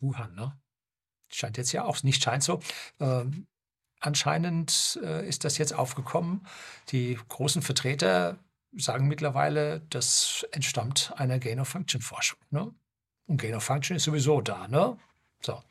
Wuhan, 0.00 0.34
ne? 0.34 0.58
Scheint 1.28 1.58
jetzt 1.58 1.72
ja 1.72 1.84
auch 1.84 2.02
nicht, 2.02 2.22
scheint 2.22 2.44
so. 2.44 2.60
Ähm, 2.98 3.46
anscheinend 4.00 4.98
äh, 5.02 5.28
ist 5.28 5.44
das 5.44 5.58
jetzt 5.58 5.74
aufgekommen. 5.74 6.46
Die 6.92 7.18
großen 7.28 7.60
Vertreter 7.60 8.38
sagen 8.76 9.08
mittlerweile, 9.08 9.80
das 9.90 10.46
entstammt 10.52 11.12
einer 11.16 11.38
Gain-of-Function-Forschung. 11.38 12.38
Ne? 12.50 12.72
Und 13.26 13.40
Gain-of-Function 13.40 13.96
ist 13.96 14.04
sowieso 14.04 14.40
da. 14.40 14.68
Ne? 14.68 14.96
So, 15.40 15.62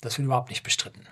das 0.00 0.18
wird 0.18 0.26
überhaupt 0.26 0.50
nicht 0.50 0.62
bestritten. 0.62 1.06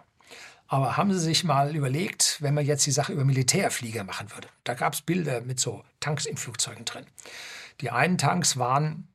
Aber 0.69 0.97
haben 0.97 1.13
Sie 1.13 1.21
sich 1.21 1.45
mal 1.45 1.77
überlegt, 1.77 2.39
wenn 2.41 2.55
man 2.55 2.67
jetzt 2.67 2.87
die 2.87 2.91
Sache 2.91 3.13
über 3.13 3.25
Militärflieger 3.25 4.05
machen 4.05 4.31
würde? 4.33 4.49
Da 4.65 4.75
gab 4.75 4.95
es 4.95 5.03
Bilder 5.03 5.41
mit 5.41 5.61
so 5.61 5.85
Tanks 6.01 6.27
in 6.27 6.37
Flugzeugen 6.37 6.85
drin. 6.85 7.07
Die 7.81 7.91
einen 7.91 8.19
Tanks 8.19 8.57
waren 8.57 9.09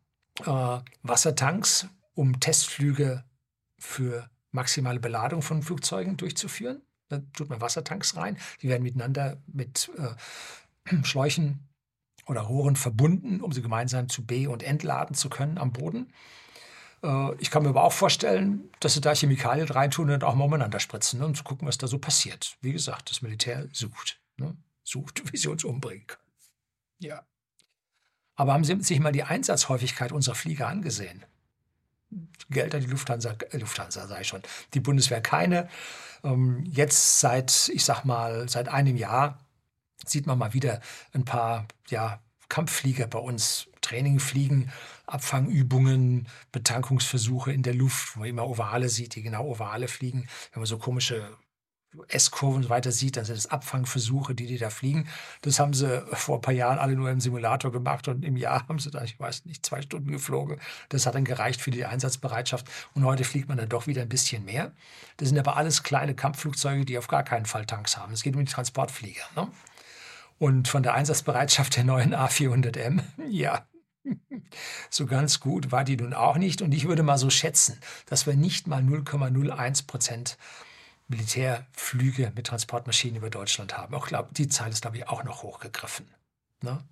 äh, 0.45 0.80
Wassertanks, 1.04 1.88
um 2.13 2.39
Testflüge 2.39 3.26
für 3.78 4.30
maximale 4.52 5.00
Beladung 5.00 5.41
von 5.41 5.62
Flugzeugen 5.62 6.15
durchzuführen. 6.17 6.82
Da 7.10 7.19
tut 7.34 7.50
man 7.50 7.60
Wassertanks 7.60 8.15
rein. 8.15 8.38
Die 8.62 8.69
werden 8.69 8.84
miteinander 8.84 9.38
mit 9.47 9.91
äh, 9.97 10.95
Schläuchen 11.04 11.67
oder 12.25 12.41
Rohren 12.41 12.75
verbunden, 12.75 13.41
um 13.41 13.51
sie 13.51 13.62
gemeinsam 13.62 14.10
zu 14.10 14.25
be- 14.25 14.49
und 14.49 14.63
entladen 14.63 15.15
zu 15.15 15.29
können 15.29 15.57
am 15.57 15.71
Boden. 15.71 16.12
Äh, 17.03 17.36
ich 17.39 17.51
kann 17.51 17.63
mir 17.63 17.69
aber 17.69 17.84
auch 17.84 17.93
vorstellen, 17.93 18.69
dass 18.79 18.93
sie 18.93 19.01
da 19.01 19.13
Chemikalien 19.13 19.67
reintun 19.67 20.10
und 20.10 20.23
auch 20.23 20.36
mal 20.36 20.45
umeinander 20.45 20.79
spritzen 20.79 21.19
ne, 21.19 21.25
um 21.25 21.36
zu 21.36 21.43
gucken, 21.43 21.67
was 21.67 21.77
da 21.77 21.88
so 21.88 21.99
passiert. 21.99 22.57
Wie 22.62 22.71
gesagt, 22.71 23.10
das 23.10 23.21
Militär 23.21 23.67
sucht. 23.71 24.19
Ne? 24.38 24.55
Sucht, 24.84 25.21
wie 25.31 25.38
sie 25.38 25.47
uns 25.47 25.63
umbringen 25.63 26.07
können. 26.07 26.21
Ja. 26.99 27.25
Aber 28.36 28.53
haben 28.53 28.63
Sie 28.63 28.79
sich 28.81 28.99
mal 28.99 29.12
die 29.12 29.23
Einsatzhäufigkeit 29.23 30.12
unserer 30.12 30.36
Flieger 30.36 30.67
angesehen? 30.67 31.25
Geld 32.49 32.73
an 32.75 32.81
die 32.81 32.88
Lufthansa, 32.88 33.36
äh, 33.51 33.57
Lufthansa 33.57 34.07
sei 34.07 34.23
schon, 34.23 34.41
die 34.73 34.79
Bundeswehr 34.79 35.21
keine. 35.21 35.69
Ähm, 36.23 36.63
jetzt 36.65 37.19
seit, 37.19 37.69
ich 37.73 37.86
sag 37.86 38.03
mal, 38.03 38.49
seit 38.49 38.67
einem 38.67 38.97
Jahr 38.97 39.39
sieht 40.05 40.27
man 40.27 40.37
mal 40.37 40.54
wieder 40.54 40.81
ein 41.13 41.25
paar 41.25 41.67
ja, 41.89 42.19
Kampfflieger 42.49 43.08
bei 43.08 43.19
uns 43.19 43.67
Training 43.81 44.19
fliegen, 44.19 44.71
Abfangübungen, 45.08 46.27
Betankungsversuche 46.52 47.52
in 47.52 47.63
der 47.63 47.73
Luft, 47.73 48.15
wo 48.15 48.19
man 48.19 48.29
immer 48.29 48.47
Ovale 48.47 48.89
sieht, 48.89 49.15
die 49.15 49.21
genau 49.21 49.45
Ovale 49.45 49.87
fliegen. 49.87 50.27
Wenn 50.54 50.62
man 50.62 50.67
so 50.67 50.77
komische 50.77 51.37
S-Kurven 52.08 52.69
weiter 52.69 52.91
sieht, 52.91 53.17
dann 53.17 53.25
sind 53.25 53.37
das 53.37 53.47
Abfangversuche, 53.47 54.33
die 54.33 54.45
die 54.45 54.58
da 54.58 54.69
fliegen. 54.69 55.10
Das 55.41 55.60
haben 55.60 55.73
sie 55.73 56.02
vor 56.13 56.37
ein 56.37 56.41
paar 56.41 56.54
Jahren 56.54 56.77
alle 56.77 56.95
nur 56.95 57.10
im 57.10 57.19
Simulator 57.19 57.71
gemacht 57.71 58.08
und 58.08 58.23
im 58.23 58.37
Jahr 58.37 58.67
haben 58.67 58.79
sie 58.79 58.91
da, 58.91 59.04
ich 59.04 59.19
weiß 59.19 59.45
nicht, 59.45 59.65
zwei 59.65 59.81
Stunden 59.81 60.12
geflogen. 60.12 60.60
Das 60.89 61.06
hat 61.06 61.15
dann 61.15 61.25
gereicht 61.25 61.60
für 61.60 61.71
die 61.71 61.85
Einsatzbereitschaft 61.85 62.65
und 62.93 63.04
heute 63.04 63.25
fliegt 63.25 63.49
man 63.49 63.58
dann 63.58 63.67
doch 63.67 63.87
wieder 63.87 64.02
ein 64.02 64.10
bisschen 64.10 64.45
mehr. 64.45 64.71
Das 65.17 65.29
sind 65.29 65.37
aber 65.37 65.58
alles 65.58 65.83
kleine 65.83 66.15
Kampfflugzeuge, 66.15 66.85
die 66.85 66.97
auf 66.97 67.08
gar 67.08 67.23
keinen 67.23 67.45
Fall 67.45 67.65
Tanks 67.65 67.97
haben. 67.97 68.13
Es 68.13 68.23
geht 68.23 68.35
um 68.35 68.45
die 68.45 68.52
Transportflieger. 68.52 69.23
Ne? 69.35 69.49
Und 70.42 70.67
von 70.67 70.81
der 70.81 70.96
Einsatzbereitschaft 70.96 71.75
der 71.75 71.83
neuen 71.83 72.15
A400M, 72.15 73.04
ja, 73.29 73.63
so 74.89 75.06
ganz 75.06 75.39
gut 75.39 75.71
war 75.71 75.83
die 75.83 75.98
nun 75.98 76.15
auch 76.15 76.37
nicht. 76.37 76.63
Und 76.63 76.71
ich 76.71 76.87
würde 76.87 77.04
mal 77.04 77.19
so 77.19 77.29
schätzen, 77.29 77.79
dass 78.08 78.25
wir 78.25 78.33
nicht 78.33 78.65
mal 78.65 78.81
0,01 78.81 79.85
Prozent 79.85 80.39
Militärflüge 81.10 82.31
mit 82.35 82.48
Transportmaschinen 82.48 83.17
über 83.17 83.29
Deutschland 83.29 83.77
haben. 83.77 83.94
Auch 83.94 84.08
glaub, 84.08 84.33
die 84.33 84.48
Zahl 84.48 84.71
ist, 84.71 84.81
glaube 84.81 84.98
ich, 84.98 85.08
auch 85.08 85.23
noch 85.23 85.44
hochgegriffen. 85.44 86.08
Ne? 86.63 86.83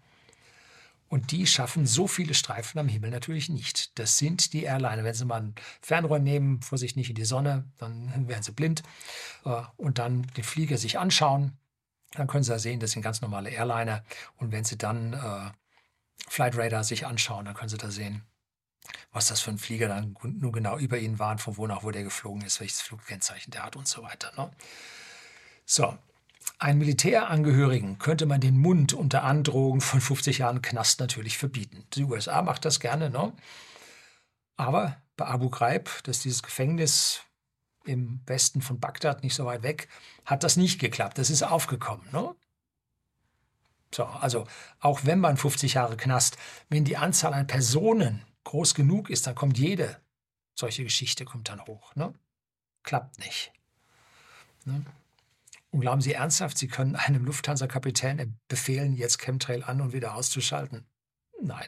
Und 1.08 1.32
die 1.32 1.47
schaffen 1.47 1.88
so 1.88 2.06
viele 2.08 2.36
Streifen 2.36 2.78
am 2.78 2.88
Himmel 2.88 3.10
natürlich 3.10 3.50
nicht. 3.50 3.97
Das 3.97 4.20
sind 4.20 4.54
die 4.54 4.66
Airliner. 4.66 5.04
Wenn 5.04 5.16
Sie 5.16 5.26
mal 5.26 5.41
ein 5.41 5.56
Fernrohr 5.82 6.20
nehmen, 6.20 6.62
Vorsicht 6.62 6.95
nicht 6.95 7.10
in 7.10 7.16
die 7.16 7.26
Sonne, 7.26 7.66
dann 7.80 8.28
werden 8.28 8.43
Sie 8.43 8.52
blind. 8.52 8.84
Äh, 9.43 9.64
und 9.76 9.97
dann 9.97 10.28
den 10.38 10.43
Flieger 10.43 10.78
sich 10.78 11.00
anschauen, 11.00 11.58
dann 12.14 12.28
können 12.28 12.43
Sie 12.43 12.51
da 12.51 12.60
sehen, 12.60 12.80
das 12.80 12.91
sind 12.91 13.01
ganz 13.01 13.22
normale 13.22 13.49
Airliner. 13.49 14.03
Und 14.38 14.51
wenn 14.51 14.64
Sie 14.64 14.78
dann 14.78 15.14
äh, 15.14 15.51
Flight 16.28 16.57
Radar 16.57 16.84
sich 16.84 17.05
anschauen, 17.05 17.45
dann 17.45 17.53
können 17.53 17.70
Sie 17.70 17.78
da 17.78 17.91
sehen, 17.91 18.24
was 19.12 19.28
das 19.28 19.41
für 19.41 19.51
ein 19.51 19.57
Flieger 19.57 19.88
dann 19.88 20.16
nur 20.24 20.51
genau 20.51 20.78
über 20.78 20.97
ihnen 20.97 21.20
war 21.20 21.38
von 21.38 21.57
wo 21.57 21.68
nach 21.68 21.84
wo 21.84 21.91
der 21.91 22.03
geflogen 22.03 22.41
ist, 22.41 22.60
welches 22.60 22.82
Flugkennzeichen 22.82 23.51
der 23.51 23.64
hat 23.64 23.76
und 23.76 23.88
so 23.88 24.03
weiter. 24.03 24.32
Ne? 24.38 24.51
So, 25.66 25.97
ein 26.57 26.78
Militärangehörigen 26.78 27.99
könnte 27.99 28.26
man 28.26 28.41
den 28.41 28.57
Mund 28.57 28.93
unter 28.93 29.24
Androhung 29.24 29.82
von 29.82 30.01
50 30.01 30.39
Jahren 30.39 30.62
Knast 30.62 30.99
natürlich 30.99 31.38
verbieten. 31.38 31.86
Die 31.93 32.03
USA 32.03 32.41
macht 32.41 32.66
das 32.66 32.80
gerne, 32.80 33.10
ne? 33.10 33.34
aber 34.57 35.01
bei 35.16 35.26
Abu 35.26 35.49
Ghraib, 35.49 35.89
das 36.03 36.18
ist 36.18 36.26
dieses 36.26 36.43
Gefängnis 36.43 37.22
im 37.90 38.22
Westen 38.26 38.62
von 38.62 38.80
Bagdad, 38.80 39.24
nicht 39.24 39.36
so 39.36 39.46
weit 39.46 39.64
weg, 39.64 39.90
hat 40.26 40.44
das 40.44 40.58
nicht 40.58 40.80
geklappt. 40.80 41.18
Das 41.18 41.30
ist 41.30 41.44
aufgekommen. 41.44 42.08
Ne? 42.12 42.36
So, 43.94 44.06
also 44.06 44.48
auch 44.80 45.06
wenn 45.06 45.20
man 45.20 45.38
50 45.38 45.74
Jahre 45.74 45.98
Knast, 45.98 46.38
wenn 46.70 46.86
die 46.86 46.98
Anzahl 46.98 47.34
an 47.34 47.48
Personen 47.48 48.24
groß 48.44 48.76
genug 48.76 49.10
ist, 49.10 49.28
dann 49.28 49.36
kommt 49.36 49.58
jede 49.58 50.00
solche 50.60 50.84
Geschichte 50.84 51.26
kommt 51.26 51.50
dann 51.50 51.66
hoch. 51.66 51.96
Ne? 51.96 52.14
Klappt 52.84 53.18
nicht. 53.20 53.52
Ne? 54.66 54.86
Und 55.72 55.82
glauben 55.82 56.02
Sie 56.02 56.14
ernsthaft, 56.14 56.58
Sie 56.58 56.68
können 56.68 56.96
einem 56.96 57.26
Lufthansa-Kapitän 57.26 58.38
befehlen, 58.48 58.96
jetzt 58.96 59.20
Chemtrail 59.20 59.64
an 59.64 59.82
und 59.82 59.94
wieder 59.94 60.16
auszuschalten? 60.16 60.86
Nein. 61.42 61.68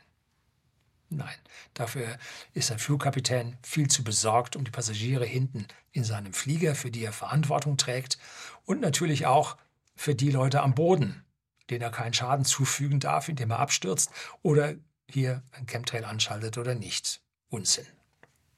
Nein. 1.14 1.36
Dafür 1.74 2.18
ist 2.54 2.72
ein 2.72 2.80
Flugkapitän 2.80 3.58
viel 3.64 3.90
zu 3.90 4.02
besorgt 4.02 4.56
um 4.56 4.64
die 4.64 4.72
Passagiere 4.72 5.26
hinten 5.26 5.68
in 5.92 6.06
seinem 6.06 6.34
Flieger, 6.34 6.74
für 6.74 6.90
die 6.90 7.04
er 7.04 7.12
Verantwortung 7.12 7.76
trägt. 7.76 8.18
Und 8.64 8.80
natürlich 8.80 9.26
auch 9.26 9.58
für 9.94 10.16
die 10.16 10.32
Leute 10.32 10.62
am 10.62 10.74
Boden, 10.74 11.26
denen 11.70 11.82
er 11.82 11.92
keinen 11.92 12.14
Schaden 12.14 12.46
zufügen 12.46 13.02
darf, 13.02 13.28
indem 13.28 13.52
er 13.52 13.60
abstürzt 13.60 14.10
oder 14.42 14.76
hier 15.10 15.44
ein 15.52 15.66
Chemtrail 15.66 16.06
anschaltet 16.06 16.58
oder 16.58 16.76
nicht. 16.76 17.22
Unsinn. 17.50 17.88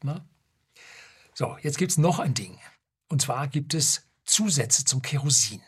Na? 0.03 0.13
Ne? 0.13 0.25
So, 1.33 1.57
jetzt 1.63 1.79
gibt 1.79 1.91
es 1.91 1.97
noch 1.97 2.19
ein 2.19 2.35
Ding. 2.35 2.59
Und 3.07 3.23
zwar 3.23 3.47
gibt 3.47 3.73
es 3.73 4.07
Zusätze 4.25 4.85
zum 4.85 5.01
Kerosin. 5.01 5.63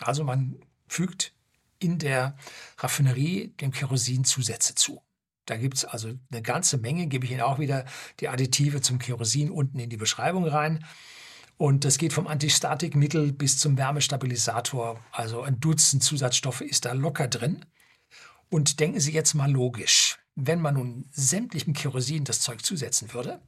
Also 0.00 0.24
man 0.24 0.64
fügt 0.88 1.34
in 1.78 1.98
der 1.98 2.38
Raffinerie 2.78 3.48
dem 3.60 3.70
Kerosin 3.70 4.24
Zusätze 4.24 4.74
zu. 4.74 5.02
Da 5.50 5.56
gibt 5.56 5.78
es 5.78 5.84
also 5.84 6.12
eine 6.30 6.42
ganze 6.42 6.78
Menge, 6.78 7.08
gebe 7.08 7.24
ich 7.24 7.32
Ihnen 7.32 7.40
auch 7.40 7.58
wieder 7.58 7.84
die 8.20 8.28
Additive 8.28 8.82
zum 8.82 9.00
Kerosin 9.00 9.50
unten 9.50 9.80
in 9.80 9.90
die 9.90 9.96
Beschreibung 9.96 10.46
rein. 10.46 10.84
Und 11.56 11.84
das 11.84 11.98
geht 11.98 12.12
vom 12.12 12.28
Antistatikmittel 12.28 13.32
bis 13.32 13.58
zum 13.58 13.76
Wärmestabilisator. 13.76 15.02
Also 15.10 15.42
ein 15.42 15.58
Dutzend 15.58 16.04
Zusatzstoffe 16.04 16.60
ist 16.60 16.84
da 16.84 16.92
locker 16.92 17.26
drin. 17.26 17.64
Und 18.48 18.78
denken 18.78 19.00
Sie 19.00 19.10
jetzt 19.10 19.34
mal 19.34 19.50
logisch, 19.50 20.20
wenn 20.36 20.60
man 20.60 20.74
nun 20.74 21.08
sämtlichem 21.10 21.72
Kerosin 21.72 22.22
das 22.22 22.38
Zeug 22.38 22.64
zusetzen 22.64 23.12
würde, 23.12 23.42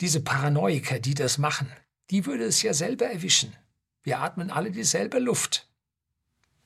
diese 0.00 0.20
Paranoiker, 0.20 0.98
die 0.98 1.14
das 1.14 1.38
machen, 1.38 1.68
die 2.10 2.26
würde 2.26 2.42
es 2.42 2.60
ja 2.62 2.74
selber 2.74 3.06
erwischen. 3.06 3.54
Wir 4.02 4.18
atmen 4.18 4.50
alle 4.50 4.72
dieselbe 4.72 5.20
Luft. 5.20 5.68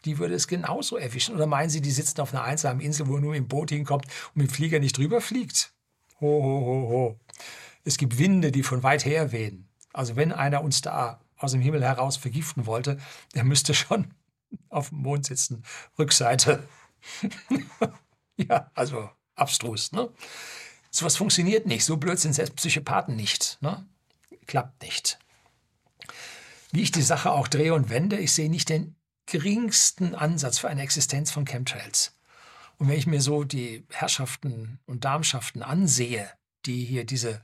Die 0.04 0.18
würde 0.18 0.34
es 0.34 0.48
genauso 0.48 0.96
erwischen. 0.96 1.34
Oder 1.34 1.46
meinen 1.46 1.70
Sie, 1.70 1.80
die 1.80 1.90
sitzen 1.90 2.20
auf 2.20 2.32
einer 2.32 2.44
einsamen 2.44 2.80
Insel, 2.80 3.08
wo 3.08 3.18
nur 3.18 3.34
im 3.34 3.48
Boot 3.48 3.70
hinkommt 3.70 4.06
und 4.06 4.36
mit 4.42 4.50
dem 4.50 4.54
Flieger 4.54 4.80
nicht 4.80 4.96
drüber 4.96 5.20
fliegt? 5.20 5.72
Ho, 6.20 6.42
ho, 6.42 6.60
ho, 6.66 6.88
ho. 6.88 7.20
Es 7.84 7.96
gibt 7.96 8.18
Winde, 8.18 8.52
die 8.52 8.62
von 8.62 8.82
weit 8.82 9.04
her 9.04 9.32
wehen. 9.32 9.68
Also 9.92 10.16
wenn 10.16 10.32
einer 10.32 10.62
uns 10.62 10.80
da 10.80 11.20
aus 11.36 11.52
dem 11.52 11.60
Himmel 11.60 11.82
heraus 11.84 12.16
vergiften 12.16 12.66
wollte, 12.66 12.98
der 13.34 13.44
müsste 13.44 13.74
schon 13.74 14.14
auf 14.68 14.90
dem 14.90 14.98
Mond 14.98 15.26
sitzen, 15.26 15.64
Rückseite. 15.98 16.66
ja, 18.36 18.70
also 18.74 19.10
abstrus. 19.34 19.92
Ne? 19.92 20.08
Sowas 20.90 21.16
funktioniert 21.16 21.66
nicht. 21.66 21.84
So 21.84 21.96
blöd 21.96 22.18
sind 22.18 22.34
selbst 22.34 22.56
Psychopathen 22.56 23.16
nicht. 23.16 23.58
Ne? 23.60 23.86
Klappt 24.46 24.82
nicht. 24.82 25.18
Wie 26.70 26.82
ich 26.82 26.92
die 26.92 27.02
Sache 27.02 27.32
auch 27.32 27.48
drehe 27.48 27.74
und 27.74 27.90
wende, 27.90 28.16
ich 28.16 28.32
sehe 28.32 28.50
nicht 28.50 28.68
den 28.68 28.96
geringsten 29.26 30.14
Ansatz 30.14 30.58
für 30.58 30.68
eine 30.68 30.82
Existenz 30.82 31.30
von 31.30 31.44
Chemtrails. 31.44 32.16
Und 32.78 32.88
wenn 32.88 32.98
ich 32.98 33.06
mir 33.06 33.20
so 33.20 33.44
die 33.44 33.86
Herrschaften 33.90 34.80
und 34.86 35.04
Darmschaften 35.04 35.62
ansehe, 35.62 36.30
die 36.66 36.84
hier 36.84 37.04
diese 37.04 37.42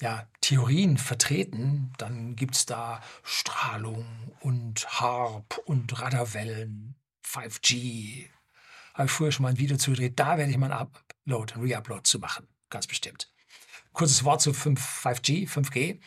ja, 0.00 0.26
Theorien 0.40 0.98
vertreten, 0.98 1.92
dann 1.98 2.36
gibt 2.36 2.56
es 2.56 2.66
da 2.66 3.00
Strahlung 3.22 4.06
und 4.40 4.86
Harp 5.00 5.58
und 5.64 6.00
Radarwellen, 6.00 6.96
5G, 7.24 8.28
habe 8.94 9.06
ich 9.06 9.12
früher 9.12 9.32
schon 9.32 9.44
mal 9.44 9.50
ein 9.50 9.58
Video 9.58 9.76
zugedreht. 9.76 10.18
Da 10.18 10.38
werde 10.38 10.50
ich 10.50 10.58
mal 10.58 10.72
ein 10.72 10.78
Upload, 10.78 11.54
ein 11.54 11.60
Reupload 11.60 12.02
zu 12.04 12.18
machen. 12.18 12.46
Ganz 12.70 12.86
bestimmt. 12.86 13.30
Kurzes 13.92 14.24
Wort 14.24 14.40
zu 14.40 14.52
5, 14.52 15.04
5G, 15.04 15.48
5G. 15.48 16.00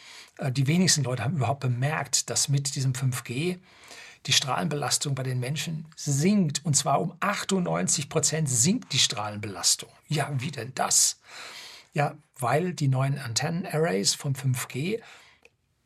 Die 0.51 0.67
wenigsten 0.67 1.03
Leute 1.03 1.23
haben 1.23 1.37
überhaupt 1.37 1.61
bemerkt, 1.61 2.29
dass 2.29 2.49
mit 2.49 2.75
diesem 2.75 2.93
5G 2.93 3.59
die 4.27 4.33
Strahlenbelastung 4.33 5.15
bei 5.15 5.23
den 5.23 5.39
Menschen 5.39 5.87
sinkt. 5.95 6.63
Und 6.65 6.75
zwar 6.75 7.01
um 7.01 7.15
98 7.21 8.09
Prozent 8.09 8.49
sinkt 8.49 8.91
die 8.91 8.99
Strahlenbelastung. 8.99 9.89
Ja, 10.07 10.29
wie 10.37 10.51
denn 10.51 10.73
das? 10.75 11.19
Ja, 11.93 12.15
weil 12.37 12.73
die 12.73 12.89
neuen 12.89 13.17
Antennen-Arrays 13.17 14.13
vom 14.13 14.33
5G 14.33 15.01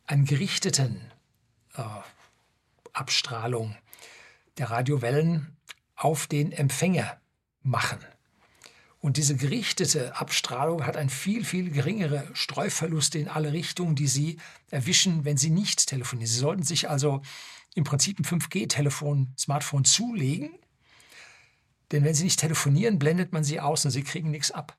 einen 0.08 0.26
gerichteten 0.26 1.00
äh, 1.76 1.84
Abstrahlung 2.94 3.78
der 4.58 4.72
Radiowellen 4.72 5.56
auf 5.96 6.28
den 6.28 6.52
Empfänger 6.52 7.22
machen. 7.62 8.00
Und 9.00 9.18
diese 9.18 9.36
gerichtete 9.36 10.16
Abstrahlung 10.18 10.86
hat 10.86 10.98
ein 10.98 11.10
viel, 11.10 11.46
viel 11.46 11.72
geringere 11.72 12.28
Streuverluste 12.34 13.18
in 13.18 13.28
alle 13.28 13.54
Richtungen, 13.54 13.96
die 13.96 14.08
Sie 14.08 14.38
erwischen, 14.70 15.26
wenn 15.26 15.38
Sie 15.38 15.50
nicht 15.50 15.88
telefonieren. 15.88 16.28
Sie 16.28 16.39
sollten 16.39 16.64
sich 16.64 16.89
also 16.89 17.22
im 17.76 17.84
Prinzip 17.84 18.19
ein 18.19 18.26
5G-Telefon, 18.26 19.34
Smartphone 19.38 19.86
zulegen, 19.86 20.51
denn 21.91 22.03
wenn 22.03 22.13
Sie 22.13 22.24
nicht 22.24 22.39
telefonieren, 22.39 22.99
blendet 22.99 23.34
man 23.34 23.43
Sie 23.43 23.59
aus 23.59 23.86
und 23.86 23.91
Sie 23.91 24.03
kriegen 24.03 24.32
nichts 24.32 24.51
ab. 24.51 24.78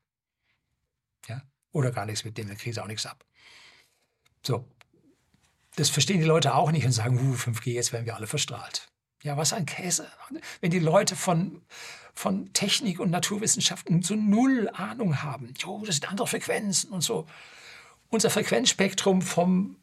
Ja? 1.29 1.43
Oder 1.73 1.91
gar 1.91 2.07
nichts 2.07 2.25
mit 2.25 2.39
denen, 2.39 2.49
dann 2.49 2.59
kriegen 2.59 2.75
Sie 2.75 2.83
auch 2.83 2.87
nichts 2.87 3.07
ab. 3.07 3.25
So, 4.45 4.67
das 5.77 5.89
verstehen 5.89 6.21
die 6.21 6.27
Leute 6.27 6.55
auch 6.55 6.71
nicht 6.71 6.85
und 6.85 6.93
sagen, 6.93 7.19
uh, 7.19 7.35
5G, 7.35 7.73
jetzt 7.73 7.93
werden 7.93 8.07
wir 8.07 8.17
alle 8.17 8.27
verstrahlt. 8.27 8.89
Ja, 9.23 9.37
was 9.37 9.53
ein 9.53 9.67
Käse. 9.67 10.09
Wenn 10.61 10.71
die 10.71 10.81
Leute 10.81 11.15
von, 11.15 11.63
von 12.13 12.53
Technik 12.53 12.99
und 12.99 13.11
Naturwissenschaften 13.11 14.03
so 14.03 14.17
null 14.17 14.69
Ahnung 14.73 15.23
haben. 15.23 15.55
Jo, 15.59 15.83
das 15.87 15.97
sind 15.97 16.11
andere 16.11 16.27
Frequenzen 16.27 16.91
und 16.91 17.03
so. 17.03 17.27
Unser 18.09 18.31
Frequenzspektrum 18.31 19.23
vom 19.23 19.77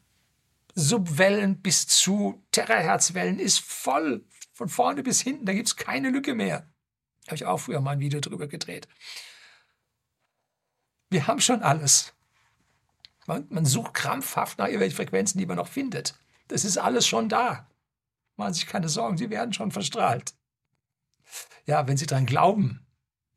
Subwellen 0.76 1.62
bis 1.62 1.88
zu 1.88 2.44
Terahertzwellen 2.52 3.40
ist 3.40 3.60
voll. 3.60 4.26
Von 4.54 4.70
vorne 4.70 5.04
bis 5.04 5.22
hinten, 5.22 5.46
da 5.46 5.54
gibt 5.54 5.68
es 5.68 5.76
keine 5.76 6.10
Lücke 6.10 6.36
mehr. 6.36 6.70
Habe 7.28 7.36
ich 7.36 7.46
auch 7.46 7.58
früher 7.60 7.80
mal 7.82 7.92
ein 7.92 8.00
Video 8.00 8.20
drüber 8.20 8.48
gedreht. 8.48 8.88
Wir 11.10 11.28
haben 11.28 11.40
schon 11.40 11.64
alles. 11.64 12.14
Man, 13.26 13.48
man 13.50 13.66
sucht 13.66 13.94
krampfhaft 13.94 14.58
nach 14.58 14.66
irgendwelchen 14.66 14.98
Frequenzen, 14.98 15.38
die 15.38 15.46
man 15.46 15.58
noch 15.58 15.68
findet. 15.68 16.20
Das 16.48 16.66
ist 16.66 16.78
alles 16.78 17.08
schon 17.08 17.30
da. 17.30 17.68
Machen 18.36 18.54
Sie 18.54 18.62
sich 18.62 18.70
keine 18.70 18.90
Sorgen, 18.90 19.18
Sie 19.18 19.30
werden 19.30 19.54
schon 19.54 19.72
verstrahlt. 19.72 20.34
Ja, 21.66 21.88
wenn 21.88 21.98
Sie 21.98 22.06
daran 22.06 22.26
glauben, 22.26 22.86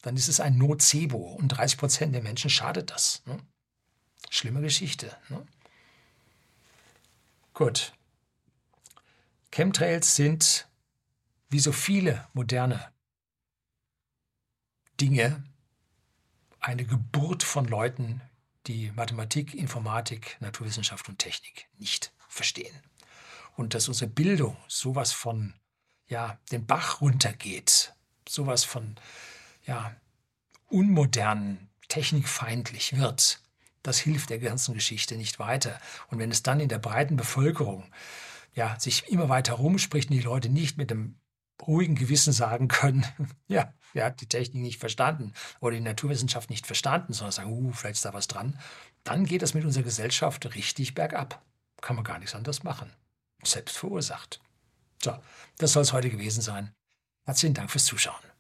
dann 0.01 0.17
ist 0.17 0.29
es 0.29 0.41
ein 0.41 0.59
Nocebo 0.59 1.35
und 1.35 1.49
30 1.49 1.79
Prozent 1.79 2.15
der 2.15 2.23
Menschen 2.23 2.51
schadet 2.51 2.91
das. 2.91 3.23
Ne? 3.27 3.39
Schlimme 4.31 4.61
Geschichte. 4.61 5.17
Ne? 5.29 5.47
Gut. 7.63 7.93
Chemtrails 9.53 10.17
sind 10.17 10.67
wie 11.49 11.61
so 11.61 11.71
viele 11.71 12.27
moderne 12.33 12.93
Dinge 15.01 15.45
eine 16.59 16.85
Geburt 16.85 17.45
von 17.45 17.67
Leuten, 17.67 18.21
die 18.67 18.91
Mathematik, 18.91 19.55
Informatik, 19.55 20.39
Naturwissenschaft 20.41 21.09
und 21.09 21.21
Technik 21.21 21.69
nicht 21.79 22.13
verstehen. 22.27 22.77
Und 23.55 23.75
dass 23.75 23.87
unsere 23.87 24.11
Bildung 24.11 24.57
sowas 24.67 25.13
von 25.13 25.55
ja, 26.09 26.41
den 26.51 26.67
Bach 26.67 27.01
runtergeht, 27.01 27.95
sowas 28.29 28.65
von 28.65 28.97
ja, 29.67 29.95
unmodern, 30.69 31.69
technikfeindlich 31.87 32.97
wird, 32.97 33.41
das 33.83 33.99
hilft 33.99 34.31
der 34.31 34.39
ganzen 34.39 34.75
Geschichte 34.75 35.17
nicht 35.17 35.39
weiter. 35.39 35.81
Und 36.09 36.19
wenn 36.19 36.31
es 36.31 36.43
dann 36.43 36.61
in 36.61 36.69
der 36.69 36.79
breiten 36.79 37.17
Bevölkerung 37.17 37.85
ja, 38.55 38.79
sich 38.79 39.09
immer 39.09 39.29
weiter 39.29 39.55
rumspricht 39.55 40.11
und 40.11 40.17
die 40.17 40.23
Leute 40.23 40.49
nicht 40.49 40.77
mit 40.77 40.91
dem 40.91 41.17
ruhigen 41.67 41.95
Gewissen 41.95 42.33
sagen 42.33 42.69
können, 42.69 43.05
ja, 43.49 43.73
wer 43.93 44.07
hat 44.07 44.21
die 44.21 44.29
Technik 44.29 44.63
nicht 44.63 44.81
verstanden 44.81 45.33
oder 45.61 45.77
die 45.77 45.83
Naturwissenschaft 45.83 46.51
nicht 46.51 46.67
verstanden, 46.67 47.13
sondern 47.13 47.33
sagen, 47.33 47.53
uh, 47.53 47.73
vielleicht 47.73 47.97
ist 47.97 48.05
da 48.05 48.15
was 48.15 48.29
dran, 48.29 48.59
dann 49.05 49.25
geht 49.25 49.43
das 49.43 49.55
mit 49.55 49.65
unserer 49.65 49.85
Gesellschaft 49.85 50.55
richtig 50.55 50.95
bergab. 50.95 51.43
Kann 51.81 51.97
man 51.97 52.05
gar 52.05 52.19
nichts 52.19 52.35
anderes 52.35 52.63
machen. 52.63 52.93
Selbst 53.43 53.77
verursacht. 53.77 54.41
So, 55.03 55.19
das 55.59 55.73
soll 55.73 55.83
es 55.83 55.93
heute 55.93 56.11
gewesen 56.11 56.43
sein. 56.43 56.73
Herzlichen 57.25 57.55
Dank 57.55 57.71
fürs 57.71 57.85
Zuschauen. 57.85 58.32